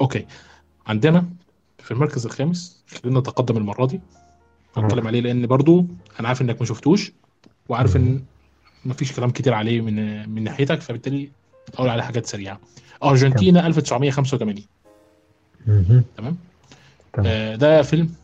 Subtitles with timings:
[0.00, 0.26] أوكي.
[0.86, 1.26] عندنا
[1.78, 4.00] في المركز الخامس خلينا نتقدم المرة دي.
[4.76, 5.86] هنتكلم عليه لأن برضو
[6.20, 7.12] أنا عارف إنك ما شفتوش
[7.68, 8.22] وعارف إن
[8.84, 11.30] مفيش كلام كتير عليه من من ناحيتك فبالتالي
[11.74, 12.60] أقول عليه حاجات سريعة.
[13.04, 14.64] أرجنتينا 1985
[15.66, 16.04] مهم.
[16.16, 16.36] تمام؟
[17.26, 18.14] آه، ده فيلم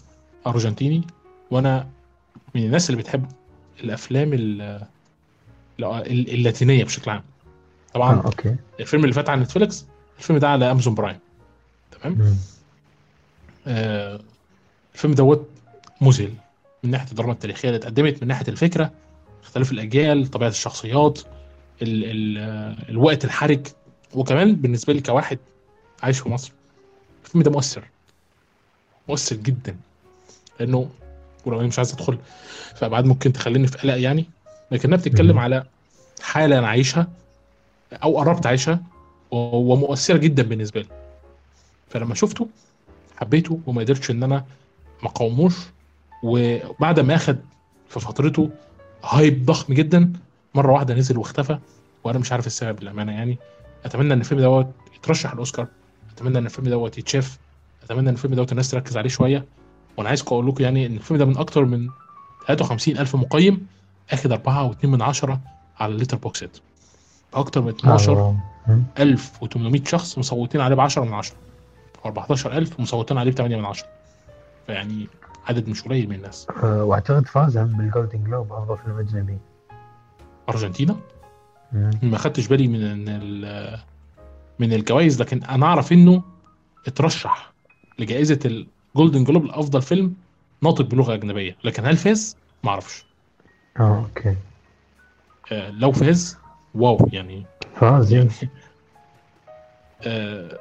[0.46, 1.02] أرجنتيني
[1.50, 1.88] وأنا
[2.54, 3.26] من الناس اللي بتحب
[3.84, 4.60] الأفلام ال-
[5.80, 7.22] ال- اللاتينية بشكل عام.
[7.94, 8.56] طبعا okay.
[8.80, 9.86] الفيلم اللي فات على نتفليكس
[10.18, 11.18] الفيلم ده على أمازون برايم.
[11.92, 12.36] تمام.
[13.66, 14.20] آه،
[14.94, 15.48] الفيلم دوت
[16.00, 16.32] مذهل
[16.82, 18.90] من ناحية الدراما التاريخية اللي اتقدمت من ناحية الفكرة
[19.42, 21.18] اختلاف الأجيال طبيعة الشخصيات
[21.82, 23.66] ال ال آه، الوقت الحرج.
[24.14, 25.38] وكمان بالنسبة لي كواحد
[26.02, 26.52] عايش في مصر
[27.24, 27.84] الفيلم ده مؤثر.
[29.08, 29.76] مؤثر جدا.
[30.60, 30.90] لأنه
[31.44, 32.18] ولو أنا مش عايز أدخل
[32.74, 34.26] في ابعاد ممكن تخليني في قلق يعني.
[34.70, 35.38] لكنها بتتكلم.
[35.38, 35.64] على
[36.22, 37.06] حالة أنا عايشها
[37.92, 38.82] أو قربت اعيشها
[39.30, 39.36] و-
[39.72, 40.88] ومؤثرة جدا بالنسبة لي.
[41.92, 42.48] فلما شفته
[43.16, 44.44] حبيته وما قدرتش إن أنا
[45.02, 45.54] ما اقاوموش
[46.22, 47.38] وبعد ما أخد
[47.88, 48.50] في فترته
[49.04, 50.12] هايب ضخم جدا
[50.54, 51.58] مرة واحدة نزل واختفى.
[52.04, 53.38] وأنا مش عارف السبب للأمانة يعني.
[53.84, 55.66] أتمنى إن الفيلم دوت يترشح الاوسكار
[56.14, 57.38] أتمنى إن الفيلم دوت يتشاف.
[57.84, 59.44] أتمنى إن الفيلم دوت الناس تركز عليه شوية.
[59.96, 61.88] وأنا عايز أقول لكم يعني إن الفيلم ده من أكتر من
[62.48, 63.66] 53 ألف مقيم
[64.10, 65.40] آخد 4.2 من عشرة
[65.80, 66.56] على ال Letterboxd
[67.34, 68.36] أكتر من 12 آه.
[68.68, 68.82] مم.
[68.98, 71.36] 1800 شخص مصوتين عليه ب 10 من 10
[72.04, 73.88] أو 14000 مصوتين عليه ب 8 من 10
[74.66, 75.08] فيعني
[75.46, 76.46] عدد مش قليل من الناس.
[76.62, 79.38] آه، واعتقد فاز بال Golden Globe أفضل فيلم أجنبي.
[80.48, 80.96] أرجنتينا؟
[81.72, 81.90] مم.
[82.02, 83.78] ما خدتش بالي من ال-
[84.58, 86.22] من الجوائز لكن أنا أعرف إنه
[86.86, 87.52] اترشح
[87.98, 88.38] لجائزة
[88.94, 90.14] ال Golden Globe لأفضل فيلم
[90.62, 91.56] ناطق بلغة أجنبية.
[91.64, 93.04] لكن هل فاز؟ ما أعرفش.
[93.80, 94.36] آه okay.
[95.52, 96.38] آه لو فاز
[96.74, 97.46] wow يعني.
[97.74, 98.50] فاز يعني يعني
[100.02, 100.58] آه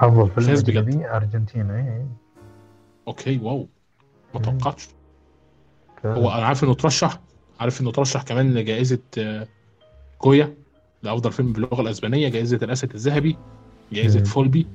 [0.00, 0.50] أفضل فيلم.
[0.58, 2.06] اجنبي ارجنتينا اي
[3.08, 3.68] okay wow.
[4.34, 4.40] ما.
[4.40, 4.88] توقعتش.
[6.06, 7.20] هو أنا عارف إنه ترشح
[7.60, 9.46] عارف إنه ترشح كمان لجائزة آه،
[10.24, 10.54] جويا
[11.02, 12.28] لافضل فيلم باللغة الأسبانية.
[12.28, 13.36] جائزة الأسد الذهبي
[13.92, 14.24] جائزة مم.
[14.24, 14.66] فولبي.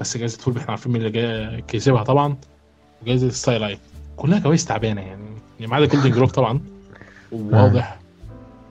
[0.00, 2.36] بس جائزة فولبي إحنا عارفين مين اللي كسبها طبعا.
[3.02, 3.78] وجائزة ستايل اي
[4.16, 5.24] كلها جوائز تعبانة يعني.
[5.60, 6.60] يعني ما عدا Golden Globe طبعا.
[7.32, 7.98] وواضح.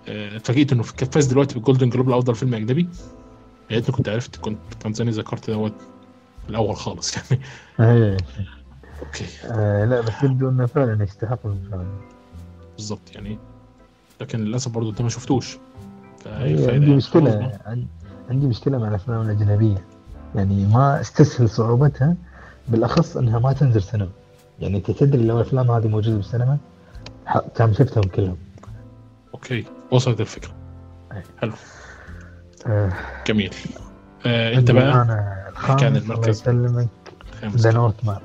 [0.07, 2.89] آه، اتفاجئت إنه في- فاز دلوقتي بال Golden Globe لأفضل فيلم أجنبي.
[3.71, 5.73] يا ريتني كنت عرفت كنت كان زاني ذكرت دوت.
[6.49, 7.41] الأول خالص يعني.
[7.79, 8.17] اي
[9.01, 9.25] okay.
[9.45, 11.87] آه لا بس يبدو إنه فعلا يستحق الفيلم
[12.77, 13.37] بالظبط يعني.
[14.21, 15.57] لكن للأسف برضه أنت ما شفتوش.
[16.23, 16.95] فهي أي، الفايدة عندي
[17.29, 17.59] يعني.
[17.65, 17.87] عن-
[18.29, 19.85] عندي مشكلة مع الأفلام الأجنبية.
[20.35, 22.15] يعني ما أستسهل صعوبتها
[22.67, 24.09] بالأخص أنها ما تنزل سينما.
[24.59, 26.57] يعني أنت تدري لو الأفلام هذه موجودة بالسينما
[27.55, 28.37] كان شفتهم كلهم.
[29.33, 29.65] okay.
[29.91, 30.51] وصلت الفكرة.
[31.11, 31.21] أي.
[31.41, 31.53] حلو.
[32.67, 32.91] آه.
[33.27, 33.53] جميل.
[34.25, 36.41] آه أنت بقى؟ أنا الله المركز.
[37.43, 37.71] The.
[37.71, 38.19] Northman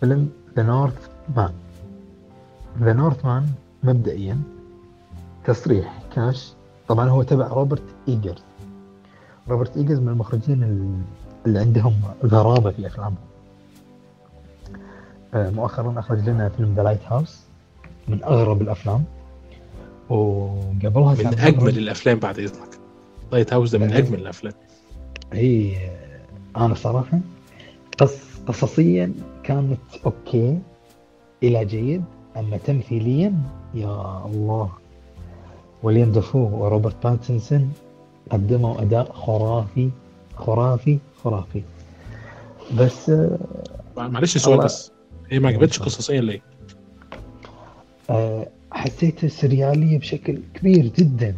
[0.00, 1.52] فيلم The Northman
[2.82, 3.46] The Northman
[3.82, 4.40] مبدئيا
[5.44, 6.52] تصريح كاش
[6.88, 8.42] طبعا هو تبع روبرت إيجرز.
[9.48, 11.02] روبرت إيجرز من المخرجين ال-
[11.46, 11.94] اللي عندهم
[12.24, 13.16] غرابة في افلامهم
[15.34, 17.40] آه، مؤخرا أخرج لنا فيلم The Lighthouse
[18.08, 19.04] من أغرب الأفلام.
[20.10, 22.78] وقبلها من كان أجمل الأفلام بعد إذنك.
[23.32, 23.98] Lighthouse ده من لا.
[23.98, 24.52] أجمل الأفلام
[25.32, 25.76] هي
[26.56, 27.18] أنا صراحة
[27.98, 30.58] قص قصصيا كانت أوكي
[31.42, 32.04] إلى جيد
[32.36, 33.34] أما تمثيليا
[33.74, 34.70] يا الله
[35.82, 37.72] ويليام دافو وروبرت باتنسون
[38.30, 39.90] قدموا أداء خرافي
[40.36, 41.62] خرافي خرافي
[42.78, 43.38] بس آه،
[43.96, 44.64] معلش سؤال الله.
[44.64, 44.92] بس
[45.30, 46.40] هي ما عجبتش قصصيا ليه؟
[48.10, 51.34] آه، حسيتها سرياليه بشكل كبير جدا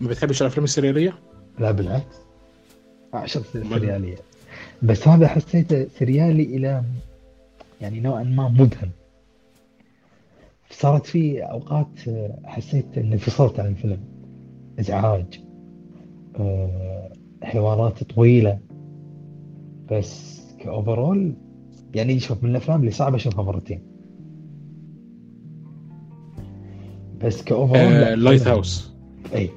[0.00, 1.14] ما بتحبش الأفلام السريالية؟
[1.58, 2.16] لا بالعكس.
[3.14, 4.16] أعشق أمال؟ سرياليه
[4.82, 6.82] بس هذا حسيته سريالي إلى
[7.80, 8.90] يعني نوعا ما مبهم.
[10.70, 13.98] صارت في أوقات آه، حسيت إني انفصلت عن الفيلم
[14.80, 15.40] إزعاج
[16.40, 17.12] آه،
[17.42, 18.58] حوارات طويلة.
[19.92, 21.34] بس كاوفرول
[21.94, 23.82] يعني شوف من الأفلام اللي صعب أشوفها مرتين.
[27.24, 28.92] بس careful آه لا، لايت هاوس
[29.34, 29.50] اي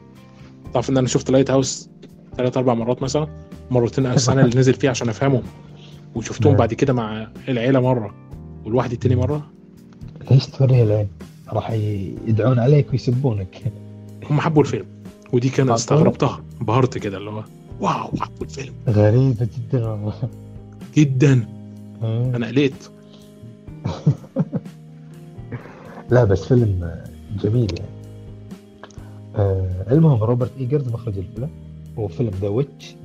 [0.73, 1.89] تعرف إن أنا شفت Lighthouse
[2.37, 3.27] ثلاث أربع مرات مثلا؟
[3.71, 5.41] مرتين السنة اللي نزل فيها عشان افهمه
[6.15, 6.59] وشفتهم نعم.
[6.59, 8.13] بعد كده مع العيلة مرة
[8.65, 9.47] والواحد التاني مرة.
[10.31, 11.07] ليش توريها العين؟
[11.49, 11.71] راح
[12.27, 13.63] يدعون عليك ويسبونك.
[14.29, 14.85] هم حبوا الفيلم
[15.33, 15.71] ودي كان.
[15.71, 16.41] استغربتها.
[16.61, 17.43] انبهرت كده اللي هو
[17.79, 18.73] wow حبوا الفيلم.
[18.87, 20.13] غريبة جدا والله.
[20.97, 21.45] جدا.
[22.03, 22.91] أنا قلقت.
[26.11, 26.91] لا بس فيلم
[27.43, 27.98] جميل يعني.
[29.39, 31.49] آه المهم روبرت ايجرز مخرج الفيلم.
[31.97, 32.95] وفيلم The Witch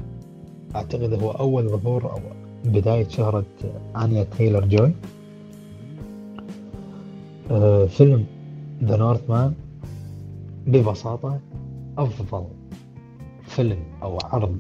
[0.76, 2.18] أعتقد هو أول ظهور أو
[2.64, 3.44] بداية شهرة
[3.96, 4.92] آنيا تايلر جوي.
[7.50, 8.24] آه، فيلم
[8.84, 9.54] The Northman
[10.66, 11.40] ببساطة
[11.98, 12.44] أفضل
[13.46, 14.58] فيلم أو عرض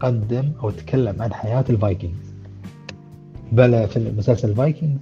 [0.00, 2.34] قدم أو تكلم عن حياة الفايكنجز.
[3.52, 5.00] بلا فيلم مسلسل Vikings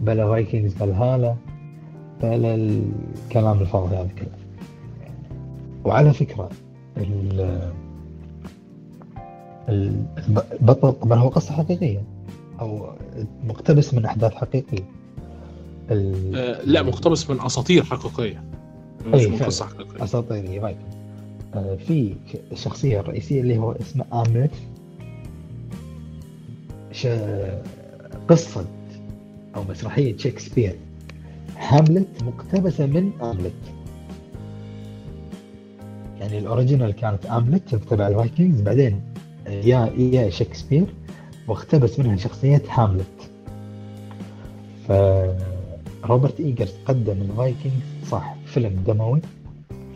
[0.00, 1.34] بلا Vikings Valhalla
[2.22, 4.37] بلا الكلام الفاضي هذا كله.
[5.88, 6.12] وعلى
[6.96, 7.60] ال-
[9.68, 12.02] البطل طبعا هو قصة حقيقية
[12.60, 12.90] أو
[13.44, 14.84] مقتبس من أحداث حقيقية.
[15.90, 18.42] ال- آه لا مقتبس من أساطير حقيقية.
[19.06, 19.38] مش أي من.
[19.38, 20.04] قصة حقيقية.
[20.04, 20.76] أساطيرية right
[21.54, 22.14] آه، في
[22.52, 24.50] الشخصية الرئيسية اللي هو اسمه آملت
[26.92, 27.06] ش...
[28.28, 28.64] قصة
[29.56, 30.76] أو مسرحية شكسبير.
[31.58, 33.52] هاملت مقتبسة من آملت
[36.28, 39.00] يعني ال original كانت آملت تبع الفايكنجز بعدين
[39.46, 40.86] يا يا شكسبير
[41.48, 43.30] واقتبس منها شخصية هاملت
[44.88, 49.20] فروبرت إيجرز قدم الفايكنجز صح فيلم دموي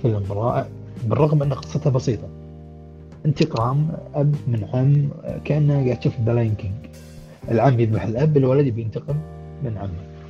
[0.02, 0.66] فيلم رائع
[1.04, 2.28] بالرغم أن قصته بسيطة.
[3.26, 5.08] انتقام أب من عم
[5.44, 6.74] كأنه قاعد تشوف The Lion King
[7.50, 9.16] العم يذبح الأب الولد يبي ينتقم
[9.64, 10.26] من عمه.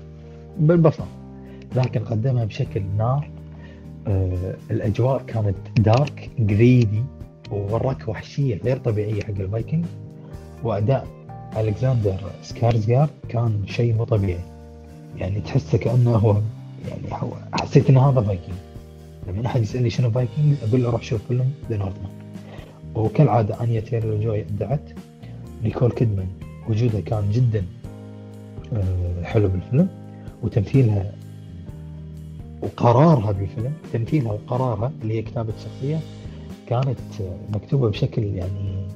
[0.59, 1.07] بالبساطة.
[1.77, 3.31] لكن قدمها بشكل نار
[4.71, 7.03] الأجواء كانت dark gritty
[7.51, 9.85] ووراك وحشية غير طبيعية حق الفايكنج.
[10.63, 11.07] وأداء
[11.57, 14.41] الكسندر سكارزجارد كان شيء مو طبيعي.
[15.17, 16.41] يعني تحسه كأنه هو
[16.89, 18.55] يعني هو حسيت ان هذا فايكنج.
[19.29, 22.11] لما أحد يسألني شنو فايكنج أقول له روح شوف فيلم The Northman
[22.95, 24.91] وكالعادة أنيا تايلر جوي ابدعت
[25.65, 26.29] نيكول كيدمان.
[26.69, 27.65] وجودها كان جدا
[28.73, 29.89] آه، حلو بالفيلم.
[30.43, 31.13] وتمثيلها
[32.63, 36.01] وقرارها بالفيلم تمثيلها وقرارها اللي هي كتابة الشخصية
[36.67, 36.99] كانت
[37.55, 38.89] مكتوبة بشكل يعني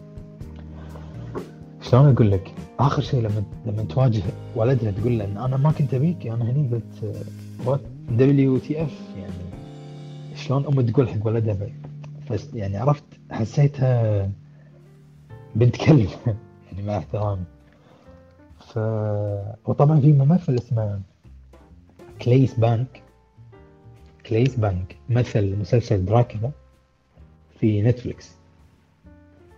[1.83, 4.23] شلون أقول لك؟ آخر شيء لما لما تواجه
[4.57, 7.25] ولدها تقول له إن أنا ما كنت أبيك أنا هني قلت
[7.65, 9.33] what WTF يعني
[10.35, 11.57] شلون أم تقول حق ولدها؟
[12.31, 14.31] بس يعني عرفت حسيتها
[15.55, 16.09] بنت كلب
[16.73, 17.45] يعني مع احترامي.
[18.59, 18.79] ف
[19.69, 21.01] وطبعا في ممثل اسمه
[22.23, 23.06] كلايس بانغ.
[24.29, 26.51] كلايس بانغ مثل مسلسل دراكولا
[27.61, 28.31] في نتفليكس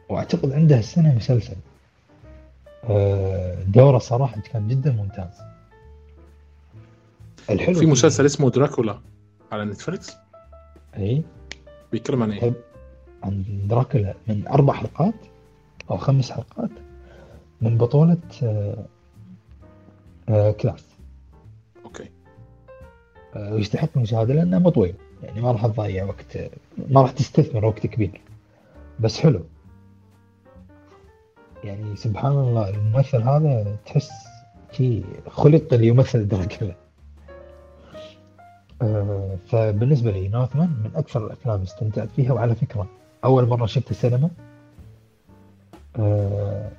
[0.08, 1.56] وأعتقد عنده السنة مسلسل.
[2.84, 5.40] آه، دوره صراحة كان جدا ممتاز.
[7.50, 9.00] الحلو في مسلسل اسمه دراكولا
[9.52, 10.12] على نتفليكس
[10.96, 11.22] اي
[11.92, 12.54] بيتكلم عن إيه؟ طيب
[13.22, 14.14] عن دراكولا.
[14.26, 15.14] من أربع حلقات
[15.90, 16.70] أو خمس حلقات
[17.60, 18.86] من بطولة آه،
[20.28, 20.97] آه، كلايس أوكي آه،
[23.36, 24.94] ويستحق المشاهدة لأنه مو طويل.
[25.22, 26.38] يعني ما راح تضيع وقت
[26.90, 28.20] ما راح تستثمر وقت كبير.
[29.00, 29.40] بس حلو.
[31.64, 34.10] يعني سبحان الله الممثل هذا تحس
[34.72, 36.74] شي خلق ليمثل دراكولا
[38.82, 42.86] آه، فبالنسبة لي نورثمان من أكثر الأفلام استمتعت فيها وعلى فكرة
[43.24, 44.30] أول مرة شفت السينما.
[45.96, 46.70] آه،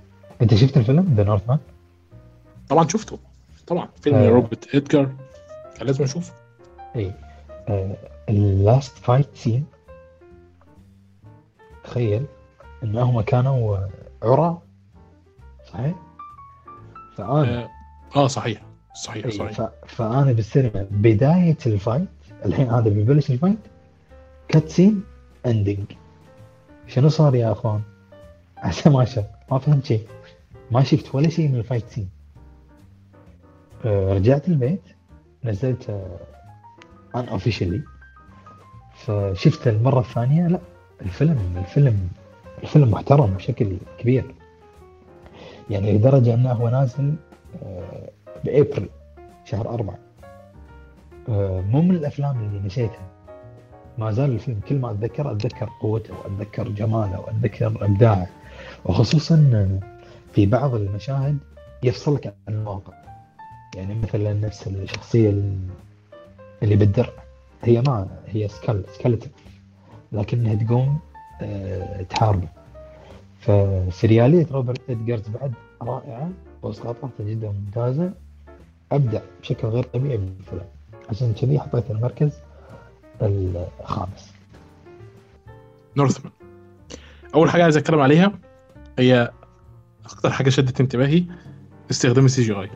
[0.42, 1.60] أنت شفت الفيلم ذا نورثمان؟
[2.69, 3.19] طبعا شفته.
[3.68, 3.88] طبعا.
[4.02, 4.30] فيلم آه.
[4.30, 5.12] روبرت ايجرز
[5.78, 6.34] كان لازم أشوفه.
[6.96, 7.14] اي
[8.30, 9.66] ال last fight scene
[11.84, 12.26] تخيل
[12.84, 13.78] ان هم كانوا
[14.24, 14.62] عراة
[15.66, 15.96] صحيح؟
[17.16, 17.69] فأنا آه,
[18.16, 18.62] آه صحيح
[18.94, 19.69] صحيح إي، صحيح.
[19.88, 22.07] فأنا بالسينما بداية ال fight
[22.46, 23.59] الحين هذا بيبلش ال fight
[24.48, 25.04] cut scene
[25.45, 25.86] ending
[26.88, 27.81] شنو صار يا أخوان؟
[28.58, 30.08] عسى ما شاف ما فهمت شيء
[30.72, 32.09] ما شفت ولا شيء من ال fight scene
[33.86, 34.81] آه، رجعت البيت
[35.44, 35.90] نزلت
[37.16, 37.81] unofficially
[38.95, 40.59] فشفت المرة الثانية لا
[41.01, 42.09] الفيلم الفيلم
[42.63, 44.35] الفيلم محترم بشكل كبير.
[45.69, 47.16] يعني لدرجة أنه هو نازل
[47.63, 48.09] آه،
[48.45, 48.89] بإبريل
[49.45, 49.97] شهر أربعة.
[51.30, 53.09] آه، مو من الأفلام اللي نسيتها.
[53.97, 58.28] ما زال الفيلم كل ما أتذكر أتذكر قوته واتذكر جماله واتذكر إبداعه.
[58.85, 59.80] وخصوصا
[60.33, 61.37] في بعض المشاهد
[61.83, 62.94] يفصلك عن الواقع
[63.75, 65.44] يعني مثلا نفس الشخصية
[66.63, 67.09] اللي بالدرع.
[67.63, 69.30] هي ما هي سكال سكالتن
[70.11, 70.99] لكنها تقوم
[71.42, 72.47] آه، تحاربه.
[73.39, 76.30] فسريالية روبرت ادجرز بعد رائعة
[76.61, 78.13] واسقاطاته جدا ممتازة.
[78.92, 80.66] أبدع بشكل غير طبيعي بالفيلم
[81.09, 82.31] عشان كذي حطيت المركز
[83.21, 84.33] الخامس.
[85.97, 86.31] نورثمان.
[87.35, 88.31] أول حاجة عايز أتكلم عليها
[88.99, 89.31] هي
[90.06, 91.23] أكتر حاجة شدت انتباهي
[91.92, 92.69] استخدام ال CGI.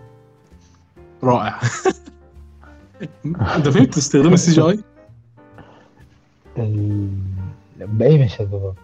[1.23, 1.59] رائع.
[3.55, 4.79] انت فهمت استخدام السي جي آي.
[7.77, 8.75] بأي مشهد بالضبط؟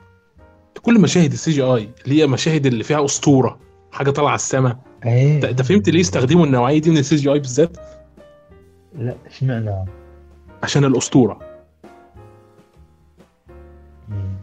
[0.81, 3.59] كل مشاهد ال CGI اللي هي مشاهد اللي فيها أسطورة
[3.91, 5.55] حاجة طالعة على السماء إيه.
[5.55, 7.77] فهمت ليه استخدموا النوعية دي من ال CGI بالذات؟
[8.95, 9.85] لا اشمعنى؟
[10.63, 11.39] عشان الأسطورة.
[14.09, 14.33] مم.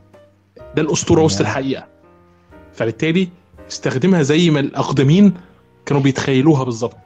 [0.77, 1.51] ده الأسطورة وسط نعم.
[1.51, 1.87] الحقيقة.
[2.73, 3.29] فبالتالي
[3.71, 5.35] استخدمها زي ما الأقدمين
[5.87, 6.97] كانوا بيتخيلوها بالظبط.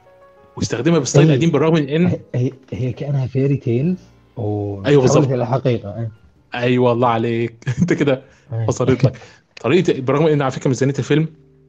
[0.57, 1.35] واستخدمها ب style أي.
[1.37, 3.97] قديم بالرغم من إن هي- هي كأنها fairy tales
[4.37, 5.27] و أيوة بالظبط.
[5.31, 6.07] إلى حقيقة.
[6.55, 7.55] أيوه الله عليك.
[7.81, 8.21] أنت كده.
[8.67, 9.17] وصلت لك.
[9.61, 11.27] طريقة برغم إن على فكرة ميزانية الفيلم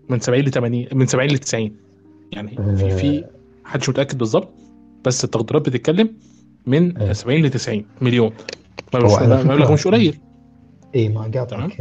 [0.08, 1.72] من 70 ل 80 من 70 ل 90
[2.32, 3.24] يعني في في
[3.64, 4.48] محدش متأكد بالظبط
[5.04, 6.10] بس التقديرات بتتكلم
[6.66, 7.12] من إيه.
[7.12, 8.32] 70 ل 90 مليون.
[8.94, 10.18] مبلغ مش قليل.
[10.94, 11.20] اي ما.
[11.34, 11.80] قاطعك.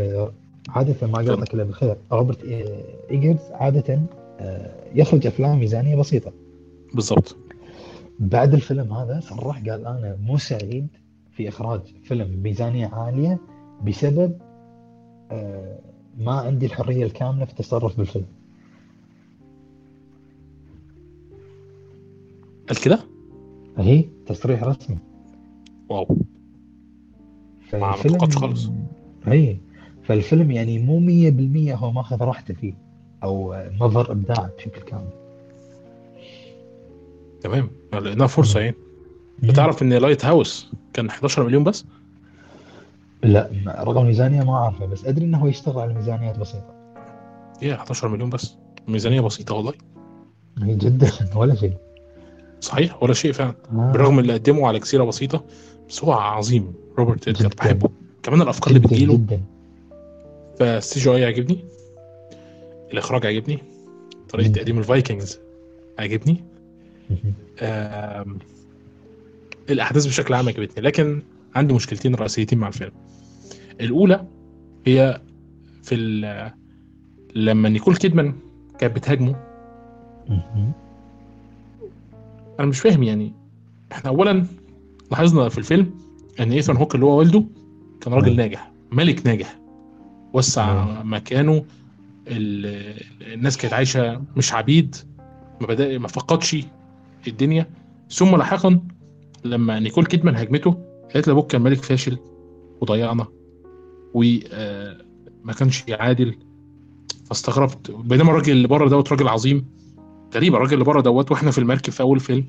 [0.69, 1.95] عادة ما قاطعك إلا بالخير.
[2.11, 2.43] روبرت
[3.11, 4.01] إيجرز عادة
[4.39, 6.31] آه، يخرج أفلام ميزانية بسيطة.
[6.93, 7.35] بالظبط
[8.19, 10.87] بعد الفيلم هذا صرح قال أنا مو سعيد
[11.31, 13.39] في إخراج فيلم بميزانية عالية
[13.83, 14.37] بسبب
[15.31, 15.79] آه،
[16.17, 18.25] ما عندي الحرية الكاملة في التصرف بالفيلم.
[22.67, 22.99] قال كده؟
[23.77, 24.97] هي تصريح رسمي.
[25.89, 26.17] واو.
[27.73, 28.69] ما توقعتش خالص.
[29.27, 29.59] اي
[30.03, 32.73] فالفيلم يعني مو 100% هو ماخذ راحته فيه
[33.23, 35.20] أو مظهر إبداع بشكل كامل.
[37.41, 37.69] تمام.
[37.93, 38.75] لانها فرصة يعني.
[39.39, 41.85] بتعرف إن Lighthouse كان 11 مليون بس؟
[43.23, 46.73] لا رقم الميزانية ما أعرفه بس أدري إنه هو يشتغل على ميزانيات بسيطة.
[47.61, 48.55] إيه 11 مليون بس.
[48.87, 49.73] ميزانية بسيطة والله.
[50.61, 51.11] هي جدا.
[51.35, 51.73] ولا شيء.
[52.61, 53.55] صحيح ولا شيء فعلا.
[53.73, 53.91] آه.
[53.91, 55.43] بالرغم اللي قدمه على جزيرة بسيطة
[55.89, 56.73] بس هو عظيم.
[56.97, 57.47] روبرت ايجرز.
[57.57, 57.89] بحبه.
[58.23, 59.41] كمان الأفكار اللي بتجيله جدا.
[60.59, 61.65] فال CGI عجبني
[62.93, 63.59] الإخراج عجبني
[64.29, 64.51] طريقة.
[64.51, 65.39] تقديم ال Vikings.
[65.99, 66.37] آم،
[69.69, 71.21] الأحداث بشكل عام عجبتني لكن
[71.55, 72.91] عندي مشكلتين رئيسيتين مع الفيلم
[73.81, 74.25] الأولى
[74.85, 75.21] هي
[75.83, 76.51] في ال-
[77.35, 78.33] لما نيكول كيدمان
[78.79, 79.35] كانت بتهاجمه.
[82.59, 83.33] أنا مش فاهم يعني
[83.91, 84.45] إحنا اولا
[85.11, 85.93] لاحظنا في الفيلم
[86.39, 87.43] إن إيثان هوك اللي هو والده
[88.01, 88.35] كان راجل.
[88.35, 89.59] ناجح ملك ناجح
[90.33, 91.01] وسع.
[91.03, 91.65] مكانه
[92.27, 93.01] ال-
[93.33, 94.95] الناس كانت عايشة مش عبيد
[95.61, 96.57] ما بدأ ما فقدش
[97.27, 97.69] الدنيا.
[98.09, 98.79] ثم لاحقا
[99.45, 100.77] لما نيكول كيدمان هاجمته
[101.13, 102.17] قالت له أبوك كان ملك فاشل
[102.81, 103.27] وضيعنا
[104.13, 106.35] وما كانش عادل.
[107.25, 107.91] فاستغربت.
[107.91, 109.65] بينما الراجل اللي بره دوت راجل عظيم
[110.35, 112.45] غريبه الراجل اللي بره دوت وإحنا في المركب في أول فيلم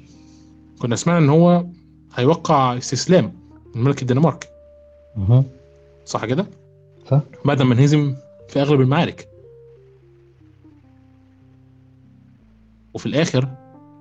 [0.78, 1.66] كنا سمعنا إن هو
[2.14, 3.32] هيوقع استسلام
[3.74, 4.48] من ملك الدنمارك.
[6.04, 6.46] صح كده؟
[7.10, 7.20] صح.
[7.44, 8.14] بعد ما انهزم
[8.48, 9.28] في أغلب المعارك.
[12.94, 13.48] وفي الآخر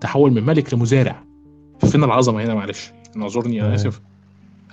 [0.01, 1.23] تحول من ملك لمزارع.
[1.85, 2.91] فين العظمة هنا؟ معلش.
[3.17, 3.75] اعذرني أنا.
[3.75, 4.01] اسف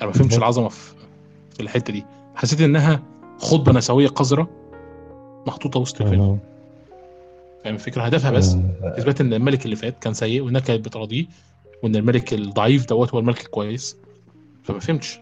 [0.00, 2.04] أنا ما فهمتش العظمة في الحتة دي.
[2.34, 3.02] حسيت إنها
[3.38, 4.50] خطبة نسوية قذرة
[5.46, 6.20] محطوطة وسط الفيلم.
[6.20, 6.38] مهم.
[7.64, 11.26] فاهم الفكرة؟ هدفها بس آه، إثبات إن الملك اللي فات كان سيء وإنها كانت بتراضيه
[11.82, 13.96] وإن الملك الضعيف دوت هو الملك الكويس.
[14.64, 15.20] فما فهمتش.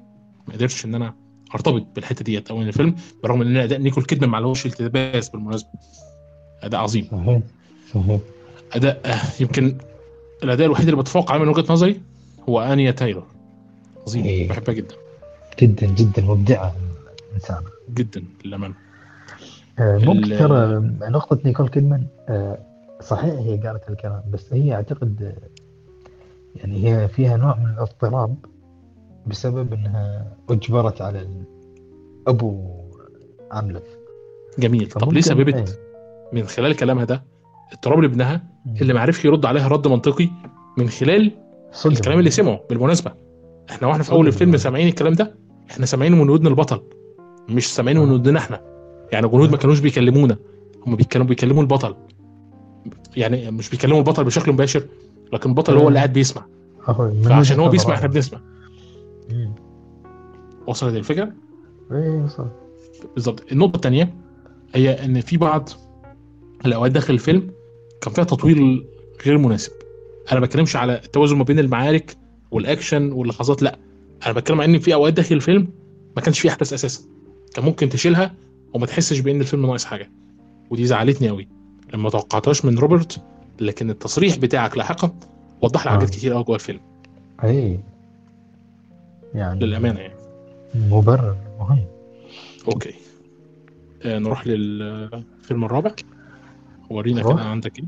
[0.48, 1.14] ما قدرتش إن أنا
[1.54, 5.68] أرتبط بالحتة ديت أو إن الفيلم برغم إن أداء نيكول كيدمان ما عليهوش التباس بالمناسبة.
[6.62, 7.08] أداء عظيم.
[7.12, 7.40] صحيح.
[7.94, 8.20] صحيح.
[8.72, 9.76] أداء آه، يمكن
[10.44, 12.00] الاداء الوحيد اللي بتفوق عليه من وجهة نظري
[12.48, 13.26] هو انيا تايلور
[14.06, 14.48] عظيم إيه.
[14.48, 14.94] بحبها جدا.
[15.60, 16.74] جدا جدا مبدعة.
[17.30, 17.62] الإنسان
[17.94, 18.74] جدا للأمانة.
[19.78, 22.58] آه، ممكن ترى نقطة نيكول كيدمان آه،
[23.00, 25.48] صحيح هي قالت الكلام بس هي أعتقد آه،
[26.58, 28.36] يعني هي فيها نوع من الاضطراب
[29.26, 31.28] بسبب إنها أجبرت على
[32.26, 32.70] أبو
[33.50, 33.86] عملت
[34.58, 34.88] جميل.
[34.88, 35.64] طب ليه سببت؟ إيه.
[36.32, 37.22] من خلال كلامها ده
[37.72, 38.42] اضطراب لابنها
[38.80, 40.28] اللي ما عرفش يرد عليها رد منطقي
[40.78, 41.32] من خلال
[41.72, 43.12] صدق الكلام اللي سمعه بالمناسبة.
[43.70, 44.56] إحنا وإحنا في أول الفيلم.
[44.56, 45.34] سامعين الكلام ده
[45.70, 46.82] إحنا سامعينه من ودن البطل
[47.48, 48.60] مش سامعينه من ودنا إحنا.
[49.12, 50.36] يعني الجنود ما كانوش بيكلمونا
[50.86, 51.96] هم بيتكلموا بيكلموا البطل.
[53.16, 54.82] يعني مش بيكلموا البطل بشكل مباشر
[55.32, 56.46] لكن البطل هو اللي قاعد بيسمع.
[56.98, 58.08] من فعشان هو بيسمع إحنا.
[58.08, 58.40] بنسمع.
[60.66, 61.32] وصلت الفكرة؟
[61.92, 62.48] إيه وصل
[63.14, 63.52] بالظبط.
[63.52, 64.14] النقطة الثانية
[64.74, 65.68] هي إن في بعض
[66.66, 67.50] الأوقات داخل الفيلم
[68.00, 68.86] كان فيها تطوير
[69.26, 69.72] غير مناسب.
[70.32, 72.16] أنا ما بتكلمش على التوازن ما بين المعارك
[72.50, 73.78] والأكشن واللحظات لا.
[74.26, 75.68] أنا بتكلم عن إن في أوقات داخل الفيلم
[76.16, 77.04] ما كانش فيه أحداث أساسا.
[77.54, 78.34] كان ممكن تشيلها
[78.74, 80.10] وما تحسش بإن الفيلم ناقص حاجة.
[80.70, 81.48] ودي زعلتني قوي
[81.94, 83.20] لما ما توقعتهاش من روبرت
[83.60, 85.14] لكن التصريح بتاعك لاحقا
[85.62, 85.94] وضح لي آه.
[85.94, 86.80] حاجات كتير قوي جوه الفيلم.
[87.44, 87.80] إيه
[89.34, 90.14] يعني للأمانة يعني.
[90.74, 91.84] مبرر مهم.
[92.68, 92.94] أوكي.
[94.02, 95.92] آه نروح للفيلم الرابع.
[96.90, 97.22] ورينا.
[97.22, 97.78] كده عندك.
[97.78, 97.84] إيه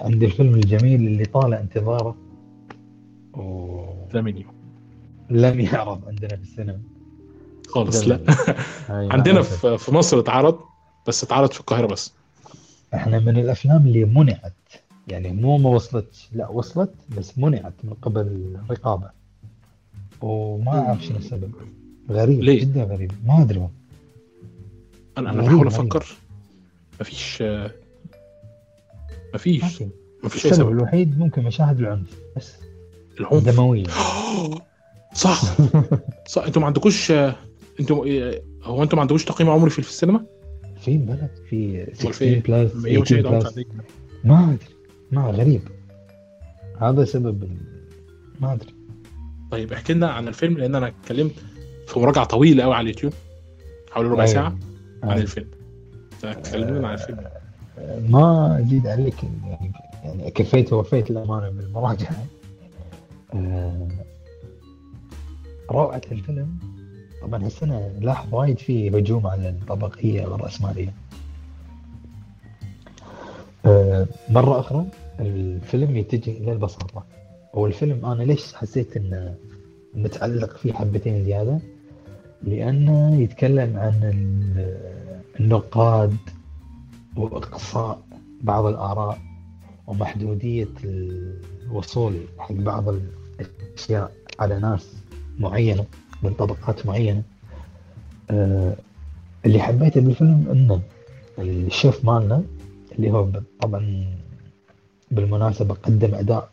[0.00, 2.16] عندي الفيلم الجميل اللي طال انتظاره.
[3.32, 4.46] ولم ده منيو
[5.72, 6.80] يعرض عندنا في السينما.
[7.68, 8.20] خالص لا.
[8.88, 9.42] عندنا.
[9.42, 10.58] في في مصر اتعرض
[11.08, 12.12] بس اتعرض في القاهرة بس.
[12.94, 14.52] إحنا من الأفلام اللي منعت
[15.08, 19.10] يعني مو ما وصلت لا وصلت بس منعت من قبل الرقابة.
[20.20, 21.52] وما أعرف شنو السبب.
[22.10, 23.12] غريب ليه؟ جدا غريب.
[23.26, 23.68] ما أدري.
[25.18, 25.66] أنا أنا بحاول.
[25.66, 26.06] أفكر.
[27.00, 27.42] مفيش
[29.34, 29.88] مفيش في
[30.24, 32.54] مفيش السبب سبب الوحيد ممكن مشاهد العنف بس
[33.20, 33.84] العنف دمويه
[35.14, 35.42] صح
[36.26, 37.12] صح أنتوا ما عندكوش
[37.80, 38.06] أنتوا
[38.62, 40.24] هو أنتوا ما عندكوش تقييم عمري في السينما؟
[40.80, 43.66] في بلد في أمال 16 في إيه؟ plus مشاهد 18 عنف plus عندك؟
[44.24, 44.74] ما أدري
[45.12, 45.60] ما غريب
[46.80, 47.58] هذا سبب.
[48.40, 48.74] ما أدري
[49.50, 51.32] طيب احكي لنا عن الفيلم لأن أنا اتكلمت
[51.86, 53.12] في مراجعة طويلة قوي على اليوتيوب
[53.90, 54.34] حوالي ربع أيوة.
[54.34, 54.58] ساعة
[55.02, 55.22] عن أيوة.
[55.22, 55.50] الفيلم
[58.08, 59.24] ما ازيد عليك.
[59.24, 59.72] يعني
[60.04, 62.24] يعني كفيت ووفيت الامانه بالمراجعة.
[63.34, 63.88] آه،
[65.70, 66.58] روعة الفيلم.
[67.22, 70.92] طبعا هالسنة لاحظ وايد في هجوم على الطبقية والرأسمالية.
[73.66, 74.86] آه، مرة أخرى
[75.20, 77.04] الفيلم يتجه إلى البساطة.
[77.54, 79.34] والفيلم أنا ليش حسيت إنه
[79.94, 81.58] متعلق فيه حبتين زيادة؟
[82.42, 84.14] لأنه يتكلم عن
[85.36, 86.16] ال- النقاد
[87.16, 88.02] وإقصاء
[88.42, 89.18] بعض الآراء
[89.86, 94.92] ومحدودية الوصول حق بعض الأشياء على ناس
[95.38, 95.84] معينة
[96.22, 97.22] من طبقات معينة.
[98.30, 98.76] آه،
[99.46, 100.80] اللي حبيته بالفيلم إنه
[101.38, 102.42] الشيف مالنا
[102.92, 103.28] اللي هو
[103.60, 104.06] طبعا
[105.10, 106.48] بالمناسبة قدم أداء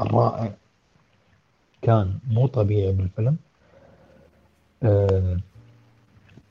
[0.00, 0.52] رائع
[1.82, 3.36] كان مو طبيعي بالفيلم.
[4.82, 5.36] آه،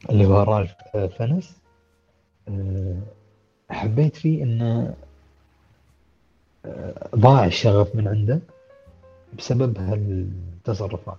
[0.09, 1.58] اللي هو رالف آه، فنس
[3.69, 4.95] حبيت فيه إنه
[6.65, 8.39] آه، ضاع الشغف من عنده
[9.37, 11.17] بسبب هالتصرفات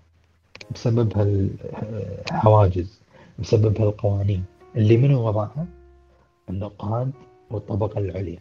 [0.75, 3.01] بسبب هالحواجز
[3.39, 4.45] بسبب هالقوانين.
[4.77, 5.67] اللي منو وضعها؟
[6.51, 7.13] النقاد
[7.51, 8.39] والطبقة العليا.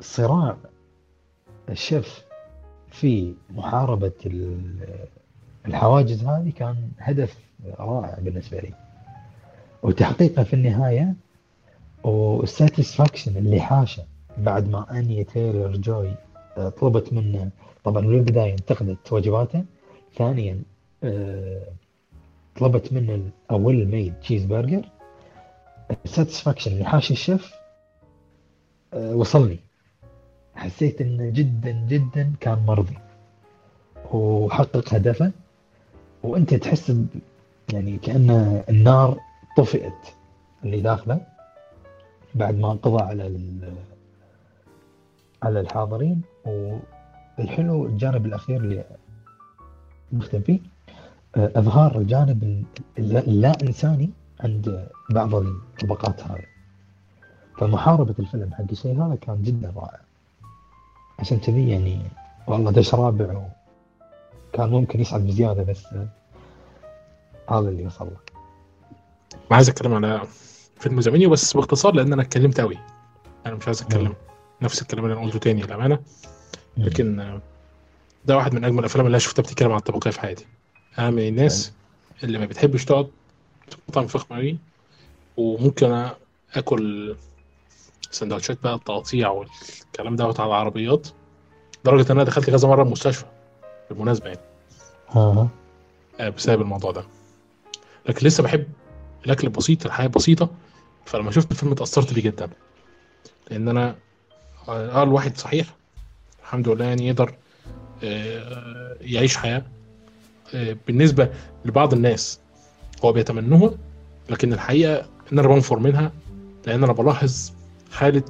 [0.00, 0.56] فصراع
[1.68, 2.24] الشيف
[2.90, 5.06] في محاربة ال-
[5.66, 7.38] الحواجز هذه كان هدف
[7.78, 8.74] رائع بالنسبة لي.
[9.84, 11.14] وتحقيقه في النهاية
[12.04, 14.04] وال satisfaction اللي حاشه
[14.38, 16.14] بعد ما أنيا تايلور جوي
[16.56, 17.50] آه، طلبت منه
[17.84, 19.64] طبعا بالبداية انتقدت وجباته
[20.16, 20.62] ثانيا
[21.04, 21.62] آه،
[22.56, 24.84] طلبت منه well made cheeseburger ال
[26.04, 27.52] satisfaction اللي حاش الشيف
[28.94, 29.58] آه، وصلني.
[30.54, 32.98] حسيت إنه جدا جدا كان مرضي.
[34.12, 35.32] وحقق هدفه.
[36.22, 36.92] وأنت تحس
[37.72, 39.18] يعني كأن النار
[39.56, 40.08] طفئت
[40.64, 41.20] اللي داخله
[42.34, 43.22] بعد ما قضى على
[45.42, 46.22] على الحاضرين.
[46.46, 48.84] والحلو الجانب الأخير اللي
[50.12, 50.60] نختم فيه
[51.36, 52.64] آه، إظهار الجانب
[52.98, 56.44] ال- اللا إنساني عند بعض الطبقات هذه.
[57.58, 60.00] فمحاربة الفيلم حق الشيء هذا كان جدا رائع.
[61.18, 62.02] عشان كذي يعني
[62.46, 63.42] والله دش رابع
[64.52, 66.08] كان ممكن يصعد بزيادة بس آه،
[67.50, 68.16] هذا اللي وصل له.
[69.50, 70.22] ما عايز أتكلم على
[70.78, 72.78] فيلم زميلي بس باختصار لأن أنا اتكلمت قوي
[73.46, 74.14] أنا مش عايز أتكلم مم.
[74.62, 75.98] نفس الكلام اللي أنا قلته تاني للأمانة.
[76.76, 77.40] لكن
[78.24, 80.46] ده واحد من أجمل الأفلام اللي أنا شفتها بتتكلم عن الطبقية في حياتي.
[80.98, 81.72] أنا من الناس
[82.24, 83.08] اللي ما بتحبش تقعد
[83.88, 84.58] مطعم فخم قوي
[85.36, 86.08] وممكن
[86.54, 87.16] آكل
[88.10, 91.08] سندوتشات بقى التقطيع والكلام دوت على العربيات
[91.84, 93.24] لدرجة إن أنا دخلت كذا مرة المستشفى
[93.90, 94.40] بالمناسبة يعني.
[95.10, 95.48] ها
[96.20, 97.04] آه، بسبب الموضوع ده.
[98.08, 98.66] لكن لسه بحب
[99.26, 100.50] الأكل البسيط الحياة بسيطة
[101.06, 102.50] فلما شفت الفيلم اتأثرت بيه جدا.
[103.50, 103.96] لأن أنا
[104.68, 105.66] آه الواحد صحيح
[106.42, 107.34] الحمد لله يعني يقدر
[108.04, 109.62] آه، يعيش حياة
[110.54, 111.30] آه، بالنسبة
[111.64, 112.40] لبعض الناس
[113.04, 113.74] هو بيتمنوها
[114.30, 116.12] لكن الحقيقة إن أنا بنفر منها
[116.66, 117.52] لأن أنا بلاحظ
[117.92, 118.22] حالة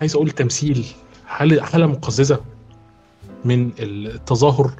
[0.00, 0.86] عايز أقول تمثيل
[1.26, 2.40] حالة حالة مقززة
[3.44, 4.72] من التظاهر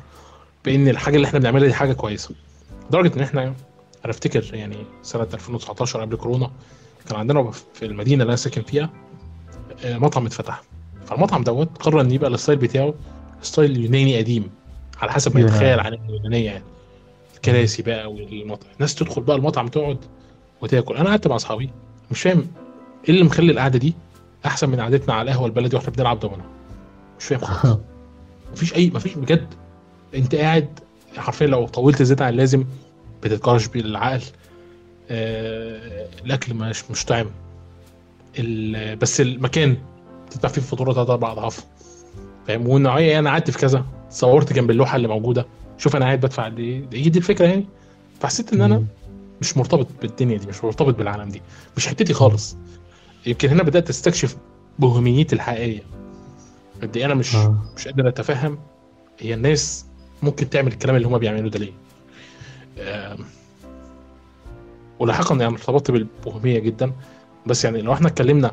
[0.65, 2.35] بأن الحاجة اللي إحنا بنعملها دي حاجة كويسة.
[2.89, 3.55] لدرجة إن إحنا أنا
[4.11, 6.51] أفتكر يعني سنة 2019 قبل كورونا
[7.09, 8.91] كان عندنا في المدينة اللي أنا ساكن فيها
[9.85, 10.63] آه، مطعم اتفتح.
[11.07, 12.95] فالمطعم دوت قرر إن يبقى الستايل بتاعه
[13.43, 14.51] ستايل يوناني قديم
[14.99, 15.41] على حسب ما.
[15.41, 16.65] يتخيل عن اليونانية يعني.
[17.37, 18.71] الكراسي بقى والمطعم.
[18.75, 19.99] الناس تدخل بقى المطعم تقعد
[20.61, 20.97] وتاكل.
[20.97, 21.71] أنا قعدت مع أصحابي
[22.11, 22.47] مش فاهم
[23.05, 23.95] إيه اللي مخلي القعدة دي
[24.47, 26.45] أحسن من قعدتنا على القهوة البلدي وإحنا بنلعب دومنا
[27.19, 27.79] مش فاهم خالص.
[28.53, 29.55] مفيش أي مفيش بجد
[30.15, 30.79] أنت قاعد
[31.17, 32.65] حرفيا لو طولت زيادة عن اللازم
[33.23, 34.23] بتتكرش بالعقل
[35.11, 37.27] آه الأكل مش مش طعم
[39.01, 39.77] بس المكان
[40.31, 41.67] تدفع فيه فاتورة ثلاث أربع أضعاف.
[42.47, 45.47] فاهم؟ والنوعية أنا قعدت في كذا صورت جنب اللوحة اللي موجودة.
[45.79, 47.67] شوف أنا قاعد بدفع قد إيه هي دي الفكرة يعني.
[48.21, 48.85] فحسيت إن أنا.
[49.41, 51.43] مش مرتبط بالدنيا دي مش مرتبط بالعالم دي
[51.77, 52.57] مش حتتي خالص.
[53.27, 54.37] يمكن هنا بدأت أستكشف
[54.79, 55.83] بوهميتي الحقيقية.
[56.83, 57.59] قد إيه أنا مش آه.
[57.77, 58.59] مش قادر أتفهم
[59.19, 59.87] هي الناس
[60.23, 61.73] ممكن تعمل الكلام اللي هما بيعملوه ده ليه؟
[64.99, 66.93] ولاحقا يعني ارتبطت بالبوهمية جدا.
[67.47, 68.51] بس يعني لو إحنا اتكلمنا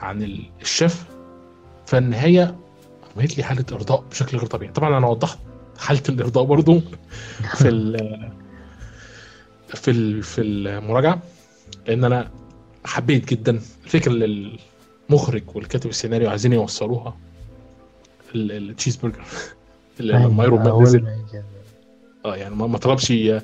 [0.00, 1.04] عن ال- الشيف
[1.86, 2.56] فالنهاية
[3.16, 4.72] عملت لي حالة إرضاء بشكل غير طبيعي.
[4.72, 5.38] طبعا أنا وضحت
[5.78, 6.80] حالة الإرضاء برضو
[7.58, 7.96] في ال
[9.68, 11.22] في ال في المراجعة
[11.88, 12.30] لأن أنا
[12.84, 14.58] حبيت جدا الفكرة اللي
[15.10, 17.16] المخرج والكاتب السيناريو عايزين يوصلوها
[18.34, 19.24] ال- التشيز برجر
[20.00, 21.06] لما Iron Man نزل.
[22.24, 23.42] آه يعني ما طلبش آه،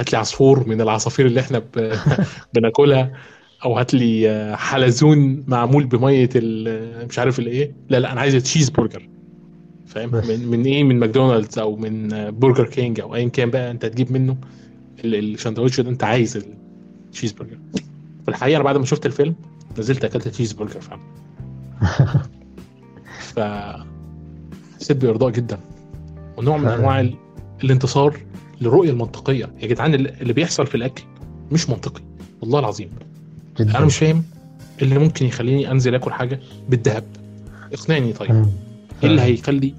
[0.00, 1.92] هات لي عصفور من العصافير اللي إحنا ب...
[2.54, 3.12] بناكلها
[3.64, 6.28] أو هات لي آه، حلزون معمول بمية
[7.08, 9.08] مش عارف الايه لا لا أنا عايز تشيز برجر
[9.86, 10.10] فاهم.
[10.28, 13.86] من, من إيه؟ من ماكدونالدز أو من آه، برجر كينج أو ايا كان بقى أنت
[13.86, 14.36] تجيب منه
[15.04, 16.36] ال- الساندوتش ده أنت عايز
[17.06, 17.58] التشيز برجر
[18.24, 19.34] في الحقيقة أنا بعد ما شفت الفيلم
[19.78, 21.00] نزلت أكلت تشيز برجر فاهم
[23.20, 23.40] ف
[24.80, 25.58] حسيت بإرضاء جدا.
[26.36, 26.68] ونوع من.
[26.68, 27.14] أنواع ال-
[27.64, 28.16] الانتصار
[28.60, 29.50] للرؤية المنطقية.
[29.62, 31.02] يا جدعان اللي بيحصل في الأكل
[31.52, 32.02] مش منطقي.
[32.40, 32.90] والله العظيم.
[33.60, 33.78] جدا.
[33.78, 34.24] أنا مش فاهم
[34.82, 37.04] اللي ممكن يخليني أنزل آكل حاجة بالذهب.
[37.72, 38.30] اقنعني طيب.
[39.02, 39.74] إيه اللي هيخلي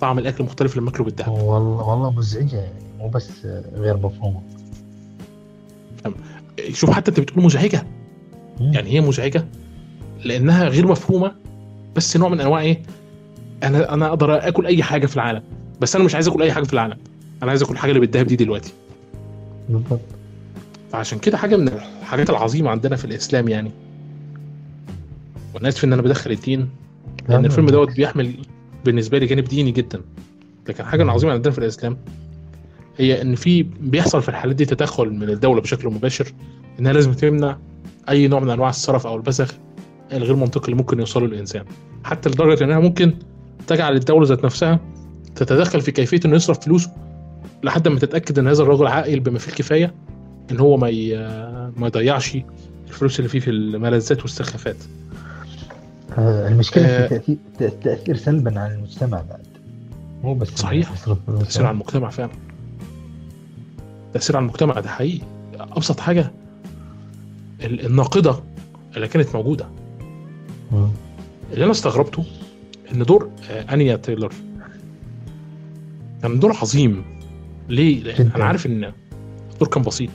[0.00, 2.72] طعم الأكل مختلف لما أكله بالذهب؟ والله والله مزعجة يعني.
[2.98, 3.30] مو بس
[3.74, 4.42] غير مفهومة.
[6.72, 7.86] شوف حتى أنت بتقول مزعجة.
[8.60, 8.72] مم.
[8.72, 9.44] يعني هي مزعجة
[10.24, 11.32] لأنها غير مفهومة
[11.96, 12.82] بس نوع من أنواع إيه؟
[13.62, 15.42] أنا أنا أقدر آكل أي حاجة في العالم.
[15.82, 16.96] بس أنا مش عايز آكل أي حاجة في العالم.
[17.42, 18.72] أنا عايز آكل الحاجة اللي بالذهب دي دلوقتي.
[19.68, 20.00] بالضبط
[20.92, 23.70] فعشان كده حاجة من الحاجات العظيمة عندنا في الإسلام يعني.
[25.54, 26.68] وأنا اسف إن أنا بدخل الدين
[27.28, 28.34] لأن الفيلم دوت بيحمل
[28.84, 30.00] بالنسبة لي جانب ديني جدا.
[30.68, 31.96] لكن حاجة عظيمه عندنا في الإسلام
[32.98, 36.32] هي إن في بيحصل في الحالات دي تدخل من الدولة بشكل مباشر
[36.80, 37.58] إنها لازم تمنع
[38.08, 39.54] أي نوع من أنواع السرف أو البذخ
[40.12, 41.64] الغير منطقي اللي ممكن يوصله الإنسان.
[42.04, 43.14] حتى لدرجة إنها ممكن
[43.66, 44.80] تجعل الدولة ذات نفسها
[45.36, 46.90] تتدخل في كيفية إنه يصرف فلوسه
[47.62, 49.94] لحد ما تتأكد إن هذا الرجل عاقل بما فيه الكفايه
[50.50, 50.86] إن هو ما.
[51.76, 52.38] ما يضيعش
[52.88, 54.76] الفلوس اللي فيه في الملذات والسخافات
[56.18, 57.08] المشكلة آه.
[57.08, 59.46] في تأثير ت- تأثير سلبا على المجتمع بعد
[60.22, 60.90] مو بس صحيح.
[61.26, 62.30] تأثير على المجتمع فعلا
[64.14, 65.24] تأثير على المجتمع ده حقيقي
[65.60, 66.32] أبسط حاجة
[67.64, 68.36] ال- الناقدة
[68.96, 69.66] اللي كانت موجودة.
[71.52, 72.24] اللي أنا استغربته
[72.94, 74.32] إن دور آه، أنيا تايلر
[76.22, 77.04] كان دور عظيم
[77.68, 78.36] ليه؟ جداً.
[78.36, 78.92] أنا عارف إن
[79.52, 80.10] الدور كان بسيط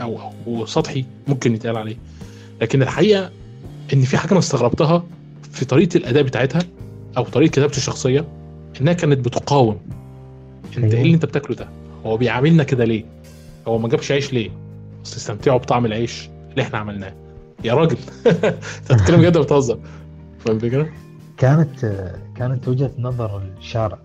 [0.00, 1.96] أو أو سطحي ممكن يتقال عليه
[2.60, 3.30] لكن الحقيقة
[3.92, 5.04] إن في حاجة أنا استغربتها
[5.52, 6.62] في طريقة الأداء بتاعتها
[7.16, 8.24] أو طريقة كتابه الشخصية
[8.80, 9.80] إنها كانت بتقاوم
[10.66, 10.94] أنت أيوة.
[10.94, 11.68] إيه اللي أنت بتاكله ده؟
[12.06, 13.04] هو بيعاملنا كده ليه؟
[13.68, 14.50] هو ما جابش عيش ليه؟
[15.04, 17.12] بس استمتعوا بطعم العيش اللي إحنا عملناه
[17.64, 19.78] يا راجل أنت بتتكلم جد ولا بتهزر
[20.38, 20.88] فاهم الفكرة؟
[21.36, 22.06] كانت
[22.36, 23.98] كانت وجهة نظر الشارع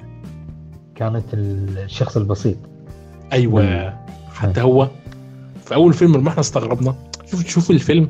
[0.95, 2.57] كانت الشخص البسيط.
[3.33, 3.93] أيوه
[4.33, 4.89] حتى هو
[5.65, 6.95] في أول فيلم لما إحنا استغربنا
[7.31, 8.09] شوف شوف الفيلم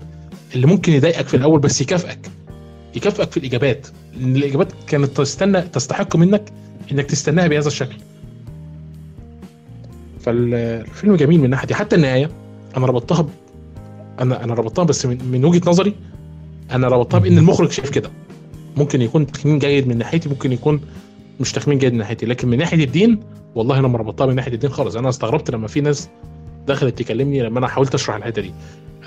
[0.56, 2.32] اللي ممكن يضايقك في الأول بس يكافئك
[2.96, 3.88] يكافئك في الإجابات.
[4.17, 6.52] لأن الإجابات كانت تستنى تستحق منك
[6.91, 7.96] إنك تستناها بهذا الشكل.
[10.19, 11.76] فالفيلم جميل من الناحيه دي.
[11.76, 12.30] حتى النهاية
[12.78, 13.30] أنا ربطتها ب...
[14.19, 15.96] أنا أنا ربطتها بس من, من وجهة نظري
[16.72, 18.10] أنا ربطتها بإن المخرج شايف كده.
[18.78, 20.82] ممكن يكون تخمين جيد من ناحيتي ممكن يكون
[21.39, 23.19] مش تخمين جيد من ناحيتي لكن من ناحية الدين
[23.56, 26.10] والله أنا ما ربطتها من ناحية الدين خالص أنا استغربت لما في ناس
[26.67, 28.54] دخلت تكلمني لما أنا حاولت أشرح الحتة دي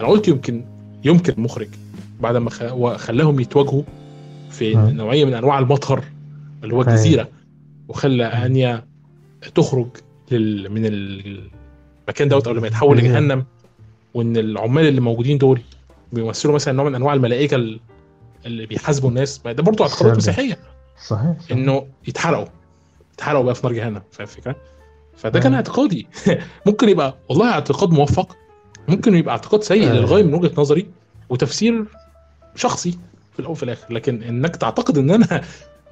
[0.00, 0.64] أنا قلت يمكن
[1.04, 1.68] يمكن المخرج
[2.20, 3.82] بعد ما خ- وخلاهم يتواجهوا
[4.50, 4.88] في مم.
[4.90, 6.04] نوعية من أنواع المطهر
[6.62, 6.82] اللي هو.
[6.82, 7.28] الجزيرة
[7.88, 8.84] وخلى آنيا
[9.54, 9.88] تخرج
[10.30, 10.70] لل...
[10.70, 12.98] من المكان دوت أو لما يتحول.
[12.98, 13.44] لجهنم
[14.14, 15.60] وإن العمال اللي موجودين دول
[16.12, 17.80] بيمثلوا مثلا نوع من أنواع الملائكة ال-
[18.46, 20.16] اللي بيحاسبوا الناس ما ده برضه اعتقادات.
[20.16, 20.58] مسيحية
[20.98, 21.50] صحيح, صحيح.
[21.52, 22.46] إنه يتحرقوا.
[23.14, 24.56] يتحرقوا بقى في نار جهنم فاهم الفكرة؟
[25.16, 25.56] فده كان آه.
[25.56, 26.06] اعتقادي.
[26.66, 28.36] ممكن يبقى والله اعتقاد موفق.
[28.88, 29.92] ممكن يبقى اعتقاد سيء آه.
[29.92, 30.86] للغاية من وجهة نظري
[31.28, 31.84] وتفسير
[32.54, 32.90] شخصي
[33.32, 33.92] في الأول وفي الآخر.
[33.94, 35.42] لكن إنك تعتقد إن أنا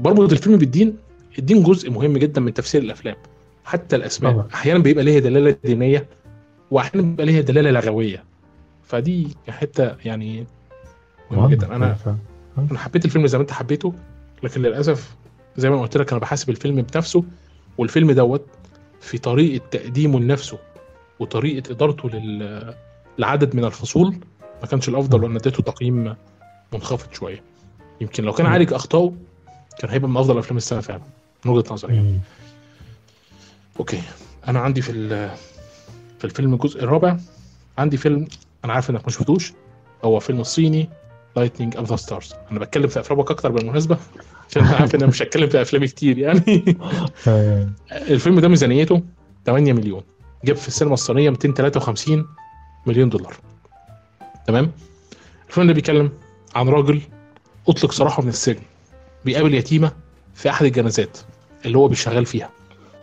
[0.01, 0.97] بربط الفيلم بالدين
[1.38, 3.17] الدين جزء مهم جدا من تفسير الأفلام.
[3.64, 4.33] حتى الأسماء.
[4.33, 4.47] طبعا.
[4.55, 6.07] أحيانا بيبقى ليها دلالة دينية
[6.71, 8.25] واحيانا بيبقى ليها دلالة لغوية.
[8.85, 10.47] فدي حتة يعني
[11.31, 11.77] مهمة جدا.
[11.77, 11.97] أنا
[12.59, 13.95] أنا حبيت الفيلم زي ما أنت حبيته.
[14.42, 15.14] لكن للأسف
[15.57, 17.25] زي ما قلت لك أنا بحاسب الفيلم بنفسه
[17.79, 18.47] والفيلم دوت
[19.01, 20.59] في طريقة تقديمه لنفسه
[21.20, 22.75] وطريقة إدارته لل...
[23.18, 24.16] لعدد من الفصول
[24.62, 26.14] ما كانش الأفضل وأن أديته تقييم
[26.73, 27.42] منخفض شوية.
[28.01, 29.12] يمكن لو كان عالج اخطائه
[29.79, 31.03] كان هيبقى من أفضل أفلام السنة فعلا
[31.44, 32.20] من وجهة نظري يعني.
[33.81, 34.03] okay.
[34.49, 35.31] أنا عندي في ال-
[36.18, 37.16] في الفيلم الجزء الرابع
[37.79, 38.29] عندي فيلم
[38.64, 39.53] أنا عارف إنك ما شفتوش
[40.05, 40.88] هو فيلم الصيني
[41.37, 43.99] Lighting Up the Stars أنا بتكلم في أفلامك أكتر بالمناسبة
[44.51, 46.64] عشان أنا عارف ان أنا مش هتكلم في أفلامي كتير يعني.
[47.92, 49.03] الفيلم ده ميزانيته
[49.47, 50.03] 8 مليون.
[50.44, 52.27] جاب في السينما الصينية 253
[52.87, 53.35] مليون دولار.
[54.47, 54.73] تمام؟
[55.49, 56.12] الفيلم ده بيتكلم
[56.55, 57.01] عن راجل
[57.68, 58.62] أطلق سراحه من السجن
[59.25, 59.92] بيقابل يتيمة
[60.35, 61.18] في أحد الجنازات
[61.66, 62.51] اللي هو بيشتغل فيها.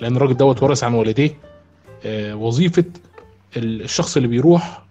[0.02, 1.38] لأن الراجل دوت ورث عن والديه
[2.06, 2.84] آه، وظيفة
[3.58, 4.82] ال- الشخص اللي بيروح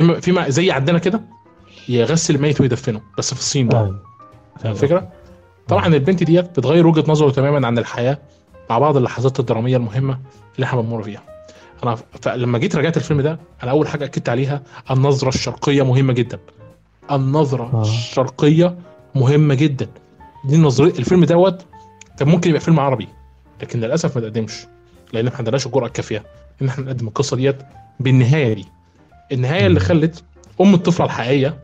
[0.00, 0.04] ي...
[0.04, 1.20] بما فيما زي عندنا كده
[1.88, 3.94] يغسل الميت ويدفنه بس في الصين بقى
[4.60, 5.08] فاهم الفكرة؟
[5.68, 8.18] طبعا البنت ديت بتغير وجهة نظره تماما عن الحياة
[8.70, 10.18] مع بعض اللحظات الدرامية المهمة
[10.56, 11.22] اللي إحنا بنمر فيها.
[11.84, 16.38] أنا فلما جيت راجعت الفيلم ده أنا أول حاجة أكدت عليها النظرة الشرقية مهمة جدا.
[17.10, 17.80] النظرة آه.
[17.82, 18.78] الشرقية
[19.14, 19.88] مهمة جدا.
[20.44, 21.64] دي النظرية الفيلم دوت
[22.18, 23.08] كان ممكن يبقى فيلم عربي
[23.62, 24.66] لكن للأسف ما تقدمش
[25.12, 26.22] لأن ما عندناش الجرأة الكافية
[26.62, 27.56] إن إحنا نقدم القصة ديت
[28.00, 28.66] بالنهاية دي.
[29.32, 29.80] النهاية اللي.
[29.80, 30.24] خلت
[30.60, 31.58] أم الطفلة الحقيقية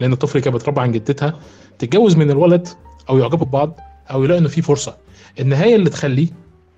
[0.00, 1.40] لأن الطفل كانت بتربى عن جدتها
[1.78, 2.68] تتجوز من الولد
[3.08, 4.96] أو يعجبوا ببعض أو يلاقوا إن في فرصة
[5.40, 6.28] النهاية اللي تخلي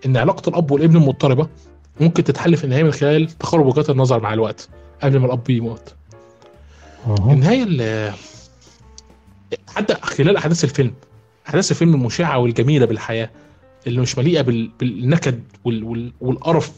[0.06, 1.48] إن علاقة الأب والابن المضطربه
[2.00, 4.68] ممكن تتحل في النهاية من خلال تقارب وجهات النظر مع الوقت
[5.02, 5.94] قبل ما الأب يموت
[7.06, 7.32] أها.
[7.32, 8.12] النهاية اللي
[9.76, 10.92] حتى خلال أحداث الفيلم
[11.48, 13.30] أحداث الفيلم المشعه والجميلة بالحياة
[13.86, 14.70] اللي مش مليئة بال...
[14.80, 15.84] بالنكد وال...
[15.84, 16.12] وال...
[16.20, 16.72] والقرف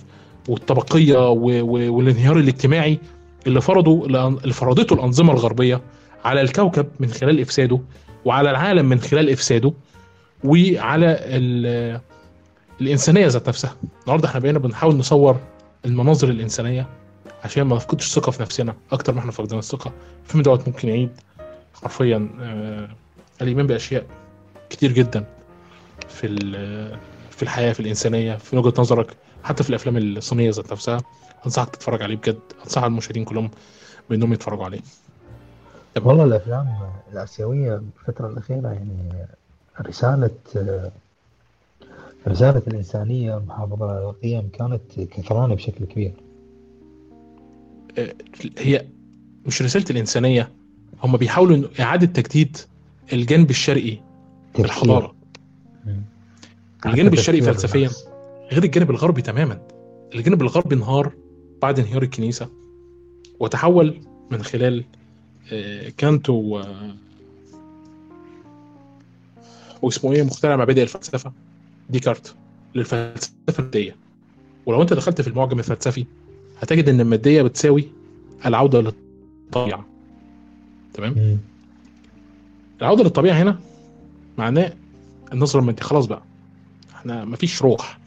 [0.49, 1.29] والطبقية.
[1.29, 2.99] والانهيار الاجتماعي
[3.47, 5.81] اللي فرضوا اللي فرضته الأنظمة الغربية
[6.25, 7.81] على الكوكب من خلال إفساده
[8.25, 9.73] وعلى العالم من خلال إفساده
[10.45, 12.01] وعلى ال...
[12.81, 15.37] الإنسانية ذات نفسها النهارده إحنا بقينا بنحاول نصور
[15.85, 16.87] المناظر الإنسانية
[17.45, 19.93] عشان ما نفقدش الثقة في نفسنا أكتر ما إحنا فقدنا الثقة
[20.25, 21.11] الفيلم دوت ممكن يعيد
[21.83, 22.89] حرفيا آه،
[23.43, 24.05] الإيمان بأشياء
[24.71, 25.25] كتير جدا
[26.09, 26.29] في
[27.31, 31.01] في الحياة في الإنسانية في وجهة نظرك حتى في الأفلام الصينية ذات نفسها
[31.47, 33.51] أنصحك تتفرج عليه بجد انصح المشاهدين كلهم
[34.11, 34.81] بإنهم يتفرجوا عليه
[36.03, 36.67] والله الأفلام
[37.13, 39.27] الآسيوية بالفترة الأخيرة يعني
[39.81, 40.31] رسالة
[42.29, 46.13] رسالة الإنسانية المحافظه على القيم كانت كثرانة بشكل كبير
[48.59, 48.87] هي
[49.47, 50.51] مش رسالة الإنسانية
[51.03, 52.57] هم بيحاولوا إنه إعادة تجديد
[53.13, 53.99] الجانب الشرقي
[54.53, 54.65] تفكير.
[54.65, 55.15] الحضارة
[55.87, 56.03] مم.
[56.87, 58.09] الجانب الشرقي فلسفيا الناس.
[58.53, 59.59] غير الجانب الغربي تماما.
[60.15, 61.13] الجانب الغربي انهار
[61.63, 62.49] بعد انهيار الكنيسة
[63.41, 64.85] وتحول من خلال
[65.53, 66.63] آه، كانت و
[69.83, 71.33] واسمه إيه مخترع مبادئ الفلسفة
[71.91, 72.35] ديكارت
[72.75, 73.97] للفلسفة المادية.
[74.67, 76.07] ولو أنت دخلت في المعجم الفلسفي
[76.61, 77.89] هتجد إن المادية بتساوي
[78.47, 79.87] العودة للطبيعة.
[80.95, 81.39] تمام.
[82.81, 83.59] العودة للطبيعة هنا
[84.39, 84.73] معناه
[85.33, 85.83] النظرة المادية.
[85.83, 86.23] خلاص بقى.
[86.95, 87.99] إحنا مفيش روح.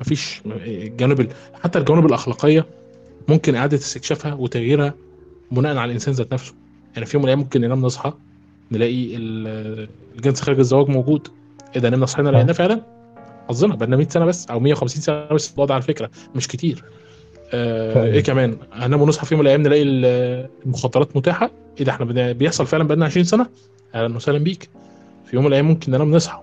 [0.00, 1.28] مفيش الجانب ال-
[1.62, 2.66] حتى الجوانب الأخلاقية
[3.28, 4.94] ممكن إعادة استكشافها وتغييرها
[5.50, 6.54] بناء على الإنسان ذات نفسه.
[6.94, 8.12] يعني في يوم من الأيام ممكن ننام نصحى
[8.72, 11.28] نلاقي ال- الجنس خارج الزواج موجود.
[11.76, 12.80] إذا نمنا صحينا لقيناه فعلا؟
[13.48, 16.84] حظنا بقالنا 100 سنة بس أو 150 سنة بس الوضع على فكرة مش كتير.
[17.52, 18.04] آه.
[18.04, 21.50] إيه كمان؟ هنام ونصحى في يوم من الأيام نلاقي ال- المخدرات متاحة.
[21.78, 23.46] إيه ده إحنا بيحصل فعلا بقالنا 20 سنة؟
[23.94, 24.68] أهلا وسهلا بيك.
[25.26, 26.40] في يوم من الأيام ممكن ننام نصحى.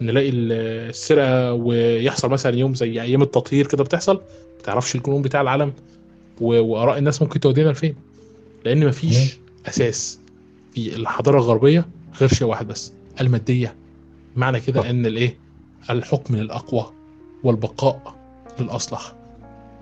[0.00, 0.52] نلاقي ال-
[0.90, 5.72] السرقة ويحصل مثلا يوم زي أيام التطهير كده بتحصل ما تعرفش الجنون بتاع العالم
[6.40, 7.94] وآراء الناس ممكن تودينا لفين.
[8.64, 10.18] لأن مفيش أساس
[10.74, 11.86] في الحضارة الغربية
[12.20, 13.74] غير شيء واحد بس المادية.
[14.36, 14.90] معنى كده.
[14.90, 15.36] إن الإيه؟
[15.90, 16.86] الحكم للأقوى
[17.44, 18.14] والبقاء
[18.60, 19.12] للأصلح.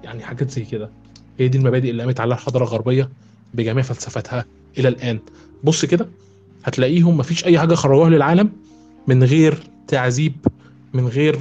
[0.05, 0.91] يعني حاجات زي كده.
[1.39, 3.09] هي دي المبادئ اللي قامت عليها الحضارة الغربية
[3.55, 4.45] بجميع فلسفتها
[4.79, 5.19] إلى الآن.
[5.65, 6.09] بص كده
[6.65, 8.51] هتلاقيهم مفيش أي حاجة خرجوها للعالم
[9.07, 10.33] من غير تعذيب
[10.92, 11.38] من غير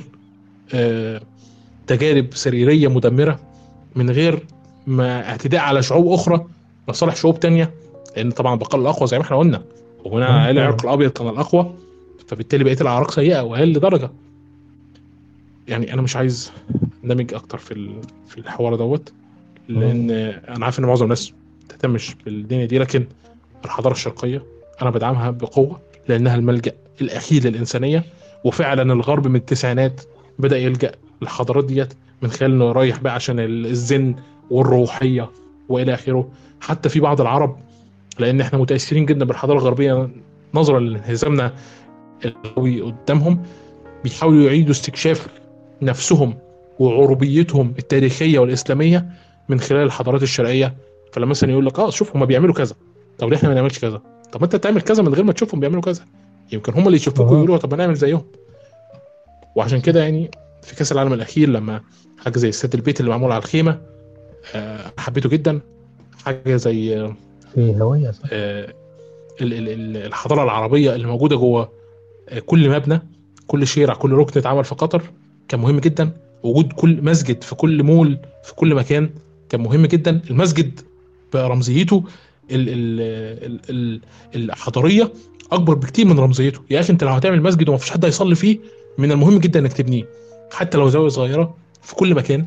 [0.73, 1.21] آه
[1.88, 3.39] تجارب سريرية مدمرة
[3.95, 4.43] من غير
[4.88, 6.45] ما اعتداء على شعوب أخرى
[6.89, 7.71] لصالح شعوب تانية
[8.17, 9.62] لأن طبعا بقاء الأقوى زي ما إحنا قلنا
[10.25, 11.73] على العرق الأبيض كان الأقوى
[12.27, 14.10] فبالتالي بقيه الأعراق سيئة وأقل درجة.
[15.67, 16.51] يعني أنا مش عايز
[17.03, 17.89] أندمج أكتر في
[18.27, 19.12] في الحوار دوت
[19.69, 20.12] لأن
[20.47, 23.05] أنا عارف إن معظم الناس ما تهتمش بالدنيا دي لكن
[23.65, 24.43] الحضارة الشرقية
[24.81, 28.03] أنا بدعمها بقوة لأنها الملجأ الأخير للإنسانية.
[28.43, 30.02] وفعلا الغرب من التسعينات
[30.39, 34.15] بدأ يلجأ للحضارات ديت من خلال إنه رايح بقى عشان ال- الزن
[34.50, 35.30] والروحية
[35.69, 36.30] وإلى آخره.
[36.62, 37.58] حتى في بعض العرب
[38.19, 40.10] لأن إحنا متأثرين جدا بالحضارة الغربية
[40.54, 41.54] نظرا لانهزامنا
[42.26, 43.43] القوي قدامهم
[44.04, 45.28] بيحاولوا يعيدوا استكشاف
[45.82, 46.34] نفسهم
[46.80, 49.10] وعربيتهم التاريخية والإسلامية
[49.50, 50.76] من خلال الحضارات الشرقية.
[51.13, 52.76] فلما مثلا يقول لك آه شوف هم بيعملوا كذا.
[53.17, 55.82] طب ليه إحنا ما نعملش كذا؟ طب أنت تعمل كذا من غير ما تشوفهم بيعملوا
[55.82, 56.02] كذا.
[56.51, 57.31] يمكن هم اللي يشوفوك.
[57.31, 58.23] ويقولوا طب نعمل زيهم
[59.55, 60.31] وعشان كده يعني
[60.62, 61.81] في كاس العالم الأخير لما
[62.17, 63.81] حاجة زي استاد البيت اللي معمول على الخيمة
[64.55, 65.60] آه، حبيته جدا
[66.25, 67.12] حاجة زي
[67.55, 71.69] في هوية صح؟ ال- الحضارة العربية اللي موجودة جوه
[72.29, 73.01] آه، كل مبنى
[73.47, 75.01] كل شارع كل ركن اتعمل في قطر
[75.47, 76.12] كان مهم جدا
[76.43, 79.10] وجود كل مسجد في كل مول في كل مكان
[79.49, 80.79] كان مهم جدا المسجد
[81.33, 82.03] برمزيته
[82.51, 83.01] ال ال
[83.69, 84.01] ال
[84.36, 85.12] ال الحضارية
[85.51, 86.60] أكبر بكتير من رمزيته.
[86.69, 88.60] يا أخي أنت لو هتعمل مسجد ومفيش حد هيصلي فيه
[88.97, 90.05] من المهم جدا إنك تبنيه.
[90.51, 92.45] حتى لو زاوية صغيرة في كل مكان.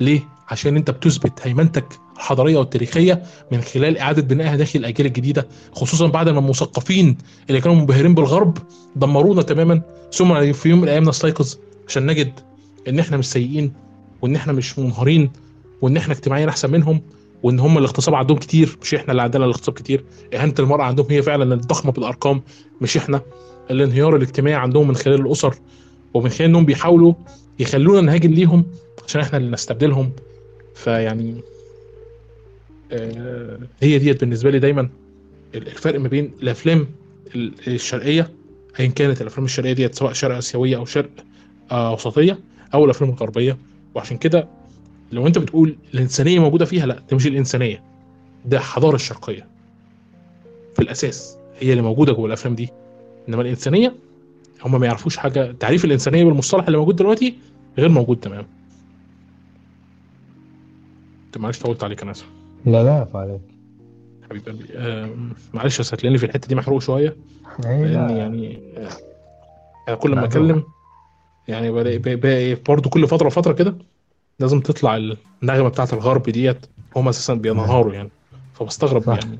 [0.00, 1.84] ليه؟ عشان أنت بتثبت هيمنتك
[2.16, 7.18] الحضارية والتاريخية من خلال إعادة بنائها داخل الأجيال الجديدة خصوصا بعد ما المثقفين
[7.48, 8.58] اللي كانوا منبهرين بالغرب
[8.96, 9.82] دمرونا تماما.
[10.12, 11.54] ثم في يوم من الأيام نستيقظ
[11.88, 12.32] عشان نجد
[12.88, 13.72] إن إحنا مش سيئين
[14.22, 15.30] وإن إحنا مش منهارين
[15.82, 17.02] وإن إحنا اجتماعيا أحسن منهم.
[17.42, 20.04] وإن هم الاغتصاب عندهم كتير مش إحنا اللي عندنا الاغتصاب كتير.
[20.34, 22.42] إهانة المرأة عندهم هي فعلا الضخمة بالأرقام
[22.80, 23.20] مش إحنا.
[23.70, 25.54] الانهيار الاجتماعي عندهم من خلال الأسر
[26.14, 27.14] ومن خلال إنهم بيحاولوا
[27.58, 28.64] يخلونا نهاجم ليهم
[29.06, 30.10] عشان إحنا اللي نستبدلهم.
[30.74, 31.34] فيعني
[32.92, 34.88] آه، هي ديت بالنسبة لي دايما
[35.54, 36.86] الفرق ما بين الأفلام
[37.34, 38.30] ال- الشرقية
[38.80, 41.10] ايا كانت الأفلام الشرقية ديت سواء شرق آسيوية أو شرق
[41.70, 42.38] آه، وسطية
[42.74, 43.58] أو الأفلام الغربية.
[43.94, 44.48] وعشان كده
[45.12, 47.82] لو انت بتقول الإنسانية موجودة فيها لا ده مش الإنسانية
[48.44, 49.46] ده الحضاره الشرقية.
[50.74, 52.68] في الأساس هي اللي موجودة جوه الأفلام دي.
[53.28, 53.94] إنما الإنسانية
[54.64, 55.52] هم ما يعرفوش حاجة.
[55.52, 57.34] تعريف الإنسانية بالمصطلح اللي موجود دلوقتي
[57.78, 58.46] غير موجود تمام
[61.26, 62.26] انت معلش طولت عليك أنا اسف
[62.66, 63.40] لا لا عليك.
[64.30, 64.66] حبيب قلبي
[65.54, 67.16] معلش بس هتلاقيني في الحتة دي محروق شوية.
[67.66, 68.16] اي لأن لا.
[68.16, 68.58] يعني
[69.88, 70.24] آه، كل ما.
[70.24, 70.64] أتكلم
[71.48, 73.74] يعني بلاقي برضه كل فترة وفترة كده
[74.40, 74.96] لازم تطلع
[75.42, 76.66] النغمة بتاعت الغرب ديت
[76.96, 78.10] هم أساسا بينهاروا يعني.
[78.54, 79.18] فبستغرب صح.
[79.18, 79.38] يعني.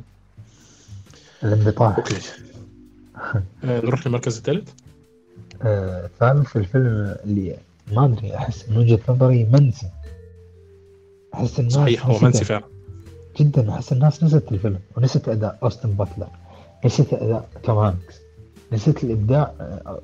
[1.44, 2.14] الانبطاح أوكي.
[3.64, 4.70] آه، نروح للمركز الثالث.
[5.62, 7.56] آه، ثالث الفيلم اللي
[7.92, 9.86] ما أدري أحس من وجهة نظري منسي.
[11.34, 12.18] أحس الناس صحيح هو.
[12.22, 12.64] منسي فعلا.
[13.40, 16.28] جدا أحس الناس نسيت الفيلم ونسيت أداء أوستن باتلر
[16.84, 18.20] نسيت أداء توم هانكس
[18.72, 20.00] نسيت الإبداع آه،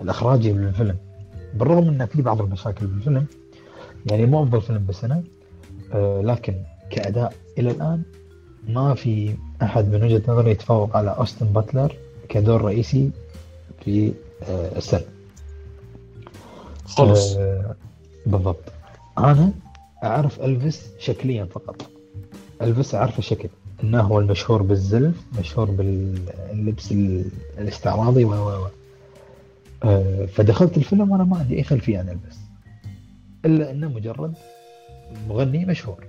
[0.00, 0.96] الإخراجي بالفيلم
[1.54, 3.26] بالرغم إن في بعض المشاكل بالفيلم
[4.06, 5.22] يعني مو أفضل فيلم بالسنة
[5.92, 6.54] آه، لكن
[6.90, 8.02] كأداء إلى الآن
[8.68, 11.96] ما في أحد من وجهة نظري يتفوق على أوستن باتلر
[12.28, 13.10] كدور رئيسي
[13.84, 14.12] في
[14.48, 15.04] آه، السنة.
[16.84, 17.74] خالص آه،
[18.26, 18.62] بالضبط.
[19.18, 19.52] أنا
[20.04, 21.76] أعرف ألفيس شكليا فقط.
[22.62, 23.48] ألفيس اعرفه شكل
[23.84, 27.24] إنه هو المشهور بالزلف مشهور باللبس ال-
[27.58, 28.66] الاستعراضي و و.
[29.84, 32.39] آه، فدخلت الفيلم وأنا ما عندي أي خلفية عن ألفيس.
[33.44, 34.34] إلا أنه مجرد
[35.28, 36.04] مغني مشهور.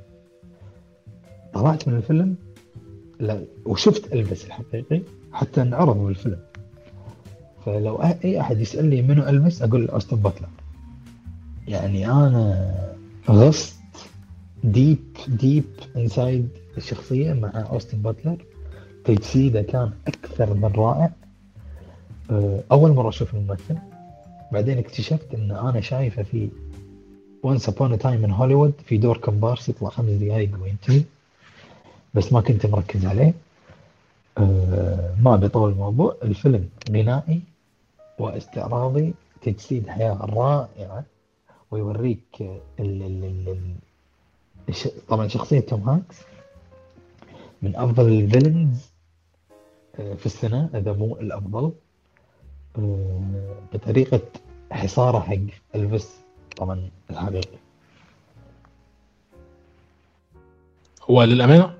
[1.53, 2.35] طلعت من الفيلم
[3.19, 5.01] لا وشفت الفيس الحقيقي
[5.33, 6.39] حتى انعرض بالفيلم.
[7.65, 10.47] فلو أ- أي أحد يسألني منو ألفيس أقول له اوستن باتلر.
[11.67, 12.71] يعني أنا
[13.29, 13.75] غصت
[14.63, 18.37] deep deep inside الشخصية مع اوستن باتلر.
[19.05, 21.11] تجسيده كان أكثر من رائع.
[22.71, 23.75] أول مرة أشوف الممثل.
[24.51, 26.49] بعدين اكتشفت إن أنا شايفه في
[27.43, 31.03] Once a time in Hollywood في دور كمبارس يطلع خمس دقائق وينتهي
[32.13, 33.33] بس ما كنت مركز عليه.
[34.37, 36.15] أه، ما بيطول الموضوع.
[36.23, 37.41] الفيلم غنائي
[38.19, 41.03] واستعراضي تجسيد حياة رائعة
[41.71, 43.57] ويوريك ال ال ال
[44.69, 46.15] ال طبعا شخصية توم هانكس.
[47.61, 48.91] من أفضل ال villains
[49.97, 51.71] في السنة إذا مو الأفضل.
[52.77, 53.21] آه،
[53.73, 54.21] بطريقة
[54.71, 55.35] حصارة حق
[55.75, 56.20] ألفيس
[56.61, 57.57] طبعا الحقيقي
[61.09, 61.73] هو للأمانة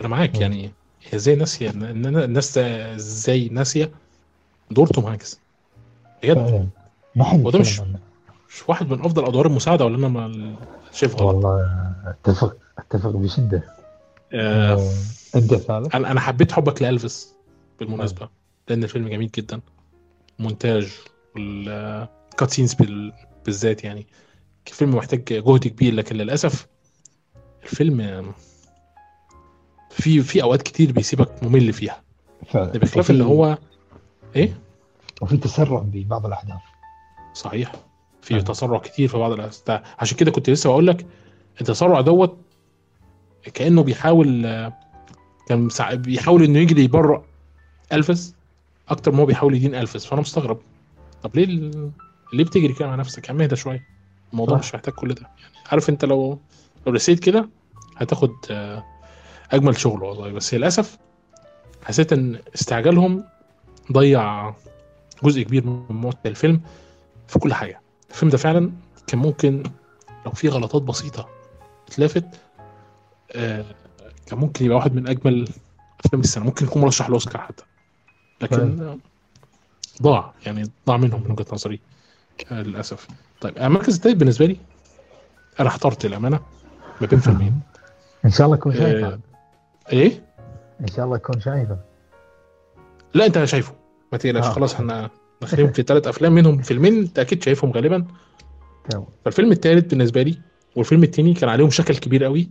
[0.00, 0.42] أنا معاك مم.
[0.42, 0.64] يعني
[1.10, 3.90] هي إزاي ناسية ان الناس إزاي ناسية
[4.70, 5.40] دور توم هانكس
[6.22, 6.34] بجد.
[6.34, 6.66] فعلا.
[7.16, 7.80] ما حد وده مش-.
[8.50, 10.54] مش واحد من أفضل أدوار المساعدة ولا أنا ما
[10.92, 11.66] شايف غلط والله
[12.06, 13.62] أتفق أتفق بشدة.
[14.32, 14.92] آه، آه،
[15.36, 17.34] أنت ثالث أنا أنا حبيت حبك لألفيس
[17.80, 18.28] بالمناسبة
[18.68, 19.60] لأن الفيلم جميل جدا.
[20.38, 20.92] مونتاج
[21.36, 22.74] وال cut scenes
[23.44, 24.06] بالذات يعني.
[24.68, 26.66] الفيلم محتاج جهد كبير لكن للأسف
[27.62, 28.32] الفيلم
[29.90, 32.02] في في أوقات كتير بيسيبك ممل فيها.
[32.46, 33.58] فعلا ده بخلاف ان هو
[34.36, 34.60] إيه؟
[35.20, 36.60] وفي تسرع ببعض الأحداث.
[37.34, 37.72] صحيح.
[38.22, 38.40] في آه.
[38.40, 39.82] تسرع كتير في بعض الأحداث.
[39.98, 41.06] عشان كده كنت لسه بقول لك
[41.60, 42.36] التسرع دوت
[43.54, 44.42] كأنه بيحاول
[45.48, 47.24] كان سع- بيحاول إنه يجري يبرأ
[47.92, 48.34] ألفيس
[48.88, 50.58] أكتر ما هو بيحاول يدين ألفيس فأنا مستغرب.
[51.22, 51.70] طب ليه
[52.32, 53.84] ليه بتجري كده مع نفسك؟ يا عم اهدى شوية.
[54.32, 54.58] الموضوع.
[54.58, 55.22] مش محتاج كل ده.
[55.22, 56.38] يعني عارف انت لو
[56.86, 57.48] لو رسيت كده
[57.96, 58.84] هتاخد آه،
[59.50, 60.32] أجمل شغل والله.
[60.32, 60.98] بس للأسف
[61.82, 63.24] حسيت إن استعجالهم
[63.92, 64.54] ضيع
[65.24, 66.60] جزء كبير من متعة الفيلم
[67.28, 67.80] في كل حاجة.
[68.10, 68.72] الفيلم ده فعلا
[69.06, 69.62] كان ممكن
[70.26, 71.28] لو في غلطات بسيطة
[71.88, 72.24] اتلافت
[73.32, 73.64] آه
[74.26, 75.48] كان ممكن يبقى واحد من أجمل
[76.06, 76.44] أفلام السنة.
[76.44, 77.64] ممكن يكون مرشح للاوسكار حتى.
[78.40, 78.96] لكن
[80.02, 80.34] ضاع.
[80.46, 81.80] يعني ضاع منهم من وجهة نظري.
[82.50, 83.08] للأسف.
[83.40, 84.56] طيب آه، المركز الثالث بالنسبة لي
[85.60, 86.40] أنا احترت الامانه
[87.00, 87.60] ما بين فيلمين
[88.24, 89.06] إن شاء الله اكون شايفه.
[89.06, 89.18] آه،
[89.92, 90.22] إيه؟
[90.80, 91.78] إن شاء الله اكون شايفه.
[93.14, 93.72] لا أنت شايفه.
[94.12, 94.50] ما تقلقش آه.
[94.50, 95.10] خلاص إحنا
[95.40, 98.06] داخلين في ثلاث أفلام منهم فيلمين أنت أكيد شايفهم غالبا.
[98.90, 99.06] تمام.
[99.24, 100.38] فالفيلم الثالث بالنسبة لي
[100.76, 102.50] والفيلم الثاني كان عليهم شكل كبير قوي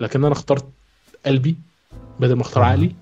[0.00, 0.64] لكن أنا اخترت
[1.26, 1.56] قلبي
[2.20, 2.66] بدل ما اختار آه.
[2.66, 2.94] عقلي.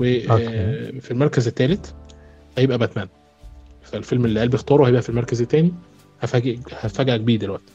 [0.00, 1.90] وفي المركز الثالث
[2.58, 3.08] هيبقى باتمان.
[3.92, 5.72] فالفيلم اللي قلبي اختاره هيبقى في المركز الثاني
[6.20, 7.72] هفاجئ هفاجئك بيه دلوقتي.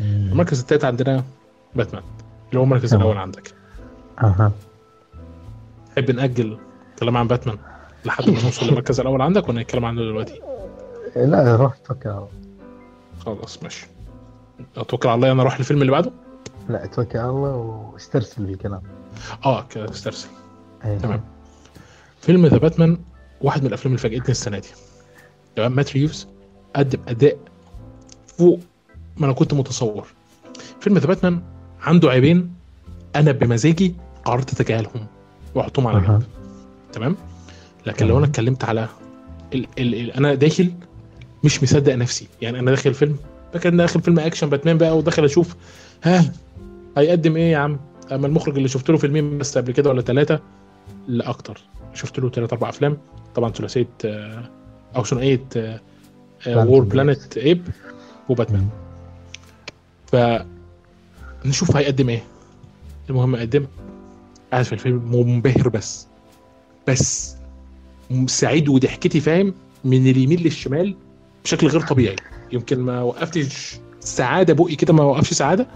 [0.00, 1.24] المركز الثالث عندنا
[1.76, 2.02] باتمان
[2.48, 2.94] اللي هو المركز.
[2.94, 3.54] الأول عندك
[4.22, 4.52] أها
[5.96, 6.58] تحب نأجل
[6.98, 7.58] كلام عن باتمان
[8.04, 10.40] لحد ما نوصل للمركز الأول عندك ولا نتكلم عنه دلوقتي
[11.16, 12.28] لا روح توكل على الله.
[13.24, 13.86] خلاص ماشي
[14.76, 16.12] أتوكل على الله أنا أروح للفيلم اللي بعده
[16.68, 18.82] لا توكل على الله واسترسل في الكلام
[19.44, 20.28] آه كده استرسل
[20.84, 20.98] أيه.
[20.98, 21.20] تمام.
[22.20, 22.98] فيلم The Batman
[23.40, 24.68] واحد من الأفلام اللي فاجئتني السنة دي
[25.56, 26.28] تمام؟ مات ريفز
[26.76, 27.36] قدم أداء
[28.26, 28.60] فوق
[29.16, 30.06] ما أنا كنت متصور.
[30.80, 31.42] فيلم The Batman
[31.80, 32.54] عنده عيبين.
[33.16, 33.94] أنا بمزاجي
[34.24, 35.06] قررت أتجاهلهم
[35.54, 36.00] وأحطهم على.
[36.00, 36.22] جنب.
[36.92, 37.16] تمام؟
[37.86, 38.88] لكن لو أنا اتكلمت على
[39.54, 40.72] ال ال ال أنا داخل
[41.44, 42.26] مش مصدق نفسي.
[42.42, 43.16] يعني أنا داخل فيلم
[43.52, 45.56] فاكر إن داخل فيلم أكشن باتمان بقى وداخل أشوف
[46.04, 46.32] ها
[46.96, 47.80] هيقدم إيه يا عم؟
[48.12, 50.40] أما المخرج اللي شفت له فيلمين بس قبل كده ولا ثلاثة
[51.08, 51.60] لا أكتر.
[51.94, 52.98] شفت له ثلاث أربع أفلام.
[53.34, 54.50] طبعا ثلاثية آه،
[54.96, 55.40] أو ثنائيه
[56.46, 57.62] War Planet Ape
[58.28, 58.68] وباتمان.
[61.42, 62.22] فنشوف هيقدم إيه.
[63.10, 63.66] المهم قدم
[64.52, 66.06] قاعد في الفيلم منبهر بس
[66.88, 67.36] بس
[68.26, 70.96] سعيد وضحكتي فاهم؟ من اليمين للشمال
[71.44, 72.16] بشكل غير طبيعي.
[72.52, 75.66] يمكن ما وقفتش سعادة بقي كده ما وقفش سعادة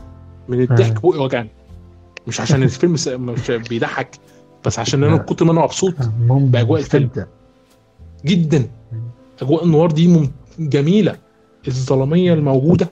[0.49, 1.03] من الضحك.
[1.03, 1.49] بقي وجعني
[2.27, 4.11] مش عشان الفيلم س- مش بيضحك
[4.67, 6.47] بس عشان أنا من كتر ما أنا مبسوط مم.
[6.51, 7.11] بأجواء الفيلم.
[8.25, 8.69] جدا.
[9.43, 11.17] اجواء النوار دي مم- جميلة.
[11.69, 12.91] الظلامية الموجودة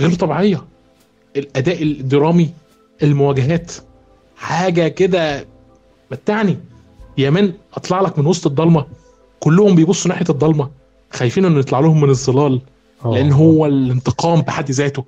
[0.00, 0.64] غير طبيعية.
[1.36, 2.50] الأداء الدرامي
[3.02, 3.72] المواجهات.
[4.36, 5.46] حاجة كده
[6.10, 6.58] متعني.
[7.18, 8.86] يا مان أطلع لك من وسط الضلمة.
[9.40, 10.70] كلهم بيبصوا ناحية الضلمة.
[11.12, 12.60] خايفين إنه يطلع لهم من الظلال.
[13.04, 13.14] أوه.
[13.18, 15.04] لأن هو الانتقام بحد ذاته.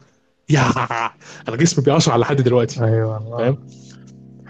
[0.51, 0.71] يا
[1.49, 2.85] أنا جسمي بيقشعر لحد دلوقتي.
[2.85, 3.37] أيوه والله.
[3.39, 3.59] فاهم؟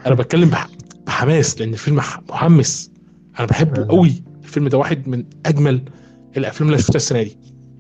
[0.07, 0.69] أنا بتكلم بح...
[1.07, 1.61] بحماس.
[1.61, 2.91] لأن الفيلم محمس.
[3.39, 3.89] أنا بحبه فعلا.
[3.89, 4.23] قوي.
[4.45, 5.83] الفيلم ده واحد من أجمل
[6.37, 7.37] الأفلام اللي شفتها السنة دي.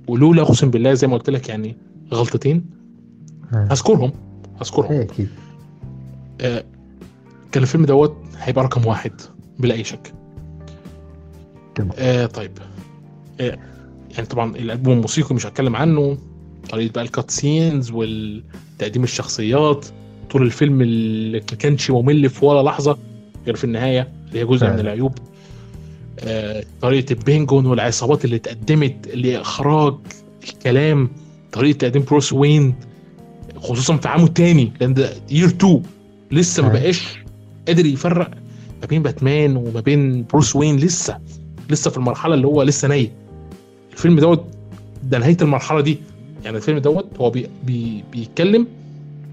[0.08, 1.76] ولولا أقسم بالله زي ما قلت لك يعني
[2.12, 2.66] غلطتين
[3.54, 3.68] آه.
[3.70, 4.12] هذكرهم
[4.60, 4.92] هذكرهم.
[4.92, 5.28] إيه أكيد.
[6.40, 6.64] آه
[7.52, 9.12] كان الفيلم دوت هيبقى رقم واحد
[9.58, 10.14] بلا أي شك.
[11.98, 12.50] آه طيب.
[13.40, 13.58] آه
[14.10, 16.18] يعني طبعا الألبوم الموسيقي مش هتكلم عنه.
[16.70, 19.86] طريقه بقى ال cut scenes والتقديم الشخصيات.
[20.30, 22.98] طول الفيلم اللي ما كانش ممل في ولا لحظة
[23.46, 24.80] غير في النهاية اللي هي جزء من فعلا.
[24.80, 25.18] العيوب.
[25.18, 25.33] آه
[26.82, 29.94] طريقة ال Penguin والعصابات اللي اتقدمت الاخراج
[30.44, 31.08] الكلام
[31.52, 32.74] طريقة تقديم بروس وين
[33.56, 35.82] خصوصا في عامه التاني لأن ده year 2
[36.30, 36.80] لسه ما أيوة.
[36.80, 37.18] بقاش
[37.68, 38.30] قادر يفرق
[38.82, 41.18] ما بين باتمان وما بين بروس وين لسه
[41.70, 43.10] لسه في المرحلة اللي هو لسه نايم.
[43.92, 44.44] الفيلم دوت
[45.04, 45.98] ده نهاية المرحلة دي.
[46.44, 48.66] يعني الفيلم دوت هو بي بي بيتكلم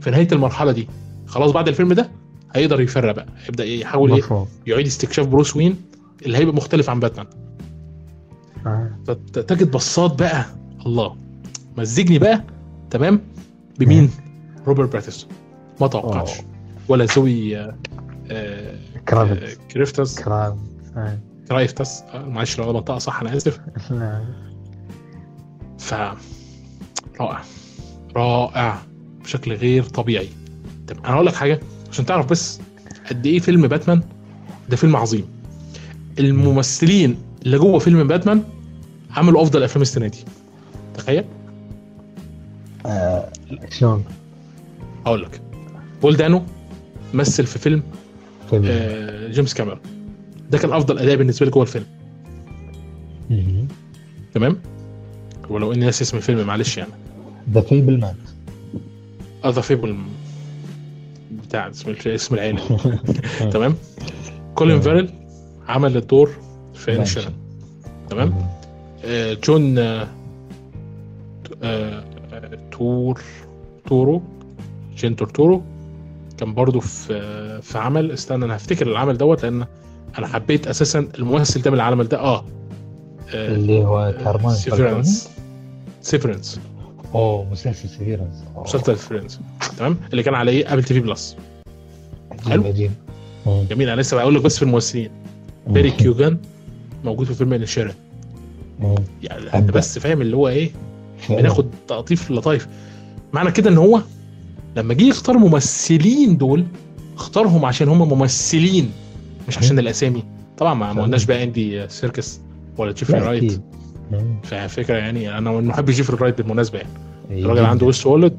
[0.02, 0.88] في نهاية المرحلة دي.
[1.28, 2.10] خلاص بعد الفيلم ده
[2.56, 3.28] هيقدر يفرق بقى.
[3.50, 5.76] يبدا يحاول إيه؟ يعيد استكشاف بروس وين.
[6.26, 7.28] اللي هيبقى مختلف عن باتمان.
[9.08, 10.46] فتجد بصات بقى
[10.86, 11.16] الله
[11.78, 12.44] مزجني بقى
[12.90, 13.22] تمام
[13.80, 14.12] بمين؟
[14.68, 15.30] روبرت باتيسون
[15.82, 16.46] ما توقعش أوه.
[16.88, 17.76] ولا زوي آه،
[18.32, 18.76] آه،
[19.10, 19.60] كرافت.
[19.72, 20.20] كريفتس.
[20.20, 20.58] كرافت.
[20.98, 21.20] آه.
[21.50, 23.60] كرايفتس معلش لو بنطقها صح أنا آسف.
[25.80, 25.94] ف
[27.20, 27.42] رائع.
[28.16, 28.82] رائع.
[29.24, 30.30] بشكل غير طبيعي.
[30.88, 31.60] طب أنا أقول لك حاجة
[31.92, 32.60] عشان تعرف بس
[33.10, 34.02] قد إيه فيلم باتمان
[34.70, 35.26] ده فيلم عظيم.
[36.20, 38.44] الممثلين اللي جوه فيلم باتمان
[39.12, 40.18] عملوا أفضل أفلام السنة دي
[40.98, 41.24] تخيل
[42.86, 43.30] آه.
[43.70, 44.04] شلون؟
[45.06, 45.42] هقول لك
[46.02, 46.44] بول دانو
[47.14, 47.84] مثل في فيلم
[48.52, 48.62] طيب.
[48.66, 49.80] آه، جيمس كاميرون
[50.52, 51.86] ده كان أفضل أداء بالنسبة لي جوه الفيلم.
[54.34, 54.58] تمام
[55.50, 56.92] ولو إني ناسي اسم الفيلم معلش يعني
[57.52, 58.16] ذا فيبل مان
[59.46, 59.98] اذا فيبل
[61.32, 62.62] بتاع اسم اسم العيله
[63.54, 63.76] تمام
[64.56, 64.96] كولين تمام.
[64.98, 65.10] فيرل
[65.68, 66.30] عمل الدور
[66.74, 66.96] في.
[66.96, 67.34] انشن
[68.10, 68.34] تمام؟
[69.06, 70.08] آه، جون آه،
[71.64, 72.04] آه،
[72.72, 73.22] تور
[73.88, 74.22] تورو
[74.98, 75.62] جين تورتورو
[76.38, 78.12] كان برضو في في عمل.
[78.12, 79.66] استنى أنا هفتكر العمل دوت لأن
[80.18, 82.20] أنا حبيت أساسا الممثل ده من العمل ده.
[82.20, 82.46] آه.
[83.34, 85.30] اللي هو كارمان Severance
[86.02, 86.60] Severance
[87.16, 89.40] أوه مسلسل Severance مسلسل Severance
[89.78, 91.36] تمام؟ اللي كان على إيه Apple TV Plus
[92.50, 92.74] حلو.
[93.46, 95.12] جميل أنا لسه بقول لك بس في الممثلين.
[95.68, 96.38] باري كيوجان
[97.06, 97.94] موجود في فيلم Inisherin
[98.80, 98.96] مم.
[99.24, 99.74] يعني أبدع.
[99.74, 100.72] بس فاهم اللي هو إيه.
[101.30, 102.68] بناخد تقطيف لطايف
[103.34, 104.02] معنى كده ان هو
[104.78, 106.66] لما جه يختار ممثلين دول
[107.16, 108.92] اختارهم عشان هم ممثلين
[109.48, 110.24] مش عشان الأسامي
[110.58, 111.02] طبعا ما.
[111.02, 112.40] قلناش بقى اندي سيركس
[112.78, 113.62] ولا جيفري رايت.
[114.44, 116.90] ففكرة يعني أنا محب جيفري رايت بالمناسبة يعني
[117.32, 117.66] إيه الراجل.
[117.66, 118.38] عنده Westworld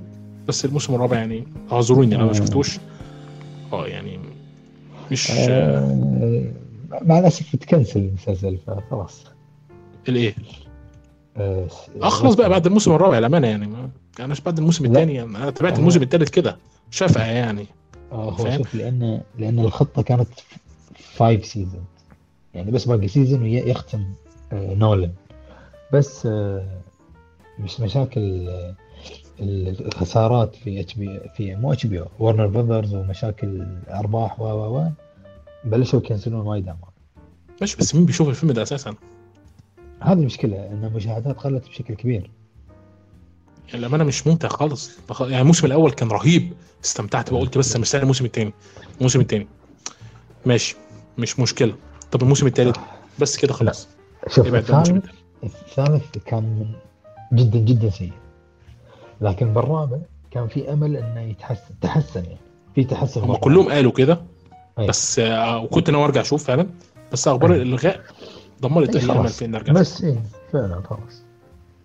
[0.48, 2.32] بس الموسم الرابع يعني أعذروني أنا ما.
[2.32, 2.78] شفتوش
[3.72, 4.18] آه يعني
[5.10, 6.44] مش آه،
[7.02, 9.24] مع الأسف تكنسل المسلسل فخلاص.
[10.08, 10.34] الإيه؟
[11.36, 11.66] آه،
[12.02, 13.66] آه خلاص بقى بعد الموسم الرابع للأمانة يعني.
[13.66, 14.84] ما كانش بعد الموسم.
[14.84, 15.78] الثاني يعني أنا تابعت آه.
[15.78, 16.56] الموسم الثالث كده
[16.90, 17.66] شفقة يعني.
[18.12, 20.28] آه، هو؟ شوف لأن لأن الخطة كانت
[20.94, 21.84] five season
[22.54, 24.04] يعني بس باقي season ويختم
[24.52, 25.12] آه، نولان
[25.92, 26.80] بس آه،
[27.58, 28.48] مش مشاكل
[29.40, 34.88] الخسارات في HBO مو HBO Warner Brothers ومشاكل ارباح و و و.
[35.64, 36.82] بلشوا يكنسلون وايد اعمال
[37.60, 38.94] ماشي بس مين بيشوف الفيلم ده أساسا؟
[40.00, 42.30] هذه المشكلة إن المشاهدات قلت بشكل كبير.
[43.66, 44.90] يعني الامانه مش ممتع خالص.
[45.20, 46.52] يعني الموسم الأول كان رهيب.
[46.84, 48.52] استمتعت بقى قلت بس مستني الموسم الثاني
[48.98, 49.46] الموسم الثاني
[50.46, 50.76] ماشي
[51.18, 51.74] مش مشكلة.
[52.12, 52.76] طب الموسم الثالث
[53.18, 53.88] بس كده خلاص.
[54.28, 55.04] شوف الثالث
[55.44, 56.74] الثالث كان
[57.32, 58.12] جدا جدا سيء.
[59.20, 59.98] لكن بالرابع
[60.30, 62.38] كان في أمل إنه يتحسن تحسن يعني.
[62.74, 63.36] في تحسن هم.
[63.36, 64.22] كلهم قالوا كده؟
[64.78, 64.86] أي.
[64.86, 66.66] بس آه، وكنت ناوي أرجع أشوف فعلا
[67.12, 67.56] بس أخبار أي.
[67.62, 68.00] الإلغاء
[68.60, 69.38] دمرت أي اي امل خلاص.
[69.38, 71.22] في اني ارجع بس إيه فعلا خلاص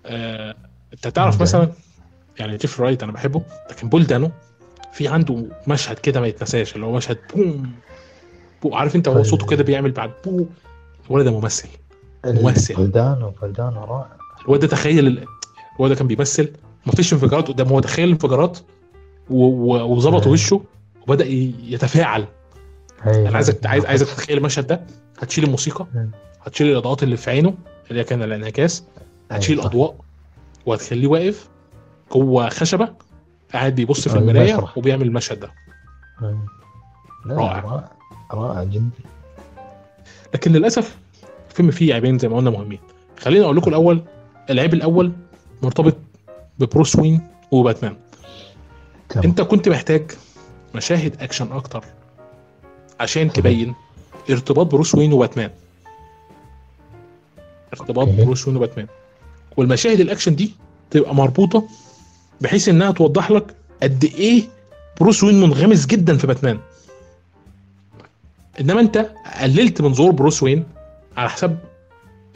[0.05, 0.55] آه،
[0.93, 1.41] أنت تعرف.
[1.41, 1.69] مثلا
[2.39, 4.31] يعني جيف رايت أنا بحبه لكن بول دانو
[4.93, 7.71] في عنده مشهد كده ما يتنساش اللي هو مشهد بوم
[8.63, 9.23] بو عارف أنت هو طيب.
[9.23, 10.45] صوته كده بيعمل بعد بو
[11.09, 11.67] الولد ده ممثل
[12.25, 12.75] ممثل.
[12.75, 14.09] فلدانو فلدانو رائع
[14.45, 15.25] الواد ده تخيل ال-
[15.77, 16.51] الواد ده كان بيمثل
[16.85, 18.57] مفيش انفجارات قدامه هو تخيل الانفجارات
[19.29, 20.31] وظبط أي.
[20.33, 20.61] وشه
[21.07, 21.25] وبدأ
[21.63, 22.25] يتفاعل
[23.05, 24.81] أنا عايزك عايز عايزك تتخيل المشهد ده
[25.19, 25.87] هتشيل الموسيقى.
[26.41, 27.53] هتشيل الإضاءات اللي في عينه
[27.91, 28.83] اللي كان الانعكاس
[29.31, 29.65] هتشيل صح.
[29.65, 29.95] أضواء
[30.65, 31.49] وهتخليه واقف
[32.13, 32.89] جوه خشبة
[33.53, 34.65] قاعد بيبص في أي، المراية.
[34.75, 35.51] وبيعمل المشهد ده
[36.23, 36.35] أي.
[37.25, 37.89] لا، رائع.
[38.33, 38.89] رائع جدا
[40.33, 40.97] لكن للأسف
[41.49, 42.79] الفيلم فيه عيبين زي ما قلنا مهمين
[43.19, 44.03] خليني أقول لكم الأول
[44.49, 45.11] العيب الأول
[45.63, 45.95] مرتبط
[46.59, 47.21] ببروس وين
[47.51, 47.95] وباتمان.
[49.25, 50.11] أنت كنت محتاج
[50.75, 51.83] مشاهد أكشن أكتر
[52.99, 53.75] عشان تبين
[54.29, 55.51] ارتباط بروس وين وباتمان.
[57.73, 58.07] ارتباط.
[58.07, 58.87] بروس وين وباتمان.
[59.57, 60.51] والمشاهد الأكشن دي
[60.91, 61.67] تبقى مربوطة
[62.41, 64.43] بحيث إنها توضح لك قد إيه
[65.01, 66.59] بروس وين منغمس جدا في باتمان.
[68.59, 69.09] إنما أنت
[69.41, 70.63] قللت من ظهور بروس وين
[71.17, 71.59] على حساب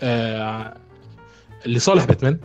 [0.02, 0.78] آه
[1.66, 2.40] لصالح باتمان.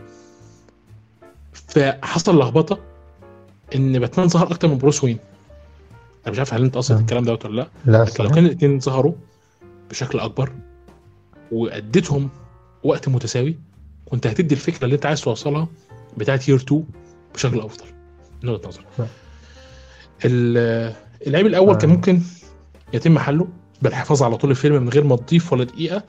[1.53, 2.79] فحصل لخبطة
[3.75, 5.17] إن باتمان ظهر أكتر من بروس وين.
[6.27, 7.01] أنا مش عارف هل أنت قصد نعم.
[7.01, 9.13] الكلام دوت ولا لأ لا لكن لو كان الاثنين ظهروا
[9.89, 10.51] بشكل أكبر
[11.51, 12.29] وأديتهم
[12.83, 13.57] وقت متساوي
[14.05, 15.67] كنت هتدي الفكرة اللي أنت عايز توصلها
[16.17, 16.83] بتاعت يير 2
[17.33, 17.85] بشكل أفضل
[18.43, 18.85] من وجهة نظري.
[20.25, 20.95] ال-
[21.27, 21.93] العيب الأول كان آه.
[21.95, 22.21] ممكن
[22.93, 23.47] يتم حله
[23.81, 26.03] بالحفاظ على طول الفيلم من غير ما تضيف ولا دقيقة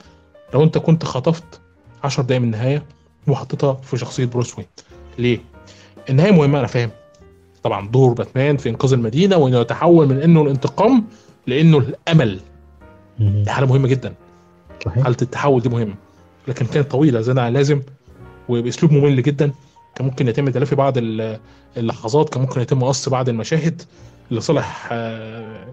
[0.53, 1.61] لو أنت كنت خطفت
[2.03, 2.83] 10 دقايق من النهاية
[3.27, 4.67] وحطيتها في شخصية بروس وين
[5.17, 5.39] ليه؟
[6.09, 6.89] النهاية مهمة أنا فاهم
[7.63, 11.05] طبعا دور باتمان في إنقاذ المدينة وإنه يتحول من إنه الانتقام
[11.47, 12.39] لإنه الأمل.
[13.19, 14.13] دي حالة مهمة جدا.
[14.85, 15.03] صحيح.
[15.03, 15.95] حالة التحول دي مهمة.
[16.47, 17.81] لكن كانت طويلة عن اللازم
[18.49, 19.51] وبأسلوب ممل جدا.
[19.95, 21.39] كان ممكن يتم تلافي بعض ال-
[21.77, 23.81] اللحظات كان ممكن يتم قص بعض المشاهد
[24.31, 25.67] لصالح آه،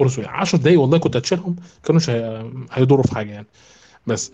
[0.00, 1.56] وين 10 دقايق والله كنت هتشيلهم.
[1.84, 3.46] كانوش هي- هيضروا في حاجة يعني.
[4.06, 4.32] بس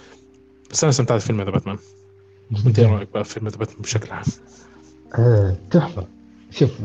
[0.71, 1.77] بس أنا استمتعت بالفيلم ده باتمان.
[2.67, 4.25] أنت إيه رأيك بقى في فيلم ده باتمان بشكل عام؟
[5.19, 6.07] آه، تحفة.
[6.53, 6.83] شوف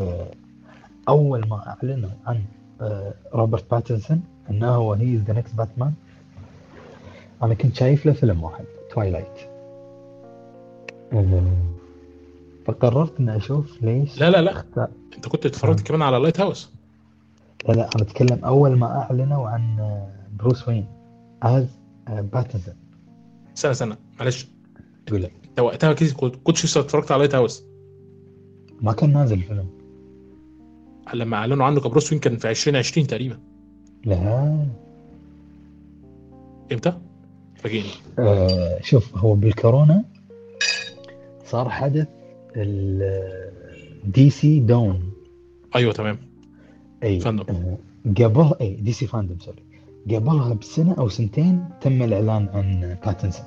[1.09, 2.43] أول ما أعلنوا عن
[2.81, 5.93] آه، روبرت باتنسون أنه هو he's the next Batman
[7.43, 9.39] أنا كنت شايف له فيلم واحد Twilight
[12.65, 14.51] فقررت إني أشوف ليش لا لا لا.
[14.51, 16.69] اختار أنت كنت اتفرجت كمان على Lighthouse
[17.67, 19.77] لا لا أنا أتكلم أول ما أعلنوا عن
[20.39, 20.85] بروس وين
[21.43, 21.65] as
[22.09, 22.73] باتنسون
[23.57, 24.47] استنى استنى معلش.
[25.05, 25.31] تقول لي.
[25.49, 25.93] أنت وقتها
[26.43, 27.63] كنت لسه اتفرجت على Lighthouse
[28.81, 29.67] ما كان نازل الفيلم
[31.13, 33.37] لما أعلنوا عنه كبروس وين كان في 2020 تقريبا.
[34.05, 34.65] لا.
[36.71, 36.93] إمتى؟
[37.55, 40.03] فاجئني آه شوف هو بالكورونا
[41.45, 42.07] صار حدث
[42.55, 45.11] ال DC Dome
[45.75, 46.17] أيوه تمام.
[47.03, 47.45] أي FanDome.
[47.49, 47.77] آه،
[48.23, 49.63] قبل أي DC FanDome sorry.
[50.15, 53.45] قبلها بسنة أو سنتين تم الإعلان عن باتنسون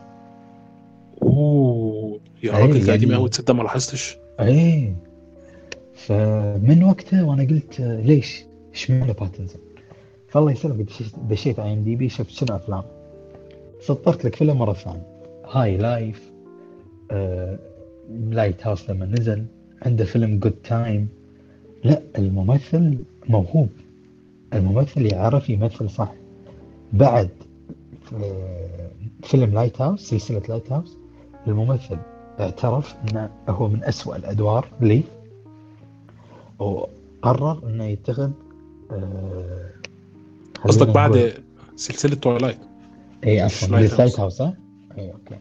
[1.23, 4.95] أوه يا راجل قديم يعني- قوي تصدق ما لاحظتش؟ إيه
[6.07, 9.61] فمن وقتها وأنا قلت ليش؟ اشمعنى باتنسون؟
[10.29, 10.87] فالله يسلمك
[11.29, 12.83] دشيت- IMDb شفت شنو أفلام؟
[13.81, 15.07] سطرت لك فيلم مرة ثانية.
[15.51, 16.31] High Life
[18.11, 19.45] Lighthouse لما نزل.
[19.83, 21.09] عنده فيلم Good Time
[21.85, 22.99] لا الممثل
[23.29, 23.69] موهوب.
[24.55, 26.13] الممثل يعرف يمثل صح.
[26.93, 27.29] بعد
[28.15, 28.91] آه،
[29.23, 30.97] فيلم Lighthouse سلسلة Lighthouse
[31.47, 31.99] الممثل
[32.41, 35.03] اعترف إنه هو من أسوأ الأدوار لي.
[36.61, 38.31] وقرر إنه يتخذ
[38.93, 39.71] آه،
[40.65, 41.35] قصدك خلينا نقول- بعد
[41.77, 42.59] سلسلة Twilight
[43.27, 44.55] اي عفوا Lighthouse ها؟
[44.99, 45.37] اي okay.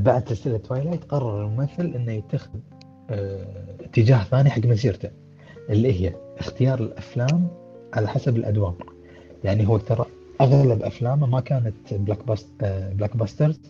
[0.00, 2.50] بعد سلسلة Twilight قرر الممثل إنه يتخذ
[3.10, 5.10] آه، اتجاه ثاني حق مسيرته
[5.70, 7.48] اللي هي اختيار الأفلام
[7.94, 8.74] على حسب الأدوار.
[9.44, 10.04] يعني هو ترى
[10.40, 12.48] أغلب أفلامه ما كانت blockbust
[12.96, 13.60] blockbusters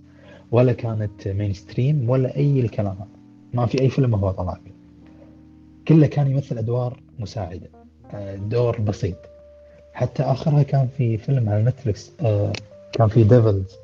[0.53, 2.97] ولا كانت mainstream ولا أي الكلام.
[3.55, 4.80] ما في أي فيلم هو طلع فيه.
[5.91, 7.71] كله كان يمثل أدوار مساعدة
[8.15, 9.17] آه، دور بسيط.
[9.93, 12.53] حتى آخرها كان في فيلم على نتفلكس آه،
[12.93, 13.77] كان في Devils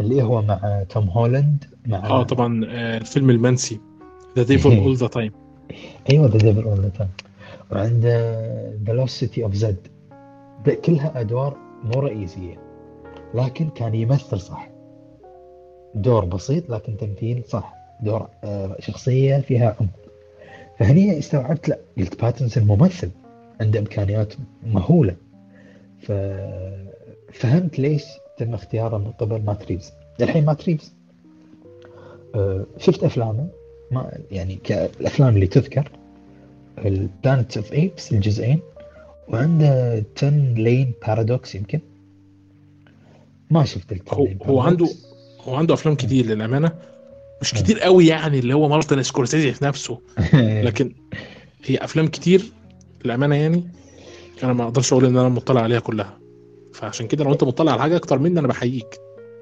[0.00, 3.80] اللي هو مع توم هولاند مع آه طبعا آه، الفيلم المنسي.
[4.36, 5.32] The Devil All the Time
[6.10, 7.10] أيوه The Devil All the Time
[7.72, 8.30] وعنده
[8.84, 9.86] The Lost City of Z
[10.84, 12.58] كلها أدوار مو رئيسية.
[13.34, 14.70] لكن كان يمثل صح.
[15.94, 17.74] دور بسيط لكن تمثيل صح.
[18.02, 18.28] دور
[18.78, 19.99] شخصية فيها عمق.
[20.80, 23.10] فهني استوعبت لا قلت باتنسون ممثل
[23.60, 24.34] عنده إمكانيات
[24.66, 25.16] مهولة.
[25.98, 28.04] ففهمت ليش
[28.38, 29.92] تم اختياره من قبل مات ريفز.
[30.20, 30.92] الحين مات ريفز
[32.34, 33.48] آه، شفت أفلامه
[33.90, 35.90] ما يعني كالأفلام اللي تذكر
[36.78, 38.60] ال Planet of Apes الجزئين
[39.28, 41.80] وعنده 10 Lane Paradox يمكن.
[43.50, 44.88] ما شفت ال 10 هو هو عنده
[45.40, 46.72] هو عنده أفلام كتير للأمانة.
[47.42, 50.00] مش كتير قوي يعني اللي هو مارتن سكورسيزي في نفسه.
[50.66, 50.94] لكن
[51.64, 52.52] هي أفلام كتير
[53.04, 53.64] للأمانة يعني
[54.42, 56.18] أنا ما أقدرش أقول إن أنا مطلع عليها كلها.
[56.74, 58.98] فعشان كده لو أنت مطلع على حاجة أكتر مني أنا بحييك.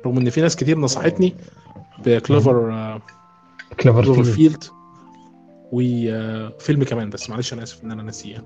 [0.06, 1.34] رغم إن في ناس كتير نصحتني
[2.06, 3.02] ب Clover آه،
[3.80, 4.64] Cloverfield
[5.72, 8.44] وفيلم كمان بس معلش أنا آسف إن أنا ناسيه.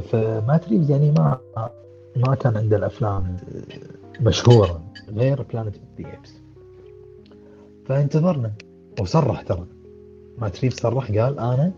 [0.00, 1.38] فمات ريفز يعني ما
[2.16, 3.36] ما كان عنده الأفلام
[4.20, 4.89] مشهورة.
[5.12, 6.32] غير Planet of the Apes
[7.86, 8.52] فانتظرنا
[9.00, 9.66] وصرح ترى.
[10.38, 11.72] مات ريفز صرح قال أنا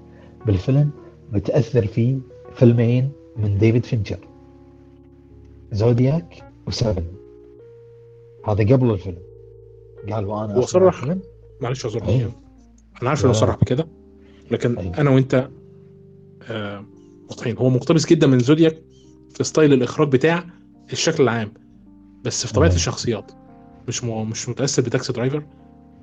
[0.47, 0.91] بالفيلم
[1.33, 2.19] متأثر فيه
[2.55, 4.29] فيلمين من ديفيد فينشر
[5.73, 7.05] Zodiac و Seven
[8.45, 9.19] هذا قبل الفيلم.
[10.11, 11.21] قال وأنا هو أصنع صرح؟ الفيلم
[11.61, 12.33] معلش اعذرني أيوه.
[13.03, 13.33] أنا عارف إنه.
[13.33, 13.87] صرح بكده
[14.51, 14.99] لكن أيوه.
[14.99, 15.49] أنا وأنت
[16.51, 16.85] آه،
[17.47, 18.79] هو مقتبس جدا من Zodiac
[19.35, 20.45] في style الإخراج بتاع
[20.93, 21.53] الشكل العام.
[22.25, 22.69] بس في طبيعة.
[22.69, 23.33] الشخصيات.
[23.89, 24.31] مش م...
[24.31, 25.43] مش متأثر ب Taxi Driver؟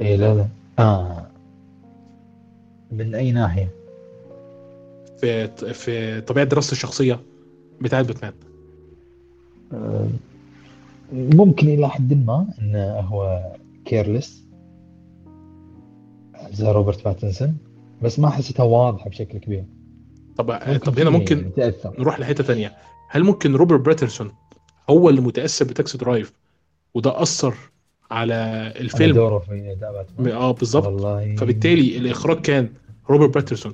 [0.01, 0.47] اي لا لا.
[0.79, 1.27] آه.
[2.91, 3.71] من أي ناحية؟
[5.21, 7.19] في في طبيعة دراسة الشخصية
[7.81, 8.33] بتاعت باتمان.
[9.73, 10.07] آه،
[11.13, 13.53] ممكن إلى حد ما انه هو
[13.85, 14.45] careless
[16.51, 17.57] زي روبرت باتنسون.
[18.01, 19.65] بس ما حسيتها واضحة بشكل كبير.
[20.37, 22.73] طب طب هنا ممكن تاثر نروح لحتة تانية.
[23.09, 24.31] هل ممكن روبرت باترسون
[24.89, 26.33] هو اللي متاثر ب Taxi Driver
[26.93, 27.53] وده أثر
[28.11, 29.15] على الفيلم.
[29.15, 31.01] دوره في آه بالظبط.
[31.39, 32.69] فبالتالي الإخراج كان
[33.09, 33.73] روبرت باترسون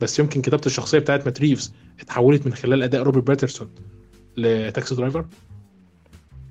[0.00, 3.68] بس يمكن كتابة الشخصية بتاعت مات ريفز اتحولت من خلال أداء روبرت باترسون
[4.36, 5.24] ل Taxi Driver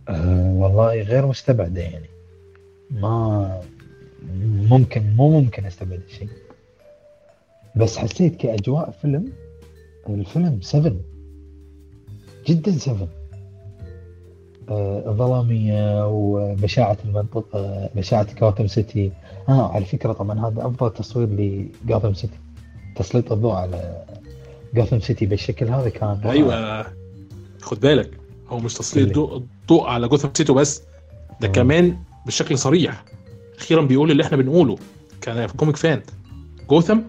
[0.09, 2.09] آه والله غير مستبعده يعني.
[2.91, 3.61] ما
[4.70, 6.30] ممكن مو ممكن أستبعد الشيء.
[7.76, 9.32] بس حسيت كأجواء فيلم
[10.09, 10.93] الفيلم 7
[12.47, 13.07] جدا 7
[14.70, 19.11] آه، الظلامية وبشاعة المنطقة بشاعة جوثم سيتي
[19.49, 21.28] آه على فكرة طبعا هذا أفضل تصوير
[21.86, 22.38] لجوثم سيتي
[22.95, 24.03] تسليط الضوء على
[24.74, 26.22] جوثم سيتي بالشكل هذا كان.
[26.26, 26.86] أيوه.
[27.61, 28.11] خد بالك
[28.49, 30.82] هو مش تسليط اللي- ضوء ضوء على جوثام سيتي بس
[31.41, 31.51] ده آه.
[31.51, 33.03] كمان بشكل صريح.
[33.59, 34.76] أخيرا بيقول اللي إحنا بنقوله
[35.22, 36.01] كان comic fan.
[36.70, 37.03] جوثام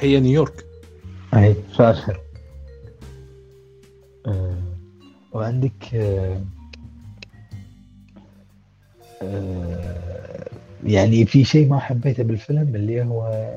[0.00, 0.64] هي نيويورك.
[1.34, 2.16] أي فعلا
[4.26, 4.54] آه،
[5.32, 6.40] وعندك آه، آه،
[10.86, 13.50] يعني في شيء ما حبيته بالفيلم اللي هو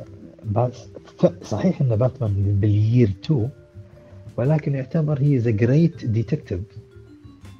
[1.19, 3.49] ف- صحيح ان باتمان بال year 2
[4.37, 6.59] ولكن يعتبر he's the great detective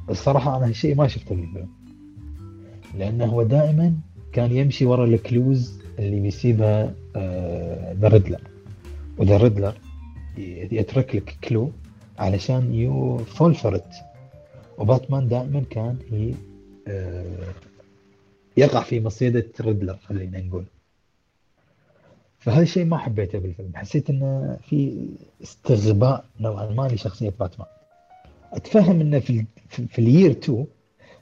[0.10, 1.68] الصراحة أنا هالشيء ما شفته بالفيلم.
[2.98, 3.94] لأنه هو دائما
[4.34, 6.94] كان يمشي ورا ال clues اللي بيسيبها
[8.02, 8.42] the Riddler
[9.18, 9.74] و the Riddler
[10.72, 11.72] يترك لك clue
[12.20, 13.96] علشان you fall for it
[14.78, 16.34] وباتمان دائما كان he
[18.58, 20.64] يقع في مصيدة Riddler خلينا نقول.
[22.40, 23.72] فهذا الشيء ما حبيته بالفيلم.
[23.76, 25.06] حسيت إنه في
[25.44, 27.68] استغباء نوعا ما لشخصية باتمان.
[28.54, 29.46] أتفهم إنه في ال
[29.88, 30.66] في, ال year 2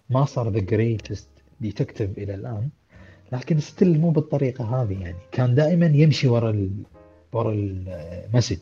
[0.09, 1.27] ما صار the greatest
[1.61, 2.69] detective إلى الآن
[3.31, 5.17] لكن still مو بالطريقة هذه يعني.
[5.31, 6.69] كان دائما يمشي ورا ال
[7.33, 8.57] ورا ال message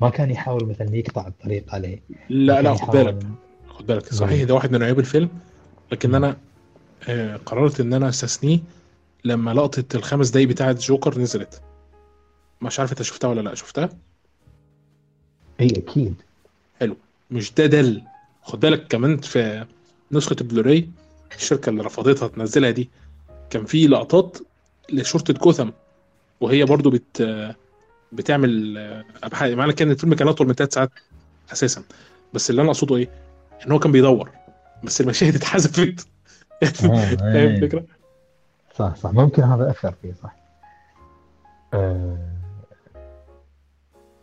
[0.00, 1.98] ما كان يحاول مثلا يقطع الطريق عليه.
[2.28, 3.26] لا لا خد يحاول- بالك.
[3.68, 5.28] خد بالك صحيح ده واحد من عيوب الفيلم
[5.92, 6.36] لكن أنا
[7.46, 8.58] قررت إن أنا أستثنيه
[9.24, 11.60] لما لقطة الخمس دقايق بتاعة جوكر نزلت.
[12.62, 13.54] مش عارف أنت شفتها ولا لأ.
[13.54, 13.88] شفتها؟
[15.60, 16.14] اي أكيد.
[17.30, 18.02] مش ده دل.
[18.42, 19.66] خد بالك كمان في
[20.12, 20.88] نسخة البلوراي
[21.36, 22.90] الشركة اللي رفضتها تنزلها دي
[23.50, 24.38] كان في لقطات
[24.92, 25.72] لشرطة جوثام
[26.40, 27.22] وهي برضو بت
[28.12, 28.78] بتعمل
[29.22, 29.52] أبحاث.
[29.52, 30.90] معنى كان الفيلم كان أطول من ثلاث ساعات
[31.52, 31.82] أساسا.
[32.34, 33.08] بس اللي أنا أقصده إيه؟
[33.66, 34.30] إن هو كان بيدور.
[34.84, 35.78] بس المشاهد اتحذفت.
[35.78, 36.09] آه،
[36.64, 37.46] فاهم إيه.
[37.46, 37.84] الفكرة؟
[38.74, 39.10] صح صح.
[39.10, 40.36] ممكن هذا أثر فيه صح.
[41.74, 42.18] أه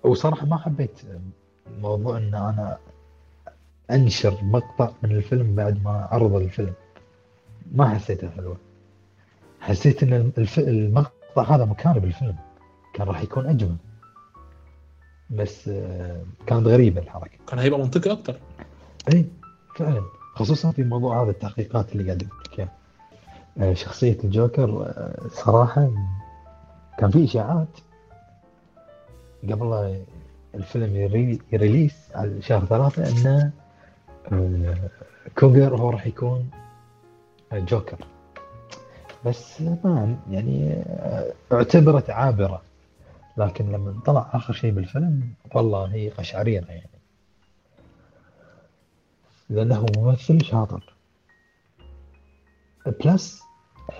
[0.03, 1.01] وصراحة ما حبيت
[1.79, 2.77] موضوع إن أنا
[3.91, 6.73] أنشر مقطع من الفيلم بعد ما عرض الفيلم.
[7.71, 8.57] ما حسيتها حلوة
[9.61, 10.31] حسيت إن.
[10.57, 12.35] المقطع هذا مكانه بالفيلم.
[12.93, 13.75] كان راح يكون أجمل.
[15.29, 17.37] بس آه، كانت غريبة الحركة.
[17.47, 18.39] كان هيبقى منطقي أكتر.
[19.13, 19.25] اي
[19.75, 20.03] فعلا.
[20.37, 22.69] خصوصا في موضوع هذا التحقيقات اللي قاعد يقول لك.
[23.59, 25.89] آه، شخصية الجوكر آه، صراحة
[26.99, 27.67] كان في إشاعات
[29.43, 29.99] قبل
[30.55, 33.51] الفيلم يري- يريليس على شهر ثلاثة أن
[34.31, 34.75] آه،
[35.39, 36.49] كوغر هو راح يكون
[37.53, 37.97] جوكر.
[39.25, 40.83] بس ما يعني
[41.53, 42.61] اعتبرت عابرة.
[43.37, 45.21] لكن لما طلع آخر شيء بالفيلم
[45.55, 46.89] والله هي قشعريرة يعني.
[49.49, 50.93] لأنه ممثل شاطر.
[53.05, 53.41] plus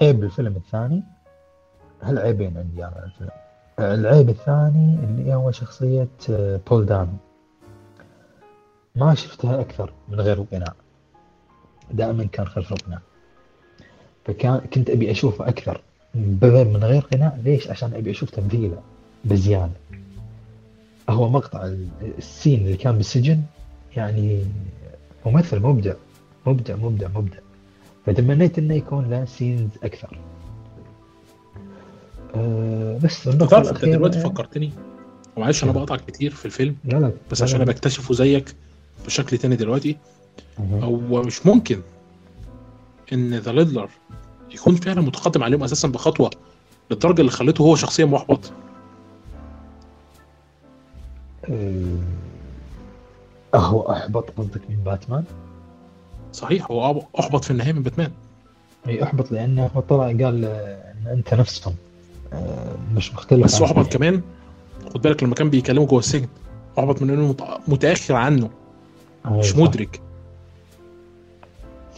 [0.02, 1.04] عيب الفيلم الثاني
[2.02, 3.30] هالعيبين عندي أنا الفيلم؟
[3.80, 7.14] العيب الثاني اللي هو شخصية آه، بول دانو
[8.96, 10.74] ما شفتها أكثر من غير القناع
[11.92, 13.00] دائما كان خلف القناع
[14.26, 15.82] فكان كنت أبي أشوفه أكثر
[16.16, 18.82] من غير قناع ليش؟ عشان أبي أشوف تمثيله
[19.26, 19.72] بزيادة.
[21.10, 21.88] هو مقطع ال-
[22.18, 23.42] السين اللي كان بالسجن
[23.96, 24.46] يعني
[25.30, 25.94] ممثل مبدع
[26.46, 27.38] مبدع مبدع مبدع.
[28.06, 30.20] فتمنيت إنه يكون له سينز أكثر.
[32.36, 34.72] أه بس النقطة تعرف أنت الأخيرة دلوقتي فكرتني؟
[35.36, 37.62] ومعلش أنا بقطعك كتير في الفيلم لا لا بس لا عشان.
[37.62, 38.56] أنا بكتشفه زيك
[39.06, 39.98] بشكل تاني دلوقتي.
[40.60, 41.82] هو مش ممكن
[43.14, 43.90] إن ذا ليدلر
[44.54, 46.30] يكون فعلا متقدم عليهم أساسا بخطوة
[46.92, 48.52] للدرجة اللي خلته هو شخصيا محبط.
[51.50, 51.98] أه.
[53.56, 55.24] هو أحبط قصدك من باتمان؟
[56.34, 58.12] صحيح هو أحبط في النهاية من باتمان.
[58.88, 61.74] إي أحبط لأنه هو طلع قال آه، إن أنت نفسهم.
[62.34, 64.22] أه مش مختلف بس أحبط كمان
[64.94, 66.28] خد بالك لما كان بيكلمه جوه السجن
[66.80, 68.50] أحبط من إنه مت- متأخر عنه.
[69.26, 69.58] أي مش صح.
[69.58, 70.02] مدرك.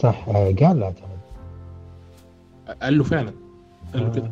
[0.02, 1.20] صح آه، قال لا اعتقد
[2.82, 3.32] قال له فعلا.
[3.94, 4.30] قال له كده.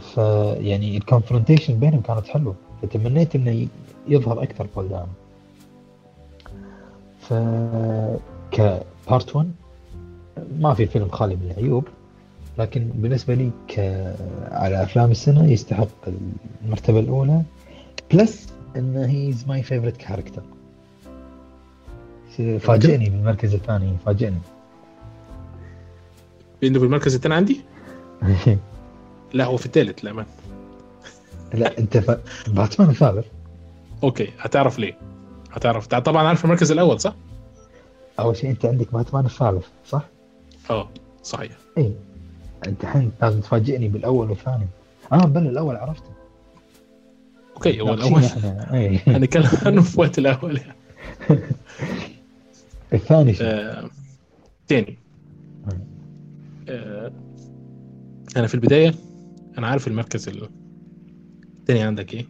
[0.00, 0.16] ف
[0.60, 2.54] يعني ال confrontation بينهم كانت حلوة.
[2.82, 3.66] فتمنيت إنه
[4.08, 5.06] يظهر أكثر بول دانو
[7.20, 7.34] ف
[8.50, 9.50] ك part 1
[10.58, 11.84] ما في فيلم خالي من العيوب
[12.58, 13.78] لكن بالنسبة لي ك
[14.50, 15.88] على أفلام السنة يستحق
[16.64, 17.42] المرتبة الأولى
[18.12, 20.42] plus إنه he's my favorite character
[22.58, 24.38] فاجئني بالمركز الثاني فاجئني.
[26.62, 27.60] بانه في المركز الثاني عندي؟
[29.34, 30.24] لا هو في الثالث لا
[31.54, 32.18] لا أنت ف...
[32.48, 33.26] باتمان الثالث.
[34.04, 34.98] okay هتعرف ليه؟
[35.52, 35.86] هتعرف.
[35.86, 37.14] تع- طبعا عارف المركز الأول صح؟
[38.20, 40.02] أول شيء أنت عندك باتمان الثالث صح؟
[40.70, 40.88] آه
[41.22, 41.52] صحيح.
[41.78, 41.92] اي
[42.66, 44.66] أنت الحين لازم تفاجئني بالأول والثاني.
[45.12, 46.10] آه بل الأول عرفته.
[47.56, 48.22] أوكي هو الأول.
[49.06, 50.56] هنتكلم عنه في وقت الأول.
[50.58, 50.74] يعني
[52.92, 53.90] الثاني شو؟ آه،
[54.68, 54.98] تاني.
[56.68, 57.12] آه،
[58.36, 58.94] أنا في البداية
[59.58, 60.48] أنا عارف المركز ال-
[61.58, 62.26] التاني عندك إيه.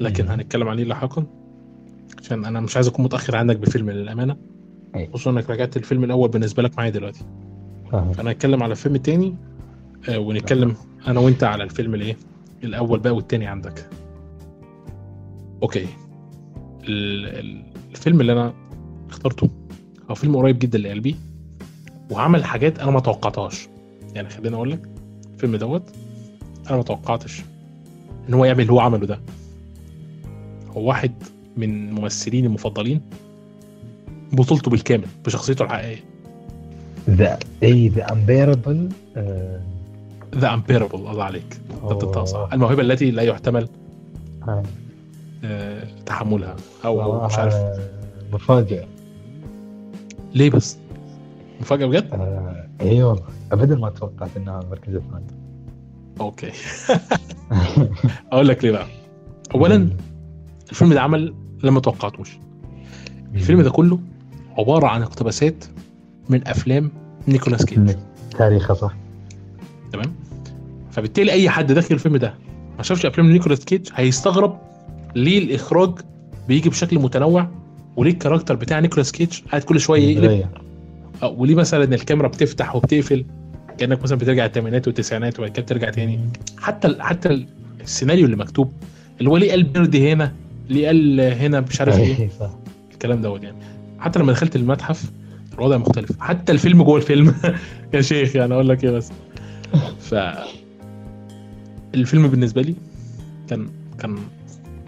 [0.00, 0.28] لكن.
[0.28, 1.26] هنتكلم عليه لاحقا
[2.22, 4.36] عشان أنا مش عايز أكون متأخر عنك بفيلم للأمانة.
[5.12, 7.24] خصوصا إنك رجعت الفيلم الأول بالنسبة لك معايا دلوقتي.
[7.92, 9.34] فانا هتكلم على الفيلم التاني
[10.08, 10.74] آه، ونتكلم
[11.06, 12.16] أنا وأنت على الفيلم الإيه؟
[12.64, 13.88] الأول بقى والتاني عندك.
[15.62, 15.86] أوكي.
[16.88, 18.52] ال- ال- الفيلم اللي أنا
[19.10, 19.50] اخترته
[20.10, 21.16] هو فيلم قريب جدا لقلبي
[22.10, 23.68] وعمل حاجات أنا ما توقعتهاش.
[24.14, 24.88] يعني خليني أقول لك
[25.34, 25.82] الفيلم دوت
[26.68, 27.42] أنا ما توقعتش
[28.28, 29.20] إن هو يعمل اللي هو عمله ده.
[30.74, 31.12] واحد
[31.56, 33.00] من ممثلين المفضلين
[34.32, 36.04] بطولته بالكامل بشخصيته الحقيقية.
[37.10, 38.88] the اي the Unbearable
[40.34, 41.60] The Unbearable الله عليك.
[41.90, 42.48] انت صح.
[42.52, 43.68] الموهبة التي لا يحتمل
[45.44, 47.54] آه، تحملها أو مش عارف.
[48.32, 48.84] مفاجأة.
[50.34, 50.78] ليه بس؟
[51.60, 53.24] مفاجأة بجد؟ آه، اي والله.
[53.52, 55.24] ابدا ما توقعت إنها المركز الثاني
[56.20, 56.50] okay.
[58.32, 58.86] أقول لك ليه بقى.
[59.54, 59.88] اولا
[60.70, 62.30] الفيلم ده عمل لما توقعتوش
[63.34, 63.98] الفيلم ده كله
[64.58, 65.64] عبارة عن اقتباسات
[66.28, 66.90] من أفلام
[67.28, 67.96] نيكولاس كيج
[68.38, 68.94] تاريخه صح.
[69.92, 70.14] تمام؟
[70.90, 72.34] فبالتالي أي حد داخل الفيلم ده
[72.76, 74.58] ما شافش أفلام نيكولاس كيج هيستغرب
[75.16, 75.98] ليه الإخراج
[76.48, 77.48] بيجي بشكل متنوع
[77.96, 80.46] وليه ال character بتاع نيكولاس كيج قاعد كل شوية يقلب.
[81.22, 83.24] وليه مثلا الكاميرا بتفتح وبتقفل
[83.78, 86.20] كأنك مثلا بترجع الثمانينات والتسعينات وبعد كده بترجع تاني.
[86.58, 87.46] حتى ال- حتى
[87.80, 88.72] السيناريو اللي مكتوب
[89.18, 90.32] اللي هو ليه قال بيرد هنا
[90.68, 92.50] ليه قال هنا مش عارف إيه؟ اي صح
[92.92, 93.56] الكلام دوت يعني.
[93.98, 95.10] حتى لما دخلت المتحف
[95.54, 96.20] الوضع مختلف.
[96.20, 97.34] حتى الفيلم جوه الفيلم.
[97.94, 99.10] يا شيخ يعني أقول لك إيه بس.
[100.00, 100.14] ف
[101.94, 102.74] الفيلم بالنسبة لي
[103.48, 104.18] كان كان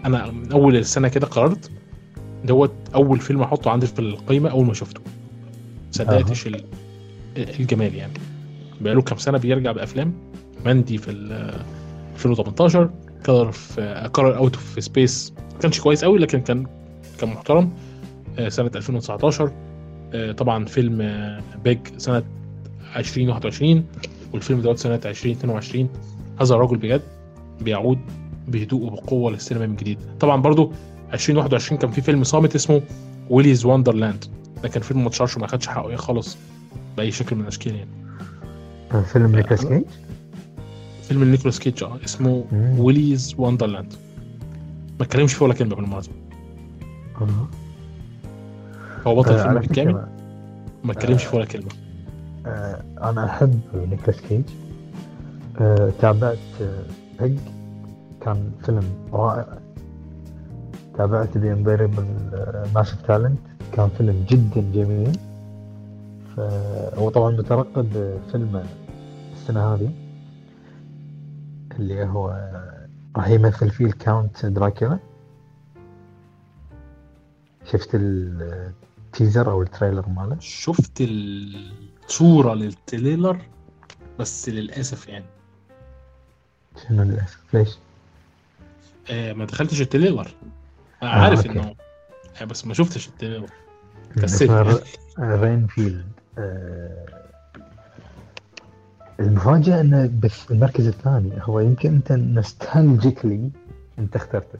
[0.05, 1.71] أنا من أول السنة كده قررت
[2.45, 5.01] دوت أول فيلم أحطه عندي في القائمه أول ما شفته.
[5.91, 6.63] صدقتش ال-
[7.37, 8.13] الجمال يعني.
[8.81, 10.13] بقاله كام سنة بيرجع بأفلام.
[10.65, 11.53] ماندي في ال
[12.15, 12.89] 2018
[13.27, 16.65] color في Color Out of Space ما كانش كويس قوي لكن كان
[17.19, 17.71] كان محترم.
[18.39, 19.51] آه، سنة 2019
[20.13, 22.23] آه، طبعا فيلم آه، Pig سنة
[22.95, 23.85] 2021
[24.33, 25.89] والفيلم دوت سنة 2022
[26.41, 27.01] هذا الرجل بجد
[27.61, 27.99] بيعود
[28.47, 29.99] بهدوء وبقوة للسينما من جديد.
[30.19, 30.71] طبعا برضو
[31.13, 32.81] 2021 كان في فيلم صامت اسمه
[33.29, 34.25] Willy's Wonderland
[34.63, 36.37] ده كان فيلم ما اتشهرش وما خدش حقه إيه خالص
[36.97, 37.89] بأي شكل من الأشكال يعني.
[39.05, 39.83] فيلم نيكلاس كيج
[41.07, 42.43] فيلم نيكولاس كيج آه اسمه.
[42.77, 43.93] Willy's Wonderland.
[44.99, 46.13] ما اتكلمش فيه ولا كلمة بالمناسبه
[47.21, 47.47] آه.
[49.07, 50.07] هو بطل آه، الفيلم على بالكامل
[50.83, 51.69] ما اتكلمش فيه ولا كلمة.
[52.45, 54.41] آه، أنا أحب نيكلاس كيج
[55.61, 56.83] آه، تابعت آه،
[57.21, 57.37] Pig
[58.21, 58.83] كان فيلم
[59.13, 59.45] رائع.
[60.97, 62.05] تابعت The Unbearable
[62.75, 63.39] Massive Talent
[63.73, 65.11] كان فيلم جدا جميل.
[66.35, 66.39] ف-
[66.99, 68.63] هو طبعا مترقب فيلم
[69.35, 69.89] السنة هذه.
[71.79, 72.51] اللي هو
[73.17, 74.99] راح يمثل فيه ال Count دراكولا.
[77.71, 83.41] شفت ال teaser أو ال trailer ماله؟ شفت الصورة لل trailer
[84.19, 85.25] بس للأسف يعني.
[86.87, 87.77] شنو للأسف؟ ليش؟
[89.09, 90.35] آه ما دخلتش ال trailer.
[91.03, 91.45] أنا آه، عارف.
[91.45, 91.75] إنه
[92.41, 93.49] آه، بس ما شفتش التريلر.
[94.15, 94.83] كسلت ر-
[95.19, 96.05] رينفيلد.
[96.37, 97.16] آه،
[99.19, 103.49] المفاجأة انه بس المركز الثاني هو يمكن أنت nostalgically
[103.99, 104.59] أنت اخترته.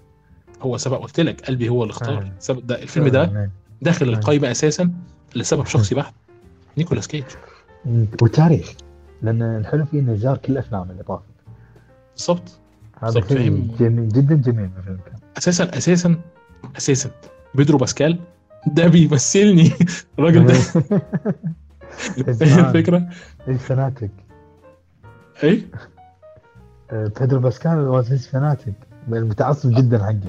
[0.61, 2.31] هو سبق قلت لك قلبي هو اللي اختار.
[2.49, 2.53] آه.
[2.53, 3.49] ده الفيلم ده آه،
[3.81, 4.13] داخل آه.
[4.13, 4.93] القائمه أساسا
[5.35, 6.13] لسبب شخصي بحت
[6.77, 7.23] نيكولاس كيج.
[8.21, 8.73] وتاريخ
[9.21, 11.23] لأن الحلو فيه إنه زار كل الأفلام اللي طافت.
[12.15, 12.59] بالظبط
[13.01, 13.75] هذا فاهم.
[13.79, 16.15] جميل جدا جميل بالفيلم كان أساسا أساسا
[16.77, 17.11] أساسا.
[17.55, 18.19] بيدرو باسكال
[18.67, 19.71] ده بيمثلني.
[20.19, 20.53] الراجل ده.
[22.41, 23.09] الفكرة؟
[23.47, 24.11] إيش fanatic
[25.43, 25.67] إيه؟
[26.91, 28.73] آه، بيدرو باسكال was his fanatic
[29.07, 30.19] متعصب جدا حقه.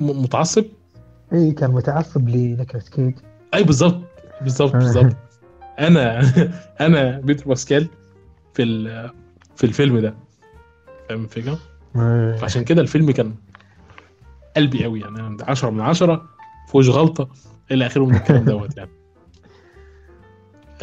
[0.00, 0.64] متعصب؟
[1.32, 3.14] اي كان متعصب لنيكلاس كيج.
[3.54, 4.00] أي بالظبط
[4.42, 5.16] بالظبط بالظبط
[5.78, 6.20] أنا
[6.86, 7.88] أنا بيدرو باسكال
[8.54, 8.64] في
[9.56, 10.14] في الفيلم ده.
[11.08, 11.58] فاهم الفكرة؟
[11.96, 13.34] آه، فعشان كده الفيلم كان
[14.56, 15.00] قلبي قوي.
[15.00, 16.28] يعني أنا 10 من 10
[16.68, 17.28] فيهوش غلطة
[17.70, 18.90] إلى آخره من الكلام دوت يعني.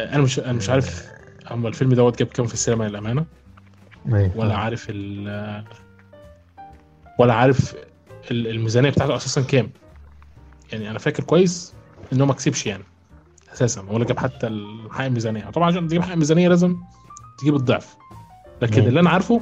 [0.00, 1.15] أنا مش أنا مش عارف
[1.50, 3.24] أما الفيلم دوت جاب كام في السينما للأمانة؟
[4.14, 4.32] إيه.
[4.36, 5.64] ولا عارف ال
[7.18, 7.74] ولا عارف
[8.30, 9.70] ال- الميزانية بتاعته أساسا كام.
[10.72, 11.74] يعني أنا فاكر كويس
[12.12, 12.84] إن هو ما كسبش يعني
[13.52, 14.46] أساسا ولا جاب حتى
[14.90, 16.76] حق الميزانيه طبعا عشان تجيب حق الميزانيه لازم
[17.38, 17.96] تجيب الضعف.
[18.62, 18.88] لكن مم.
[18.88, 19.40] اللي أنا عارفه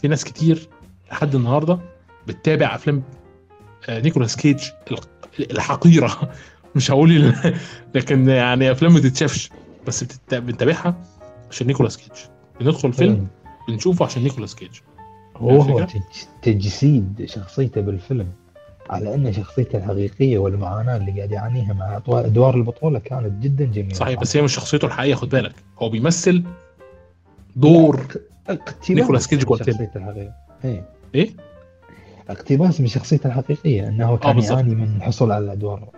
[0.00, 0.68] في ناس كتير
[1.12, 1.78] لحد النهارده
[2.26, 3.02] بتتابع أفلام
[3.88, 4.58] آه، نيكولاس كيج
[5.40, 6.32] الحقيرة.
[6.76, 7.32] مش هقول
[7.94, 9.50] لكن يعني أفلام ما تتشافش
[9.86, 11.02] بس بتت- بنتابعها.
[11.50, 12.18] عشان نيكولاس كيج
[12.60, 13.26] بندخل فيلم
[13.68, 14.70] بنشوفه عشان نيكولاس كيج
[15.36, 15.86] هو هو
[16.42, 18.28] تجسيد شخصيته بالفيلم
[18.90, 23.94] على إن شخصيته الحقيقية والمعاناة اللي قاعد يعانيها مع أدوار البطولة كانت جدا جميلة.
[23.94, 25.54] صحيح بس هي مش شخصيته الحقيقية خد بالك.
[25.78, 26.44] هو بيمثل
[27.56, 28.06] دور
[28.90, 29.42] نيكولاس كيج.
[29.42, 30.34] شخصيته الحقيقية.
[31.14, 31.30] إيه.
[32.28, 34.52] اقتباس من شخصيته الحقيقية إنه كان بالظبط.
[34.52, 35.88] يعاني من الحصول على الأدوار.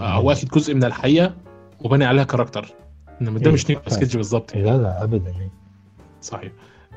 [0.00, 1.34] آه، هو اخد جزء من الحقيقة
[1.80, 2.74] وبني عليها character.
[3.20, 3.98] إنما ده إيه، مش نيكولاس.
[3.98, 5.50] كيج بالظبط يعني لا لا ابدا إيه.
[6.22, 6.52] صحيح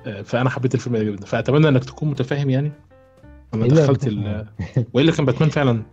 [0.05, 2.71] آه، فأنا حبيت الفيلم ده جدا فأتمنى إنك تكون متفاهم يعني
[3.53, 4.07] أنا إيه، دخلت.
[4.07, 4.47] ال...
[4.93, 5.83] وإلا كان باتمان فعلا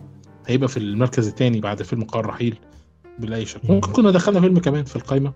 [0.47, 2.59] هيبقى في المركز الثاني بعد فيلم قار رحيل
[3.18, 5.33] بالاي شكل ممكن كنا دخلنا فيلم كمان في القايمة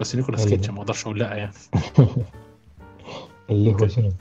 [0.00, 0.48] بس نيكولاس.
[0.48, 1.52] كيج ما أقدرش أقول لا يعني
[3.50, 3.88] اللي هو.
[3.88, 4.12] شنو؟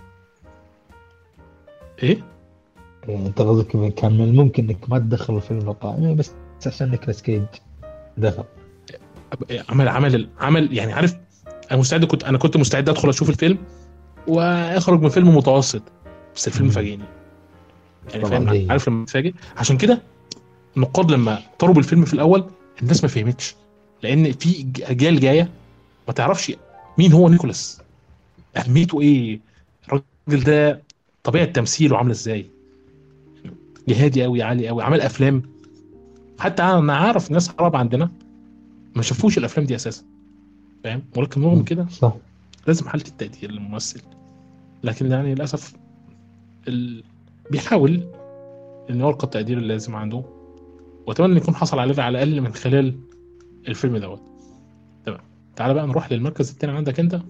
[2.03, 2.23] إيه
[3.07, 6.31] يعني أنت قصدك كان من الممكن إنك ما تدخل الفيلم القائمة بس
[6.65, 7.43] عشان نيكلاس كيج
[8.17, 8.43] دخل
[9.69, 11.15] عمل عمل عمل يعني عارف
[11.71, 13.57] أنا مستعد كنت أنا كنت مستعد أدخل أشوف الفيلم
[14.27, 15.81] وأخرج من فيلم متوسط
[16.35, 16.69] بس الفيلم.
[16.69, 17.03] فاجئني.
[18.13, 20.01] يعني فاهم؟ عارف لما تتفاجئ؟ عشان كده
[20.77, 22.45] النقاد لما طلعوا الفيلم في الأول
[22.81, 23.55] الناس ما فهمتش.
[24.03, 25.49] لأن في أجيال جاية
[26.07, 26.51] ما تعرفش
[26.97, 27.81] مين هو نيكولاس.
[28.57, 29.39] اهميته إيه؟
[29.87, 30.81] الراجل ده
[31.23, 32.45] طبيعة تمثيله عاملة إزاي؟
[33.87, 35.41] جهادي قوي عالي قوي عمل أفلام.
[36.39, 38.11] حتى أنا عارف ناس عرب عندنا
[38.95, 40.03] ما شافوش الأفلام دي أساسا.
[40.83, 42.13] فاهم؟ ولكن رغم كده صح.
[42.67, 44.01] لازم حالة التقدير للممثل.
[44.83, 45.73] لكن يعني للأسف
[46.67, 47.03] ال...
[47.51, 48.03] بيحاول
[48.89, 50.23] إن يلقى التقدير اللازم عنده.
[51.07, 52.95] وأتمنى يكون حصل عليه على الأقل من خلال
[53.67, 54.21] الفيلم دوت.
[55.05, 55.19] تمام.
[55.55, 57.21] تعال بقى نروح للمركز التاني عندك أنت.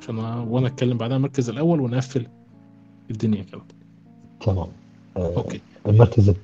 [0.00, 2.26] عشان وأنا أتكلم بعدها المركز الأول ونقفل
[3.10, 3.62] الدنيا كده.
[4.40, 4.68] تمام.
[5.16, 5.60] آه، أوكي.
[5.86, 6.34] المركز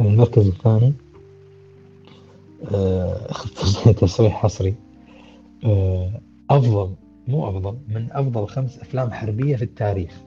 [0.00, 0.92] المركز الثاني.
[2.64, 3.26] آه،
[4.00, 4.74] تصريح حصري.
[5.64, 6.94] آه، أفضل
[7.28, 10.20] مو أفضل من أفضل خمس أفلام حربية في التاريخ.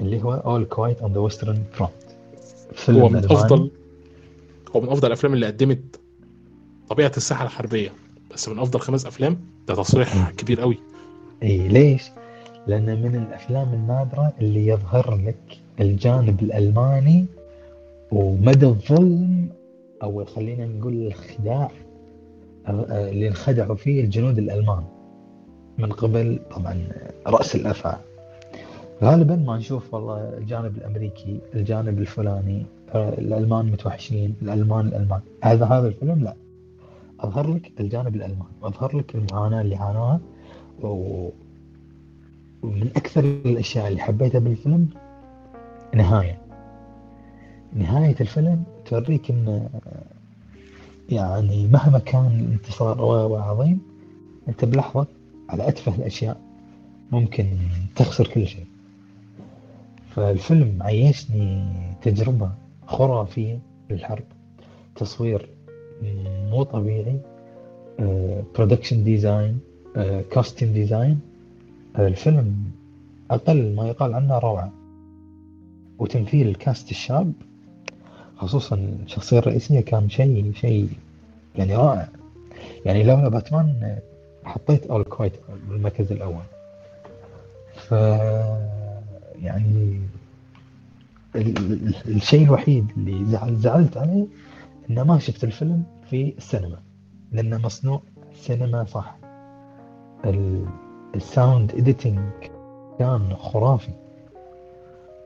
[0.00, 2.08] اللي هو All Quiet on the Western Front.
[2.74, 3.34] فيلم هو من ألماني.
[3.40, 3.70] أفضل
[4.76, 6.00] هو من أفضل الأفلام اللي قدمت
[6.88, 7.92] طبيعة الساحة الحربية.
[8.34, 9.38] بس من أفضل خمس أفلام
[9.68, 10.78] ده تصريح كبير قوي.
[11.42, 12.02] إي ليش؟
[12.66, 17.26] لأنه من الأفلام النادرة اللي يظهر لك الجانب الألماني
[18.12, 19.48] ومدى الظلم
[20.02, 21.70] أو خلينا نقول الخداع
[22.66, 24.84] آه، اللي انخدعوا فيه الجنود الألمان
[25.78, 26.88] من قبل طبعا
[27.26, 27.96] رأس الأفعى.
[29.02, 35.20] غالبا ما نشوف والله الجانب الأمريكي الجانب الفلاني آه، الألمان متوحشين الألمان الألمان.
[35.42, 36.34] هذا هذا الفيلم لا.
[37.20, 40.20] أظهر لك الجانب الألماني وأظهر لك المعاناة اللي عانوها
[40.82, 41.28] و...
[42.62, 44.88] ومن أكثر الأشياء اللي حبيتها بالفيلم
[45.94, 46.47] نهاية.
[47.72, 49.68] نهاية الفيلم توريك إن
[51.08, 53.80] يعني مهما كان الانتصار وعظيم
[54.48, 55.06] أنت بلحظة
[55.48, 56.40] على أتفه الأشياء
[57.12, 57.46] ممكن
[57.96, 58.66] تخسر كل شيء.
[60.14, 62.50] فالفيلم عيشني تجربة
[62.86, 63.58] خرافية
[63.90, 64.24] للحرب
[64.96, 65.48] تصوير
[66.50, 67.20] مو طبيعي
[68.54, 69.60] production design
[70.30, 71.20] costume design
[71.98, 72.56] الفيلم
[73.30, 74.72] أقل ما يقال عنه روعة.
[75.98, 77.32] وتمثيل ال cast الشاب
[78.38, 80.88] خصوصا الشخصية الرئيسية كان شيء شيء
[81.56, 82.08] يعني رائع.
[82.84, 83.98] يعني لولا باتمان
[84.44, 85.32] حطيت أول كوايت
[85.68, 86.42] بالمركز الأول.
[87.74, 87.92] ف
[89.42, 90.00] يعني
[91.36, 94.26] ال- ال- الشيء الوحيد اللي زعل زعلت عليه
[94.90, 96.78] إنه ما شفت الفيلم في السينما
[97.32, 98.02] لأنه مصنوع
[98.34, 99.16] سينما صح.
[100.24, 100.66] ال-
[101.14, 102.18] ال sound editing
[102.98, 103.92] كان خرافي.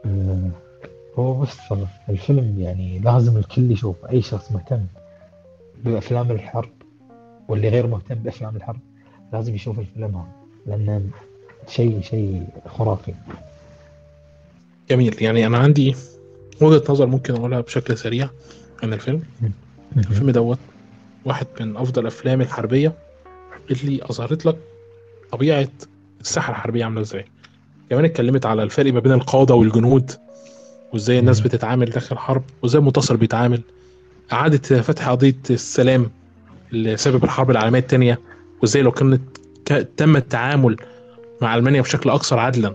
[0.06, 0.50] آه،
[1.18, 1.58] هو بس
[2.08, 4.86] الفيلم يعني لازم الكل يشوف أي شخص مهتم
[5.84, 6.70] بأفلام الحرب
[7.48, 8.80] واللي غير مهتم بأفلام الحرب
[9.32, 10.26] لازم يشوف الفيلم هذا
[10.66, 11.02] لأنه
[11.68, 13.14] شيء شيء خرافي.
[14.90, 15.96] جميل يعني أنا عندي
[16.60, 18.28] وجهة نظر ممكن أقولها بشكل سريع
[18.82, 19.22] عن الفيلم.
[19.96, 20.58] الفيلم دوت
[21.24, 22.92] واحد من أفضل الافلام الحربية
[23.70, 24.56] اللي أظهرت لك
[25.32, 25.68] طبيعة
[26.20, 27.24] الساحة الحربية عاملة إزاي.
[27.90, 30.10] كمان اتكلمت على الفرق ما بين القادة والجنود.
[30.92, 31.40] وإزاي الناس.
[31.40, 33.60] بتتعامل داخل الحرب وإزاي المنتصر بيتعامل.
[34.32, 36.10] إعادة فتح قضية السلام
[36.72, 38.20] اللي سبب الحرب العالمية الثانية
[38.62, 39.20] وإزاي لو كانت
[39.96, 40.76] تم التعامل
[41.42, 42.74] مع ألمانيا بشكل أكثر عدلا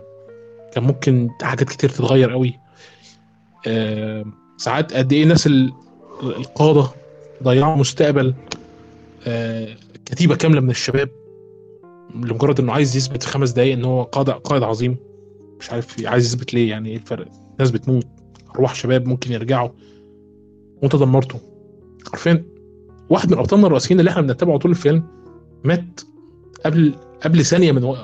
[0.73, 2.53] كان ممكن حاجات كتير تتغير قوي
[3.67, 4.25] آه،
[4.57, 5.73] ساعات قد إيه الناس ال-
[6.23, 6.87] القادة
[7.43, 8.33] ضيعوا مستقبل
[9.27, 9.67] آه،
[10.05, 11.09] كتيبة كاملة من الشباب
[12.15, 14.97] لمجرد إنه عايز يثبت في خمس دقايق إن هو قائد قائد عظيم.
[15.59, 17.27] مش عارف عايز يثبت ليه يعني إيه الفرق؟
[17.59, 18.07] ناس بتموت
[18.55, 19.69] أرواح شباب ممكن يرجعوا.
[20.81, 21.39] وانت دمرته
[22.13, 22.43] عارفين
[23.09, 25.03] واحد من أبطالنا الرئيسيين اللي إحنا بنتابعه طول الفيلم
[25.63, 26.01] مات
[26.65, 27.95] قبل قبل ثانية من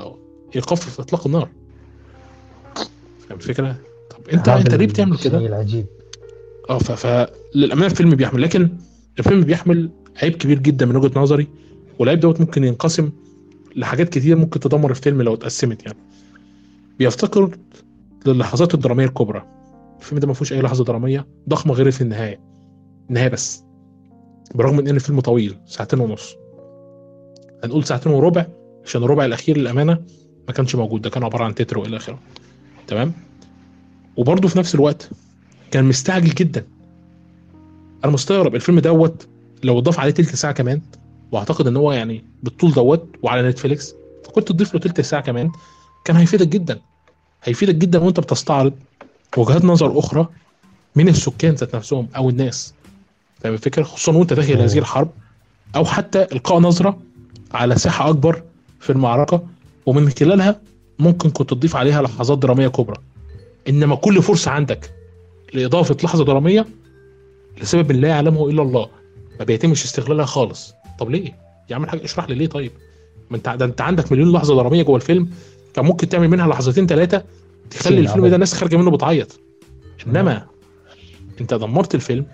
[0.56, 1.50] إيقاف إطلاق النار.
[3.20, 3.76] فاهم الفكرة؟
[4.10, 5.86] طب انت أنت ليه بتعمل كده؟ العجيب
[6.70, 6.78] آه.
[6.78, 8.42] فللامانه الفيلم بيحمل.
[8.42, 8.70] لكن
[9.20, 9.90] الفيلم بيحمل
[10.22, 11.48] عيب كبير جدا من وجهة نظري.
[12.00, 13.12] والعيب دوت ممكن ينقسم
[13.76, 15.98] لحاجات كتير ممكن تدمر الفيلم لو اتقسمت يعني.
[17.00, 17.58] بيفتقر
[18.26, 19.46] للحظات الدرامية الكبرى.
[20.00, 22.40] الفيلم ده ما فيهوش أي لحظة درامية ضخمة غير في النهاية.
[23.10, 23.64] النهاية بس.
[24.56, 26.36] برغم إن الفيلم طويل ساعتين ونص.
[27.64, 28.46] هنقول ساعتين وربع
[28.86, 30.00] عشان الربع الأخير للأمانة
[30.48, 31.02] ما كانش موجود.
[31.02, 32.20] ده كان عبارة عن تتر وإلى آخره.
[32.88, 33.14] تمام؟
[34.18, 35.10] وبرضه في نفس الوقت
[35.72, 36.66] كان مستعجل جدا.
[38.04, 39.28] أنا مستغرب الفيلم دوت
[39.64, 40.82] لو ضاف عليه تلت ساعة كمان
[41.32, 43.96] وأعتقد إن هو يعني بالطول دوت وعلى نتفليكس
[44.26, 45.52] فكنت تضيف له تلت ساعة كمان
[46.06, 46.80] كان هيفيدك جدا.
[47.44, 48.74] هيفيدك جدا وانت بتستعرض
[49.38, 50.28] وجهات نظر أخرى
[50.96, 52.74] من السكان ذات نفسهم أو الناس.
[53.40, 55.10] فاهم الفكرة؟ خصوصا وانت داخل هذه الحرب
[55.76, 57.00] أو حتى إلقاء نظرة
[57.54, 58.44] على ساحة أكبر
[58.80, 59.44] في المعركة
[59.86, 60.62] ومن خلالها
[61.00, 62.98] ممكن كنت تضيف عليها لحظات درامية كبرى.
[63.70, 64.92] إنما كل فرصة عندك
[65.54, 66.66] لإضافة لحظة درامية
[67.62, 68.90] لسبب لا يعلمه إلا الله.
[69.40, 70.74] ما بيتمش استغلالها خالص.
[71.00, 71.36] طب ليه؟
[71.70, 72.72] يا عم الحاج اشرح لي ليه طيب؟
[73.30, 75.30] ما انت ده انت عندك مليون لحظة درامية جوه الفيلم
[75.74, 77.24] كان ممكن تعمل منها لحظتين ثلاثة
[77.70, 78.28] تخلي الفيلم.
[78.28, 79.40] ده الناس خارجة منه بتعيط.
[80.08, 80.48] إنما
[81.42, 82.26] أنت دمرت الفيلم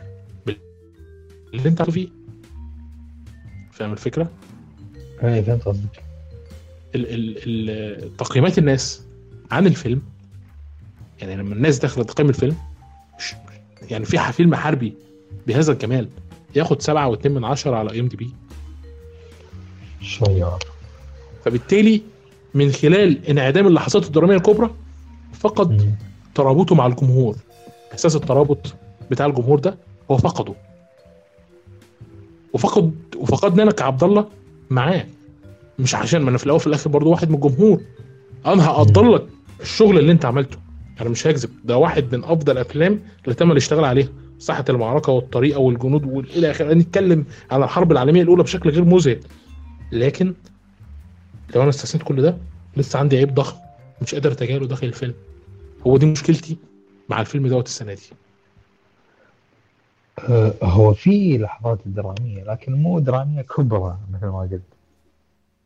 [1.54, 2.10] اللي أنت فيه.
[3.72, 4.30] فاهم الفكرة؟
[5.24, 6.04] أي فهمت قصدك.
[6.96, 9.02] ال ال ال تقييمات الناس
[9.52, 10.02] عن الفيلم
[11.22, 12.56] يعني لما الناس داخلة تقيم الفيلم
[13.92, 14.94] يعني في فيلم حربي
[15.48, 16.10] بهذا الجمال
[16.56, 18.34] ياخد سبعة واتنين من عشرة على إم دي بي.
[21.46, 22.02] فبالتالي
[22.54, 24.70] من خلال انعدام اللحظات الدرامية الكبرى
[25.34, 25.96] فقد.
[26.36, 27.36] ترابطه مع الجمهور.
[27.94, 28.74] احساس الترابط
[29.12, 29.78] بتاع الجمهور ده
[30.12, 30.54] هو فقده.
[32.54, 34.26] وفقد وفقدنا أنا كعبد الله
[34.70, 35.06] معاه.
[35.80, 37.82] مش عشان ما أنا في الأول وفي الآخر برضه واحد من الجمهور.
[38.46, 39.26] أنا هقدر لك
[39.62, 40.58] الشغل اللي أنت عملته.
[41.02, 41.50] أنا مش هكذب.
[41.64, 44.08] ده واحد من أفضل الأفلام اللي تم الاشتغال عليها.
[44.40, 46.74] صحة المعركة والطريقة والجنود والى آخره.
[46.74, 49.20] نتكلم عن الحرب العالمية الأولى بشكل غير مذهل
[49.92, 50.34] لكن
[51.56, 52.38] لو أنا استثنيت كل ده
[52.78, 53.58] لسه عندي عيب ضخم
[54.02, 55.14] مش قادر أتجاهله داخل الفيلم.
[55.88, 56.58] هو دي مشكلتي
[57.10, 58.02] مع الفيلم دوت السنة دي.
[60.30, 64.62] آه، هو في لحظات درامية لكن مو درامية كبرى مثل ما قلت.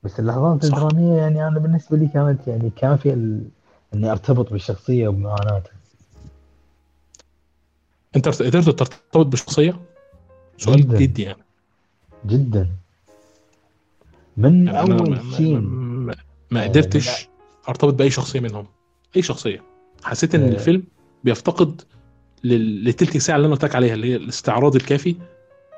[0.04, 0.78] بس اللحظات صح.
[0.78, 3.44] الدرامية يعني أنا بالنسبة لي كانت يعني كافية ال...
[3.94, 5.74] إني أرتبط بالشخصية وبمعاناتها
[8.16, 9.80] أنت قدرت ترتبط بشخصية
[10.58, 10.98] سؤال جداً.
[11.00, 11.44] جدي يعني.
[12.26, 12.70] جدا.
[14.38, 16.16] من يعني أنا أول ما, ما, سين ما,
[16.52, 17.28] ما قدرتش
[17.70, 18.66] أرتبط بأي شخصية منهم.
[19.16, 19.64] أي شخصية.
[20.04, 20.48] حسيت إن آه.
[20.48, 20.84] الفيلم
[21.24, 21.82] بيفتقد
[22.44, 25.16] لل- للتلت ساعه اللي أنا قلت لك عليها اللي هي الاستعراض الكافي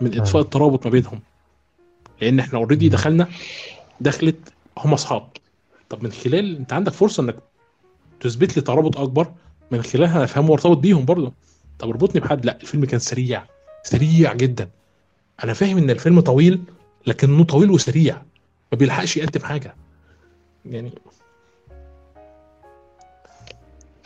[0.01, 0.45] من إطفاء آه.
[0.45, 1.19] الترابط ما بينهم.
[2.21, 2.89] لأن إحنا اوريدي.
[2.89, 3.27] دخلنا
[4.01, 4.37] دخلت
[4.77, 5.27] هم أصحاب.
[5.89, 7.35] طب من خلال أنت عندك فرصة إنك
[8.19, 9.31] تثبت لي ترابط أكبر
[9.71, 11.33] من خلالها أفهمه وأرتبط بيهم برضه.
[11.79, 12.45] طب اربطني بحد.
[12.45, 13.45] لا الفيلم كان سريع.
[13.83, 14.69] سريع جدا.
[15.43, 16.61] أنا فاهم إن الفيلم طويل
[17.07, 18.21] لكنه طويل وسريع.
[18.71, 19.75] ما بيلحقش يقدم حاجة
[20.65, 20.91] يعني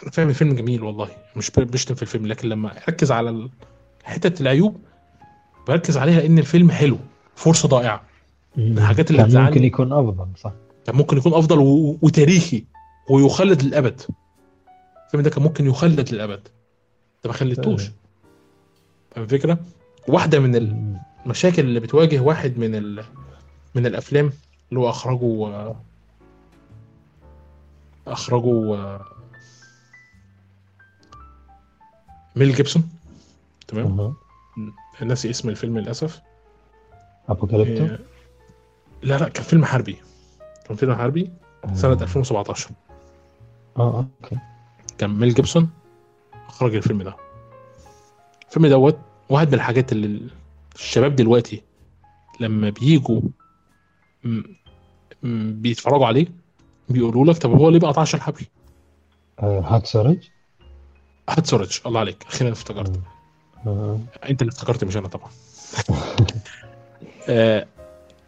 [0.04, 3.50] أنا فاهم الفيلم جميل والله مش بشتم في الفيلم لكن لما أركز على
[4.04, 4.78] حتة العيوب
[5.68, 6.98] بركز عليها إن الفيلم حلو
[7.36, 8.04] فرصة ضائعة
[8.58, 9.50] من الحاجات اللي كان بتزعلني.
[9.50, 10.52] ممكن يكون أفضل صح
[10.86, 11.98] كان ممكن يكون أفضل و...
[12.02, 12.64] وتاريخي
[13.10, 14.02] ويخلد للأبد
[15.06, 16.48] الفيلم ده كان ممكن يخلد للأبد
[17.16, 17.94] انت ما خلدتوش فعلا.
[19.12, 19.60] فاهم الفكرة؟
[20.08, 20.56] واحدة من.
[21.26, 23.04] المشاكل اللي بتواجه واحد من ال...
[23.76, 24.32] من الأفلام
[24.70, 25.76] اللي هو اخرجه
[28.08, 29.00] اخرجه
[32.36, 32.90] ميل جيبسون.
[33.68, 35.06] تمام؟ أها.
[35.06, 36.22] ناسي اسم الفيلم للأسف.
[37.30, 38.00] Apocalypto؟ آه،
[39.04, 39.98] لا لا كان فيلم حربي.
[40.68, 41.32] كان فيلم حربي
[41.74, 42.04] سنة آه.
[42.04, 42.70] 2017
[43.78, 44.38] آه أوكي.
[44.98, 45.70] كان ميل جيبسون
[46.48, 47.16] أخرج الفيلم ده.
[48.48, 48.98] الفيلم دوت
[49.30, 50.30] واحد من الحاجات اللي
[50.76, 51.64] الشباب دلوقتي
[52.40, 53.22] لما بيجوا
[55.24, 56.28] بيتفرجوا عليه
[56.90, 58.42] بيقولوا لك طب هو ليه ما قطعش الحبل؟
[59.40, 60.18] آه، هات سورج.
[61.30, 62.24] هات سورج الله عليك.
[62.28, 63.00] أخيرا افتكرت.
[63.68, 64.00] آه.
[64.30, 65.30] أنت اللي افتكرت مش أنا طبعا.
[67.30, 67.66] آه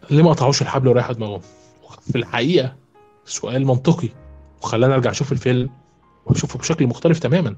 [0.10, 1.42] ليه ما قطعوش الحبل وريحوا دماغهم؟
[2.12, 2.76] في الحقيقة
[3.26, 4.10] سؤال منطقي
[4.62, 5.70] وخلاني أرجع أشوف الفيلم
[6.26, 7.56] وأشوفه بشكل مختلف تماما.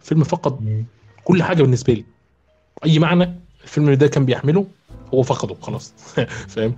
[0.00, 0.84] الفيلم فقد.
[1.24, 2.04] كل حاجة بالنسبة لي.
[2.84, 4.66] أي معنى الفيلم ده كان بيحمله
[5.14, 5.92] هو فقده خلاص.
[6.54, 6.76] فاهم؟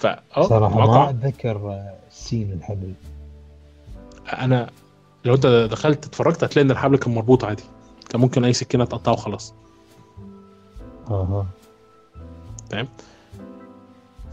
[0.00, 2.92] فا آه صراحة ما أتذكر آه، سين الحبل
[4.32, 4.70] أنا
[5.24, 7.62] لو أنت دخلت اتفرجت هتلاقي إن الحبل كان مربوط عادي.
[8.10, 9.54] كان ممكن أي سكينة تقطعه وخلاص.
[11.10, 11.46] أها.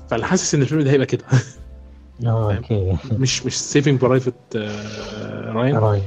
[0.09, 1.25] فأنا حاسس إن الفيلم ده هيبقى كده.
[2.25, 2.97] آه فاهم؟ أوكي.
[3.11, 4.55] مش مش Saving Private
[5.45, 6.03] Ryan Ryan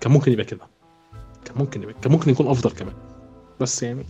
[0.00, 0.60] كان ممكن يبقى كده.
[1.44, 2.94] كان ممكن يبقى كان ممكن يكون أفضل كمان.
[3.60, 4.04] بس يعني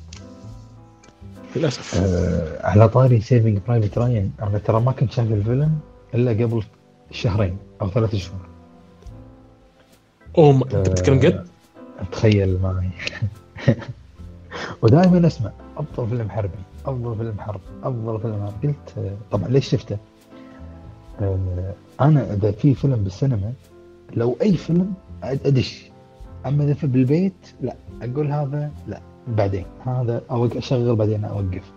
[1.57, 1.95] للأسف.
[1.95, 5.79] آه، على طاري Saving Private Ryan أنا ترى ما كنت شايف الفيلم
[6.15, 6.63] إلا قبل
[7.11, 8.41] شهرين أو ثلاث شهور.
[10.39, 11.47] اوه أنت بتتكلم جد؟
[12.13, 12.91] تخيل معي.
[14.83, 18.55] ودائما أسمع أفضل فيلم حربي أفضل فيلم حرب أفضل فيلم حرب.
[18.63, 19.97] قلت آه، طبعا ليش شفته؟
[21.21, 23.53] آه، أنا إذا في فيلم بالسينما
[24.17, 25.91] لو أي فيلم أدش.
[26.47, 27.75] أما إذا في بالبيت لا.
[28.03, 29.01] أقول هذا لا.
[29.37, 29.65] بعدين.
[29.87, 31.73] هذا اوقف أشغل بعدين أوقف.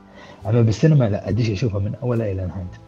[0.45, 2.79] أما بالسينما لا أدش أشوفها من اولها إلى نهايتها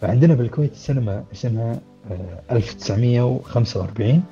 [0.00, 1.80] فعندنا بالكويت السينما اسمها
[2.10, 4.22] آه، 1945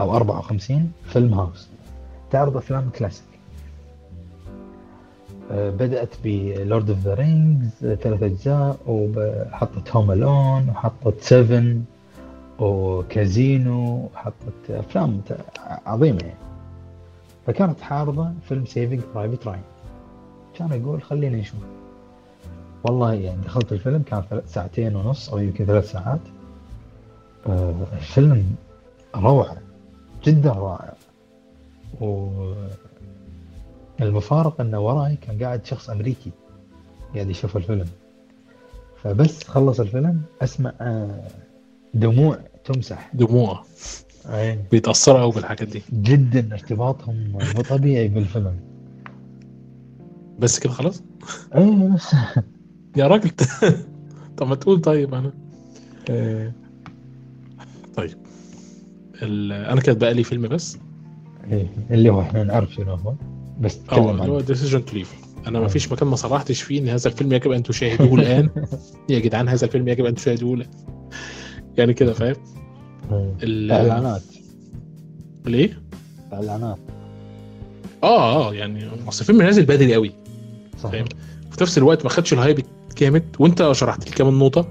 [0.00, 1.68] أو 54 Film House.
[2.30, 3.24] تعرض أفلام كلاسيك.
[5.50, 11.82] آه، بدأت ب Lord of the Rings ثلاث أجزاء وحطت Home Alone وحطت Seven
[12.58, 15.20] وكازينو وحطت أفلام
[15.86, 16.43] عظيمة يعني.
[17.46, 19.62] فكانت عارضة فيلم Saving Private Ryan
[20.54, 21.60] كان أقول خلينا نشوف.
[22.84, 26.20] والله يعني دخلت الفيلم كان ساعتين ونص أو يمكن ثلاث ساعات.
[27.46, 28.54] آه، الفيلم
[29.16, 29.56] روعة
[30.24, 30.94] جدا رائع.
[34.00, 36.30] والمفارق إنه وراي كان قاعد شخص أمريكي
[37.14, 37.88] قاعد يشوف الفيلم.
[39.02, 41.28] فبس خلص الفيلم أسمع آه،
[41.94, 43.10] دموع تمسح.
[43.14, 43.64] دموع.
[44.26, 44.58] أي.
[44.70, 45.82] بيتأثروا قوي بالحاجات دي.
[45.92, 48.60] جدا ارتباطهم مو طبيعي بالفيلم.
[50.38, 51.02] بس كده خلاص؟
[51.56, 52.14] اي بس.
[52.96, 53.30] يا راجل.
[54.36, 55.32] طب ما تقول طيب أنا.
[57.96, 58.18] طيب.
[59.22, 59.52] ال...
[59.52, 60.78] أنا كانت بقى لي فيلم بس.
[61.50, 63.14] إيه، اللي هو إحنا نعرف شنو هو.
[63.60, 65.14] بس آه اللي هو Decision to Leave
[65.46, 65.68] أنا ما آه.
[65.68, 68.48] فيش مكان ما صرحتش فيه إن هذا الفيلم يجب أن تشاهدوه الآن.
[69.10, 70.70] يا جدعان هذا الفيلم يجب أن تشاهدوه الآن.
[71.78, 72.36] يعني كده فاهم؟
[73.12, 73.34] إيه.
[73.42, 74.22] ال- اعلانات
[75.46, 75.78] ليه
[76.32, 76.78] اعلانات
[78.02, 80.12] آه آه يعني اصل الفيلم نازل بدري قوي
[80.82, 81.04] صحيح فاهم
[81.50, 82.60] في نفس الوقت ما خدش ال hype
[82.98, 84.66] جامد وأنت شرحت لي كمان نقطة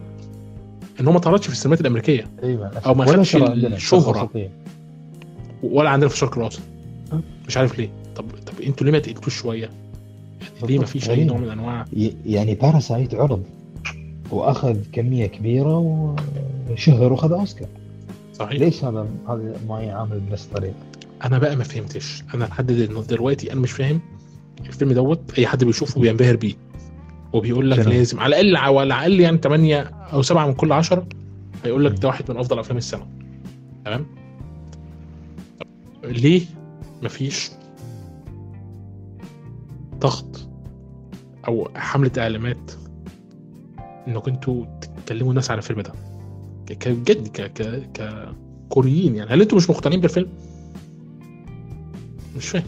[0.99, 3.35] إن هو ما اتعرضش في السينمات الأمريكية أيوه أو ما خدش.
[3.35, 4.51] وسطية.
[5.63, 6.59] ولا عندنا في الشرق الأوسط.
[7.47, 10.85] مش عارف ليه طب طب أنتوا ليه ما تقلتوش شوية يعني ليه ما.
[10.85, 11.27] فيش أي غريب.
[11.27, 11.85] نوع من أنواع
[12.25, 13.43] يعني باراسايت عرض
[14.31, 15.77] وأخذ كمية كبيرة
[16.71, 17.67] وشهر واخذ أوسكار
[18.33, 20.73] صحيح ليش هذا هذا ما يعامل بنفس الطريقة؟
[21.25, 24.01] أنا بقى ما فهمتش أنا لحد دل- دلوقتي أنا مش فاهم
[24.65, 26.53] الفيلم دوت أي حد بيشوفه بينبهر بيه
[27.33, 29.81] وبيقول لك؟ لازم على الأقل على الأقل يعني 8
[30.13, 31.07] أو 7 من كل 10
[31.63, 31.99] هيقول لك.
[31.99, 33.07] ده واحد من أفضل أفلام السنة
[33.85, 34.05] تمام
[36.03, 36.41] ليه
[37.03, 37.51] مفيش
[39.99, 40.47] ضغط
[41.47, 42.71] أو حملة إعلانات
[44.07, 44.65] انكم أنتوا
[45.05, 45.93] تكلموا الناس على الفيلم ده
[46.69, 47.83] ك- ك- ك
[48.69, 49.29] ككوريين يعني.
[49.31, 50.29] هل أنتوا مش مقتنعين بالفيلم؟
[52.37, 52.63] مش فاهم.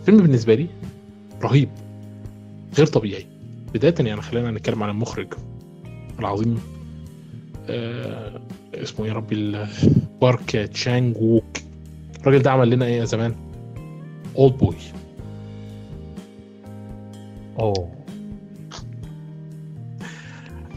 [0.00, 0.66] الفيلم بالنسبة لي
[1.42, 1.68] رهيب
[2.78, 3.26] غير طبيعي.
[3.74, 5.34] بداية يعني خلينا نتكلم عن المخرج
[6.18, 6.60] العظيم
[7.68, 8.40] آه
[8.74, 9.66] اسمه إيه يا ربي
[10.22, 11.44] بارك تشانج ووك
[12.20, 13.34] الراجل ده عمل لنا إيه زمان؟
[14.38, 14.74] Oldboy
[17.58, 17.95] أوه.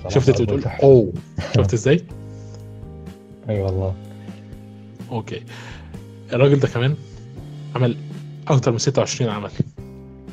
[0.07, 1.13] شفت انت بتقول أوه.
[1.55, 2.03] شفت إزاي؟
[3.49, 3.95] أي والله.
[5.11, 5.43] أوكي.
[6.33, 6.95] الراجل ده كمان
[7.75, 7.95] عمل
[8.47, 9.51] أكتر من 26 عمل.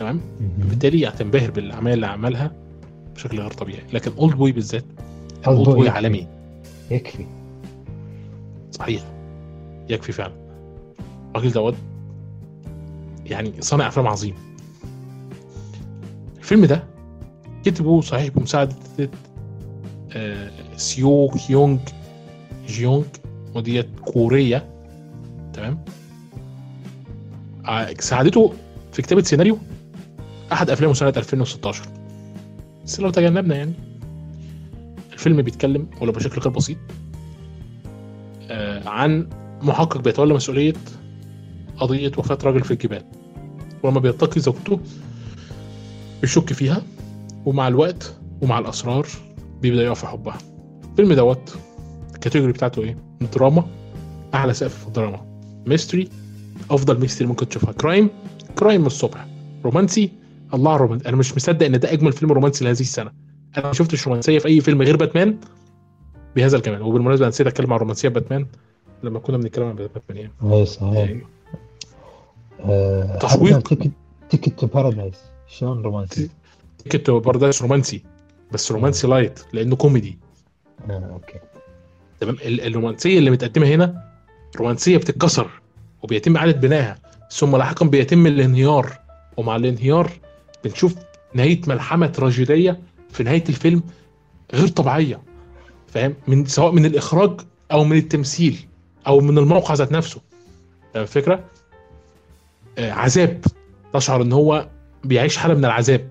[0.01, 0.20] تمام.
[0.59, 2.52] بالتالي هتنبهر بالأعمال اللي عملها
[3.14, 3.82] بشكل غير طبيعي.
[3.93, 4.84] لكن اولد بوي بالذات
[5.47, 5.88] اولد بوي.
[5.88, 6.26] عالمي.
[6.90, 7.26] يكفي.
[8.72, 9.02] صحيح.
[9.88, 10.32] يكفي فعلا.
[11.30, 11.74] الراجل دوت
[13.26, 14.34] يعني صانع أفلام عظيم.
[16.38, 16.84] الفيلم ده
[17.64, 18.74] كتبه صحيح بمساعدة
[20.76, 21.80] سيو يونج
[22.68, 23.05] جيونج
[23.55, 24.64] وديت كورية
[25.52, 25.84] تمام؟
[27.68, 28.52] آه، ساعدته
[28.93, 29.59] في كتابة سيناريو
[30.52, 31.82] أحد أفلامه سنة 2016
[32.84, 33.72] بس لو تجنبنا يعني
[35.12, 36.78] الفيلم بيتكلم ولو بشكل غير بسيط
[38.51, 39.28] آه، عن
[39.62, 40.72] محقق بيتولى مسؤولية
[41.76, 43.02] قضية وفاة راجل في الجبال
[43.82, 44.80] ولما بيلتقي زوجته
[46.20, 46.82] بيشك فيها
[47.44, 49.06] ومع الوقت ومع الأسرار
[49.62, 50.39] بيبدأ يقع في حبها.
[50.91, 51.57] الفيلم دوت
[52.14, 52.97] ال category بتاعته إيه؟
[53.37, 53.65] دراما
[54.35, 55.27] أعلى سقف في الدراما.
[55.66, 56.09] mystery
[56.70, 57.73] أفضل mystery ممكن تشوفها.
[57.73, 58.10] crime
[58.59, 59.27] crime من الصبح.
[59.65, 60.12] رومانسي
[60.55, 63.11] الله على الرومانسي أنا مش مصدق إن ده أجمل فيلم رومانسي لهذه السنة.
[63.57, 65.39] أنا ما شفتش رومانسية في أي فيلم غير باتمان
[66.37, 68.47] بهذا الكمال وبالمناسبة أنا نسيت أتكلم عن رومانسية باتمان.
[69.03, 70.33] لما كنا بنتكلم عن باتمان يعني.
[70.43, 71.19] اي صحيح.
[73.20, 73.74] تشويق.
[74.31, 75.14] Ticket to Paradise
[75.47, 76.31] شلون رومانسي؟
[76.78, 78.03] Ticket to Paradise رومانسي.
[78.52, 80.18] بس رومانسي light لأنه كوميدي.
[80.90, 81.39] آه، أوكي.
[82.20, 84.02] تمام؟ ال- الرومانسية اللي متقدمة هنا
[84.56, 85.51] رومانسية بتتكسر
[86.02, 86.98] وبيتم إعادة بنائها.
[87.31, 88.98] ثم لاحقا بيتم الانهيار.
[89.36, 90.10] ومع الانهيار
[90.64, 90.94] بنشوف
[91.35, 93.82] نهاية ملحمة تراجيدية في نهاية الفيلم
[94.55, 95.20] غير طبيعية.
[95.89, 97.40] فاهم؟ من سواء من الإخراج
[97.73, 98.66] أو من التمثيل
[99.06, 100.20] أو من الموقع ذات نفسه.
[100.94, 101.44] فاهم الفكرة؟
[102.78, 103.44] آه عذاب.
[103.94, 104.68] تشعر إن هو
[105.05, 106.09] بيعيش حالة من العذاب.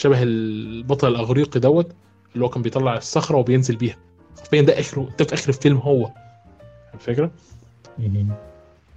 [0.00, 1.92] شبه البطل الأغريقي دوت
[2.34, 3.96] اللي هو كان بيطلع الصخرة وبينزل بيها.
[4.38, 6.10] حرفيا ده آخره ده في آخر الفيلم هو.
[6.94, 7.30] الفكرة؟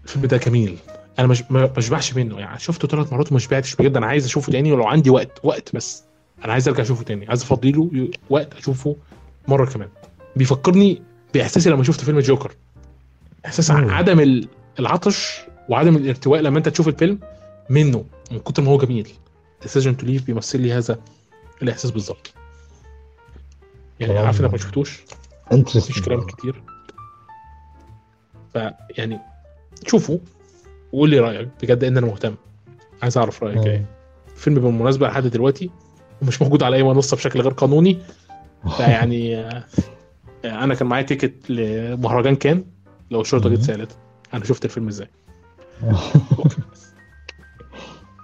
[0.04, 0.78] الفيلم ده جميل.
[1.20, 2.40] أنا مش ما بشبعش منه.
[2.40, 5.76] يعني شفته ثلاث مرات وما شبعتش بجد أنا عايز أشوفه تاني ولو عندي وقت وقت
[5.76, 6.04] بس.
[6.46, 7.28] أنا عايز أرجع أشوفه تاني.
[7.28, 8.96] عايز افضي له وقت أشوفه
[9.48, 9.90] مرة كمان.
[10.36, 11.02] بيفكرني
[11.34, 12.56] بإحساسي لما شفت فيلم جوكر.
[13.46, 13.72] إحساس.
[13.72, 14.48] عدم ال-
[14.80, 17.20] العطش وعدم الارتواء لما أنت تشوف الفيلم
[17.70, 19.08] منه من كتر ما هو جميل.
[19.64, 21.00] Decision to Leave بيمثل لي هذا
[21.62, 22.34] الإحساس بالظبط.
[24.00, 25.04] يعني عارف إنك ما شفتوش؟
[25.52, 26.64] مفيش كلام كتير.
[28.54, 29.20] فيعني
[29.88, 30.18] شوفوا
[30.94, 32.36] وقول لي رأيك بجد إن أنا مهتم.
[33.02, 33.86] عايز أعرف رأيك إيه.
[34.32, 35.70] الفيلم بالمناسبة لحد دلوقتي
[36.22, 38.00] مش موجود على أي منصة بشكل غير قانوني.
[38.78, 39.40] فيعني
[40.46, 42.66] أنا كان معايا ticket لمهرجان كان
[43.12, 43.62] لو الشرطة جت.
[43.62, 43.98] سألت
[44.34, 45.10] أنا شفت الفيلم إزاي.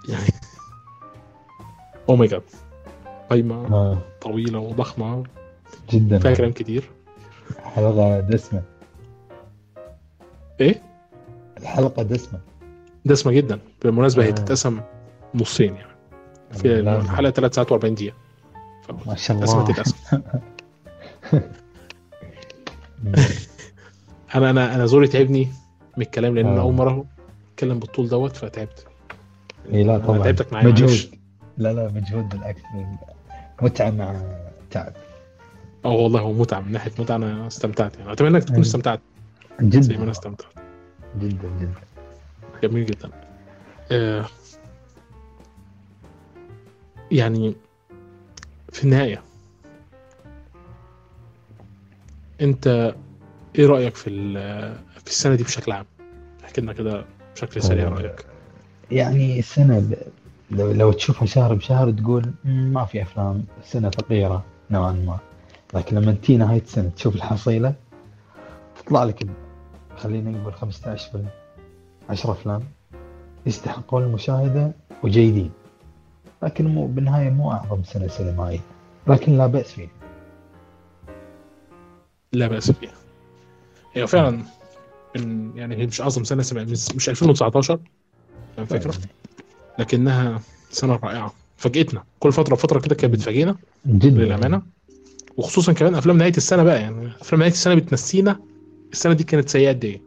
[0.08, 0.39] يعني
[2.10, 2.42] oh my god
[3.30, 5.22] قايمة آه، طويلة وضخمة.
[5.90, 6.18] جدا.
[6.18, 6.90] فيها كلام كتير.
[7.62, 8.62] حلقة دسمة.
[10.60, 10.82] إيه؟
[11.60, 12.40] الحلقة دسمة.
[13.04, 13.58] دسمة جدا.
[13.82, 14.32] بالمناسبة هي آه.
[14.32, 14.80] تتقسم
[15.34, 15.90] نصين يعني.
[16.52, 16.80] في.
[16.80, 18.16] الحلقة 3 ساعات و40 دقيقة.
[19.06, 19.96] ما شاء تتقسم الله تتقسم.
[23.04, 23.12] مم.
[24.34, 25.48] أنا أنا أنا زوري تعبني
[25.96, 26.62] من الكلام لأن أنا آه.
[26.62, 27.04] اول مرة
[27.54, 28.86] أتكلم بالطول دوت فتعبت.
[29.72, 30.18] اي لا طبعا.
[30.18, 30.66] تعبتك معايا.
[30.68, 31.19] مجهود.
[31.60, 32.60] لا لا مجهود بالعكس
[33.62, 34.20] متعة مع
[34.70, 34.92] تعب.
[35.84, 38.12] آه والله هو متعة من ناحية متعة أنا استمتعت يعني.
[38.12, 38.66] أتمنى إنك تكون أيوة.
[38.66, 39.00] استمتعت.
[39.60, 40.52] زي ما أنا جدا استمتعت.
[41.18, 41.74] جدا جدا.
[42.62, 43.10] جميل جدا.
[43.92, 44.26] آه
[47.10, 47.54] يعني
[48.72, 49.22] في النهاية
[52.40, 52.94] أنت
[53.58, 54.10] إيه رأيك في
[55.04, 55.86] في السنة دي بشكل عام؟
[56.44, 57.04] احكي لنا كده
[57.34, 57.88] بشكل سريع.
[57.88, 58.24] رأيك.
[58.90, 59.94] يعني السنة ب...
[60.50, 65.18] لو, لو تشوفها شهر بشهر تقول "مم، ما في أفلام سنة فقيرة نوعا ما.
[65.74, 67.74] لكن لما تجي نهاية السنة تشوف الحصيلة
[68.78, 69.26] تطلع لك
[69.96, 71.28] خلينا نقول 15 فيلم
[72.10, 72.62] 10 أفلام
[73.46, 74.72] يستحقون المشاهدة
[75.02, 75.50] وجيدين.
[76.42, 78.60] لكن مو بالنهاية مو أعظم سنة سينمائية.
[79.06, 79.88] لكن لا بأس فيه
[82.32, 82.92] لا بأس فيها.
[83.92, 84.42] هي فعلا
[85.16, 87.76] من يعني هي مش أعظم سنة سمع مش مش 2019
[88.56, 88.94] فاهم الفكرة؟
[89.78, 90.40] لكنها
[90.70, 91.34] سنة رائعة.
[91.56, 92.02] فاجئتنا.
[92.20, 93.56] كل فترة وفتره كده كانت بتفاجئنا
[93.86, 94.20] جدا.
[94.24, 94.62] للأمانة.
[95.36, 98.40] وخصوصا كمان أفلام نهاية السنة بقى يعني أفلام نهاية السنة بتنسينا.
[98.92, 100.00] السنة دي كانت سيئة قد إيه؟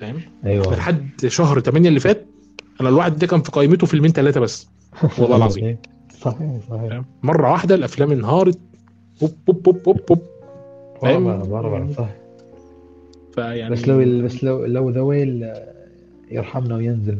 [0.00, 0.76] فاهم؟ أيوه.
[0.76, 2.26] لحد شهر 8 اللي فات
[2.80, 4.68] أنا الواحد ده كان في قائمته فيلمين ثلاثة بس.
[5.18, 5.76] والله العظيم.
[6.20, 7.02] صحيح صحيح.
[7.22, 8.58] مرة واحدة الأفلام انهارت.
[9.20, 10.22] بوب بوب بوب بوب بوب.
[11.02, 12.08] فاهم؟ باربعة صح
[13.34, 15.52] فيعني بس لو بس لو لو ذا ويل
[16.30, 17.18] يرحمنا وينزل.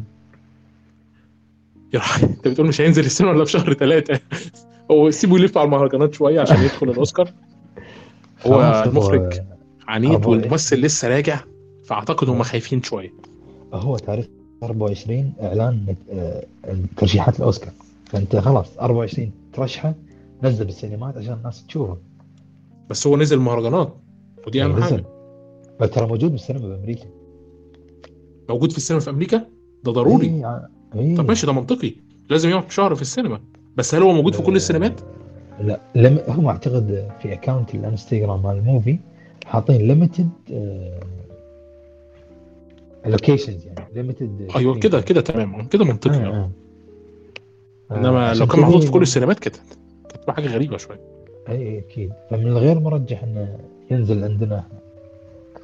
[2.23, 4.19] انت بتقول مش هينزل السينما إلا في شهر ثلاثة
[4.91, 7.33] هو سيبه يلف على المهرجانات شوية عشان يدخل الأوسكار.
[8.45, 9.41] هو المخرج
[9.87, 11.39] عنيد والممثل لسه راجع
[11.85, 13.13] فأعتقد هم خايفين شوية.
[13.73, 14.25] هو تاريخ
[14.63, 16.45] 24 إعلان آه،
[16.97, 17.73] ترشيحات الأوسكار.
[18.05, 19.95] فأنت خلاص 24 ترشحة
[20.43, 21.97] نزل بالسينمات عشان الناس تشوفه.
[22.89, 23.93] بس هو نزل مهرجانات
[24.47, 24.81] ودي أهم نزل.
[24.81, 25.03] حاجة
[25.79, 27.05] بس ترى موجود بالسينما بأمريكا.
[28.49, 29.45] موجود في السينما في أمريكا؟
[29.83, 30.27] ده ضروري.
[30.27, 31.15] إيه، إيه.
[31.15, 31.93] طب ماشي ده منطقي.
[32.29, 33.39] لازم يقعد شهر في السينما.
[33.77, 35.01] بس هل هو موجود في كل السينمات؟
[35.61, 38.99] لا لم هم أعتقد في account الإنستغرام مال ال movie
[39.45, 40.29] حاطين limited
[43.05, 45.67] locations يعني limited أيوه كده كده تمام.
[45.67, 46.15] كده منطقي.
[46.15, 46.49] آه، آه.
[47.91, 47.97] آه.
[47.97, 49.55] إنما لو كان محطوط في كل السينمات كانت
[50.09, 50.99] كانت حاجة غريبة شوية.
[51.49, 52.11] اي أكيد.
[52.29, 53.57] فمن الغير مرجح إنه
[53.91, 54.63] ينزل عندنا.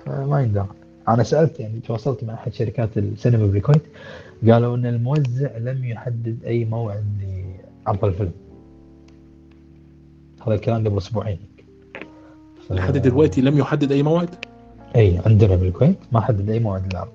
[0.06, 0.68] فما يندرى.
[1.08, 3.82] أنا سألت يعني تواصلت مع أحد شركات السينما بالكويت
[4.44, 7.06] قالوا إن الموزع لم يحدد أي موعد
[7.86, 8.32] لعرض الفيلم.
[10.48, 11.40] هذا الكلام قبل أسبوعين.
[12.68, 12.72] ف...
[12.74, 14.30] لحد دلوقتي لم يحدد أي موعد؟
[14.96, 17.12] إي عندنا بالكويت ما حدد أي موعد للعرض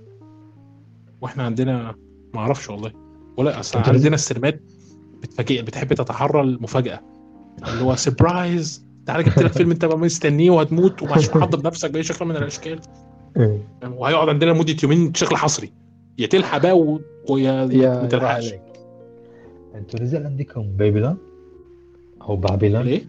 [1.21, 1.95] وإحنا عندنا
[2.35, 2.93] ما أعرفش والله.
[3.37, 4.61] ولا أصل عندنا السينمات
[5.23, 7.01] بتفاجئ بتحب تتحرى المفاجأة.
[7.69, 12.25] اللي هو سربرايز تعالى جبت لك فيلم انت مستنيه وهتموت ومش محضر نفسك بأي شكل
[12.25, 12.81] من الأشكال.
[13.83, 15.73] وهيقعد عندنا لمدة يومين بشكل حصري.
[16.21, 16.99] يا تلحق بقى
[17.29, 18.55] ويا يا ما تلحقش.
[19.75, 21.17] أنتوا نزل عندكم بابلون؟
[22.23, 23.05] أو بابلون؟ ليه؟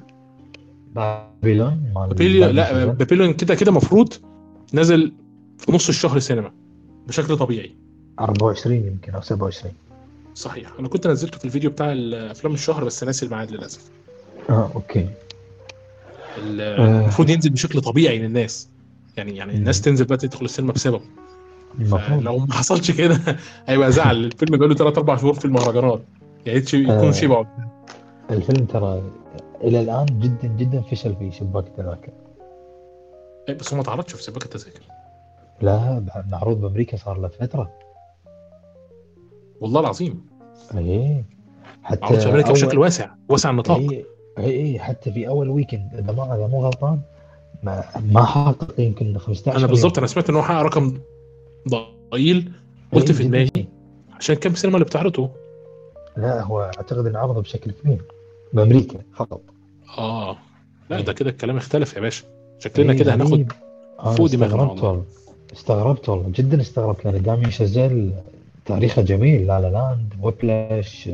[0.96, 3.34] بابلون مال بابيليون لا بابلون.
[3.34, 4.14] كده كده مفروض
[4.74, 5.14] نزل
[5.58, 6.52] في نص الشهر سينما
[7.08, 7.76] بشكل طبيعي.
[8.20, 9.74] 24 يمكن أو 27
[10.36, 10.74] صحيح.
[10.80, 11.94] أنا كنت نزلته في الفيديو بتاع
[12.32, 13.90] افلام الشهر بس ناسي الميعاد للأسف.
[14.50, 15.08] آه أوكي.
[16.60, 17.02] آه.
[17.02, 18.70] المفروض ينزل بشكل طبيعي للناس.
[19.18, 19.82] يعني يعني الناس.
[19.82, 21.02] تنزل بقى تدخل السينما بسببه.
[21.80, 22.22] المفروض.
[22.24, 23.20] لو ما حصلش كده
[23.68, 24.16] هيبقى زعل.
[24.26, 26.02] الفيلم بقاله 3 4 شهور في المهرجانات.
[26.46, 27.12] يا ريت يكون آه.
[27.12, 27.48] شبعه
[28.32, 29.04] الفيلم ترى
[29.64, 32.12] إلى الآن جدا جدا فشل في شباك التذاكر.
[33.50, 34.82] إيه، بس هو ما اتعرضش في سباق التذاكر.
[35.62, 37.72] لا معروض بامريكا صار له فترة.
[39.62, 40.26] والله العظيم.
[40.78, 41.26] اي
[41.84, 43.10] حتى في أمريكا أول- بشكل واسع.
[43.30, 43.78] واسع النطاق.
[43.78, 44.06] اي
[44.38, 47.00] اي اي حتى في أول weekend إذا ما إذا مو غلطان
[47.64, 49.68] ما ما حقق يمكن 15 أنا.
[49.68, 50.94] بالظبط أنا سمعت ان هو حقق رقم
[51.70, 52.52] ضئيل
[52.94, 53.24] قلت في.
[53.24, 53.68] دماغي
[54.14, 55.30] عشان كم السينما اللي بتعرضه
[56.18, 58.02] لا هو أعتقد إنه عرضه بشكل كبير.
[58.54, 59.42] بأمريكا فقط.
[59.98, 60.38] آه.
[60.90, 62.24] لا ده كده الكلام اختلف يا باشا.
[62.60, 63.52] شكلنا إي كده هناخد.
[64.04, 65.04] أنا فوق دماغنا استغربت والله.
[65.54, 66.30] استغربت والله.
[66.30, 67.06] جدا استغربت.
[67.06, 68.14] لأن داميان شازيل
[68.66, 69.48] تاريخه جميل.
[69.48, 71.08] La La Land و Whiplash.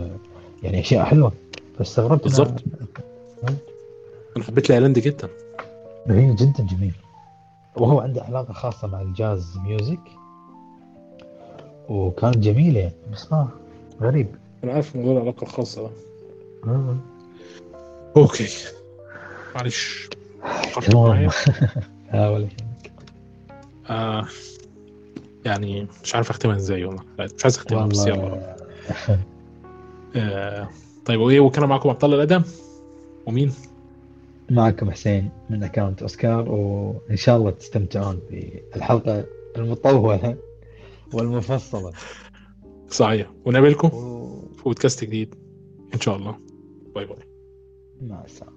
[0.64, 1.32] يعني أشياء حلوة.
[1.78, 2.64] فاستغربت بالظبط.
[4.38, 5.30] أنا حبيت La La Land جدا.
[6.08, 6.94] هي جدا جميل.
[7.76, 10.00] وهو عنده علاقة خاصة مع ال jazz music.
[11.90, 13.48] وكانت جميله يعني بس ما
[14.02, 14.28] غريب.
[14.64, 15.90] أنا عارف موضوع العلاقه الخاصه ده
[16.72, 16.98] آه.
[18.18, 18.48] أوكي.
[19.56, 20.10] معلش.
[23.90, 24.28] آه
[25.46, 27.04] يعني مش عارف أختمها إزاي والله.
[27.20, 28.24] مش عايز أختمها بس يلا.
[28.24, 28.56] والله
[30.16, 30.70] آه
[31.06, 32.44] طيب وإيه وكان معاكم ابطال الأدم؟
[33.26, 33.54] ومين؟
[34.50, 39.24] معكم حسين من اكونت أوسكار وإن شاء الله تستمتعون بالحلقة
[39.58, 40.36] المطولة.
[41.14, 41.92] والمفصلة.
[42.90, 43.32] صحيح.
[43.46, 44.28] ونقابلكم و...
[44.58, 45.36] في بودكاست جديد
[45.94, 46.36] إن شاء الله.
[46.96, 47.18] باي باي.
[48.02, 48.57] مع السلامة.